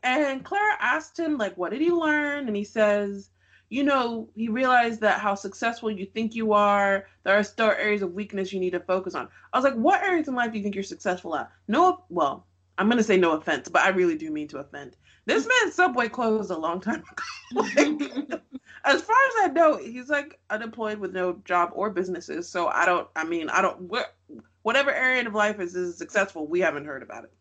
[0.03, 2.49] And Clara asked him, like, what did he learn?
[2.49, 3.31] And he says,
[3.71, 8.03] you know, he realized that how successful you think you are, there are still areas
[8.03, 9.29] of weakness you need to focus on.
[9.55, 11.51] I was like, what areas in life do you think you're successful at?
[11.67, 12.47] No, well,
[12.77, 14.97] I'm going to say no offense, but I really do mean to offend.
[15.25, 17.23] This man's Subway closed a long time ago.
[17.55, 18.43] Like,
[18.87, 22.49] as far as I know, he's like unemployed with no job or businesses.
[22.49, 23.09] So I don't.
[23.17, 23.91] I mean, I don't.
[23.93, 27.33] Wh- whatever area of life is, is successful, we haven't heard about it.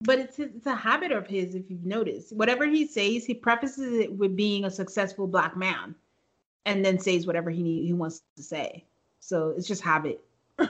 [0.00, 2.34] But it's it's a habit of his, if you've noticed.
[2.34, 5.94] Whatever he says, he prefaces it with being a successful black man,
[6.66, 8.84] and then says whatever he need, he wants to say.
[9.20, 10.22] So it's just habit.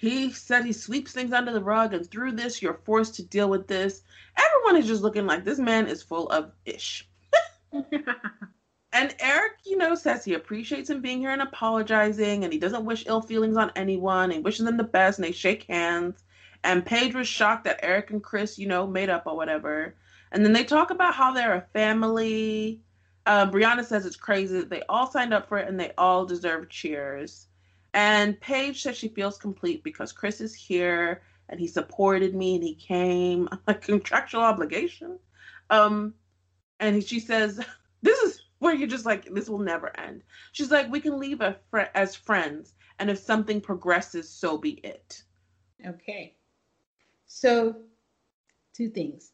[0.00, 3.50] He said he sweeps things under the rug, and through this, you're forced to deal
[3.50, 4.02] with this.
[4.34, 7.06] Everyone is just looking like this man is full of ish.
[8.92, 12.84] And Eric, you know, says he appreciates him being here and apologizing, and he doesn't
[12.84, 14.30] wish ill feelings on anyone.
[14.32, 16.24] He wishes them the best, and they shake hands.
[16.64, 19.94] And Paige was shocked that Eric and Chris, you know, made up or whatever.
[20.32, 22.82] And then they talk about how they're a family.
[23.26, 26.68] Um, Brianna says it's crazy they all signed up for it and they all deserve
[26.68, 27.46] cheers.
[27.94, 32.64] And Paige says she feels complete because Chris is here and he supported me and
[32.64, 33.48] he came.
[33.66, 35.18] A contractual obligation.
[35.70, 36.14] Um,
[36.80, 37.60] and she says,
[38.02, 40.22] This is where you're just like, this will never end.
[40.52, 42.74] She's like, We can leave fr- as friends.
[42.98, 45.22] And if something progresses, so be it.
[45.86, 46.34] Okay.
[47.26, 47.76] So
[48.74, 49.32] two things.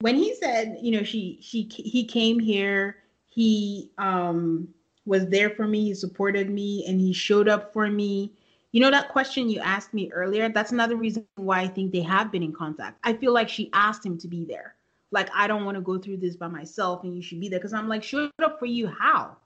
[0.00, 2.96] When he said, you know, she she he came here,
[3.26, 4.68] he um
[5.04, 8.32] was there for me, he supported me, and he showed up for me.
[8.72, 10.48] You know that question you asked me earlier?
[10.48, 12.98] That's another reason why I think they have been in contact.
[13.02, 14.76] I feel like she asked him to be there.
[15.10, 17.58] Like I don't want to go through this by myself, and you should be there
[17.58, 18.86] because I'm like, showed up for you.
[18.86, 19.36] How?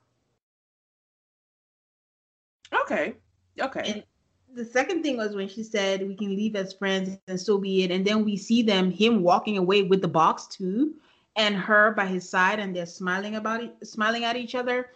[2.83, 3.15] Okay.
[3.61, 3.93] Okay.
[3.93, 4.05] And
[4.55, 7.83] the second thing was when she said we can leave as friends and so be
[7.83, 7.91] it.
[7.91, 10.95] And then we see them, him walking away with the box too,
[11.37, 14.91] and her by his side, and they're smiling about it, smiling at each other.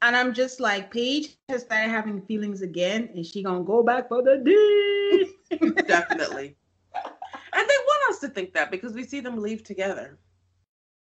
[0.00, 4.08] And I'm just like, Paige has started having feelings again, and she gonna go back
[4.08, 5.32] for the D.
[5.86, 6.54] Definitely.
[6.94, 10.18] And they want us to think that because we see them leave together.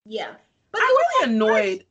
[0.07, 0.35] Yeah.
[0.73, 1.85] But I'm really annoyed.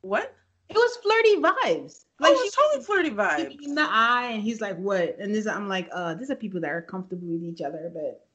[0.00, 0.34] What?
[0.68, 2.04] It was flirty vibes.
[2.20, 3.62] Like oh, it was totally flirty vibes.
[3.62, 6.60] In the eye, and he's like, "What?" And this, I'm like, "Uh, these are people
[6.60, 8.26] that are comfortable with each other." But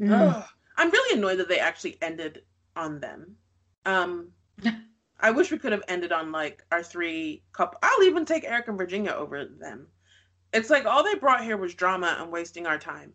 [0.00, 0.44] mm.
[0.76, 2.42] I'm really annoyed that they actually ended
[2.76, 3.36] on them.
[3.84, 4.28] Um,
[5.20, 7.78] I wish we could have ended on like our three couple.
[7.82, 9.88] I'll even take Eric and Virginia over them.
[10.52, 13.12] It's like all they brought here was drama and wasting our time.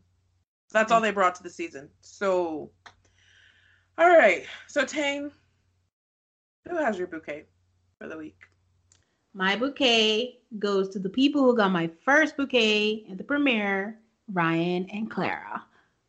[0.71, 1.03] That's all mm.
[1.03, 1.89] they brought to the season.
[2.01, 2.71] So,
[3.97, 4.45] all right.
[4.67, 5.31] So, Tayne,
[6.67, 7.45] who has your bouquet
[7.99, 8.39] for the week?
[9.33, 13.99] My bouquet goes to the people who got my first bouquet at the premiere,
[14.31, 15.63] Ryan and Clara.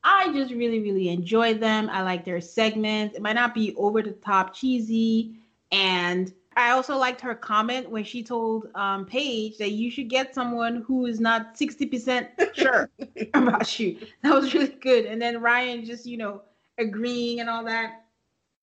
[0.05, 1.91] I just really, really enjoy them.
[1.91, 3.17] I like their segments.
[3.17, 5.41] It might not be over the top cheesy.
[5.73, 10.35] And I also liked her comment when she told um, Paige that you should get
[10.35, 12.91] someone who is not 60% sure
[13.35, 13.99] about you.
[14.23, 15.05] That was really good.
[15.05, 16.41] And then Ryan just, you know,
[16.79, 18.07] agreeing and all that.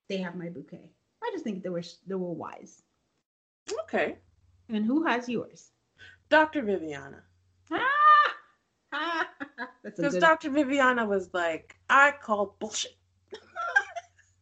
[0.09, 0.89] They have my bouquet.
[1.23, 2.81] I just think they were they were wise.
[3.83, 4.17] Okay.
[4.69, 5.71] And who has yours?
[6.29, 6.63] Dr.
[6.63, 7.23] Viviana.
[7.71, 9.29] Ah!
[9.83, 10.49] Because Dr.
[10.49, 12.95] Viviana was like, I call bullshit.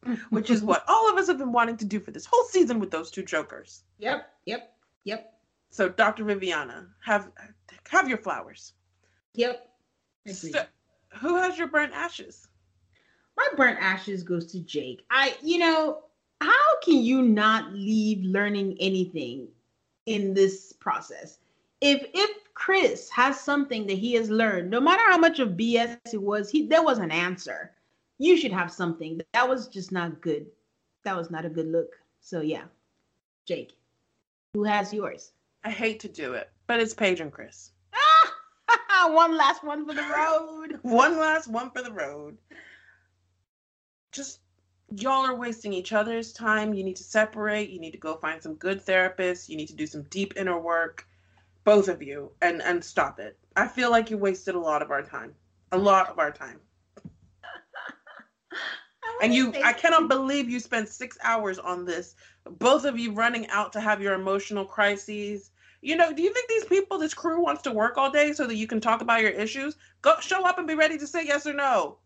[0.29, 2.79] Which is what all of us have been wanting to do for this whole season
[2.79, 3.83] with those two jokers.
[3.99, 4.73] Yep, yep,
[5.03, 5.33] yep.
[5.69, 6.23] So Dr.
[6.23, 7.31] Viviana, have
[7.89, 8.73] have your flowers.
[9.35, 9.67] Yep.
[10.27, 10.65] So,
[11.19, 12.47] who has your burnt ashes?
[13.37, 15.03] My burnt ashes goes to Jake.
[15.09, 16.03] I, you know,
[16.41, 19.47] how can you not leave learning anything
[20.05, 21.39] in this process.
[21.79, 25.97] If if Chris has something that he has learned, no matter how much of BS
[26.13, 27.71] it was, he there was an answer.
[28.21, 29.19] You should have something.
[29.33, 30.45] That was just not good.
[31.05, 31.97] That was not a good look.
[32.19, 32.65] So yeah.
[33.47, 33.75] Jake,
[34.53, 35.31] who has yours?
[35.63, 37.71] I hate to do it, but it's Paige and Chris.
[37.95, 39.09] Ah!
[39.11, 40.77] one last one for the road.
[40.83, 42.37] one last one for the road.
[44.11, 44.41] Just
[44.95, 46.75] y'all are wasting each other's time.
[46.75, 47.71] You need to separate.
[47.71, 49.49] You need to go find some good therapists.
[49.49, 51.07] You need to do some deep inner work,
[51.63, 53.39] both of you, and and stop it.
[53.55, 55.33] I feel like you wasted a lot of our time,
[55.71, 56.59] a lot of our time.
[59.21, 62.15] And you, I cannot believe you spent six hours on this.
[62.57, 65.51] Both of you running out to have your emotional crises.
[65.81, 68.47] You know, do you think these people, this crew, wants to work all day so
[68.47, 69.75] that you can talk about your issues?
[70.01, 71.97] Go show up and be ready to say yes or no.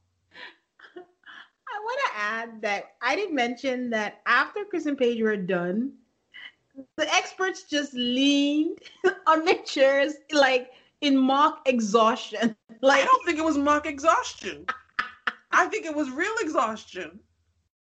[0.96, 5.94] I want to add that I did mention that after Chris and Paige were done,
[6.98, 8.80] the experts just leaned
[9.28, 10.72] on their chairs like
[11.02, 12.56] in mock exhaustion.
[12.82, 14.66] Like I don't think it was mock exhaustion.
[15.56, 17.20] I think it was real exhaustion.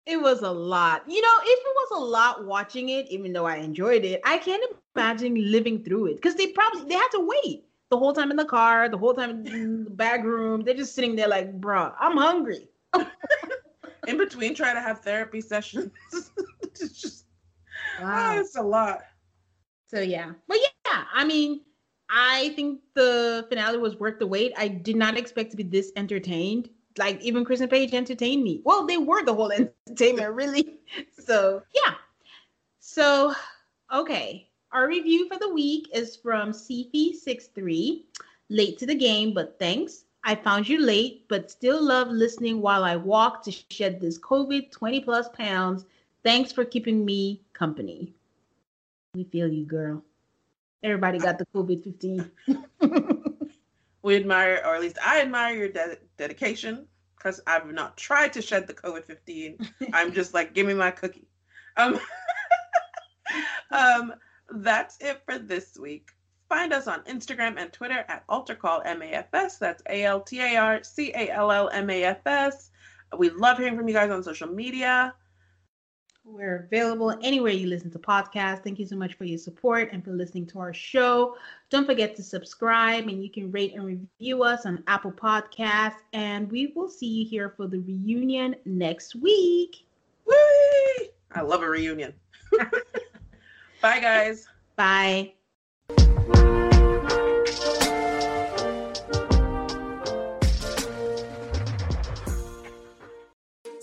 [0.04, 1.04] It was a lot.
[1.08, 4.38] You know, if it was a lot watching it, even though I enjoyed it, I
[4.38, 4.62] can't
[4.96, 8.36] imagine living through it because they probably they had to wait the whole time in
[8.36, 10.62] the car, the whole time in the back room.
[10.62, 12.68] They're just sitting there like, bruh, I'm hungry
[14.08, 15.92] in between trying to have therapy sessions.
[16.62, 17.26] it's just
[18.00, 18.32] ah, wow.
[18.34, 19.02] Oh, it's a lot.
[19.86, 20.32] So yeah.
[20.48, 21.60] But yeah, I mean,
[22.10, 24.52] I think the finale was worth the wait.
[24.56, 26.70] I did not expect to be this entertained.
[26.98, 28.60] Like even Chris and Paige entertained me.
[28.64, 29.52] Well, they were the whole
[29.88, 30.78] entertainment, really.
[31.24, 31.94] So yeah.
[32.80, 33.34] So
[33.92, 34.48] okay.
[34.72, 38.02] Our review for the week is from Cfy63.
[38.48, 40.04] Late to the game, but thanks.
[40.24, 44.70] I found you late, but still love listening while I walk to shed this COVID
[44.70, 45.84] 20 plus pounds.
[46.22, 48.12] Thanks for keeping me company.
[49.14, 50.02] We feel you, girl.
[50.82, 52.30] Everybody got the COVID 15.
[54.02, 56.86] we admire, or at least I admire your de- dedication
[57.16, 59.58] because I've not tried to shed the COVID 15.
[59.92, 61.28] I'm just like, give me my cookie.
[61.76, 61.98] Um,
[63.70, 64.14] um,
[64.54, 66.10] that's it for this week.
[66.48, 69.58] Find us on Instagram and Twitter at AltarCallMAFS.
[69.58, 72.70] That's A L T A R C A L L M A F S.
[73.16, 75.14] We love hearing from you guys on social media.
[76.24, 78.62] We're available anywhere you listen to podcasts.
[78.62, 81.36] Thank you so much for your support and for listening to our show.
[81.68, 85.96] Don't forget to subscribe and you can rate and review us on Apple Podcasts.
[86.12, 89.84] And we will see you here for the reunion next week.
[90.24, 91.10] Whee!
[91.32, 92.14] I love a reunion.
[93.80, 94.46] Bye, guys.
[94.76, 95.32] Bye.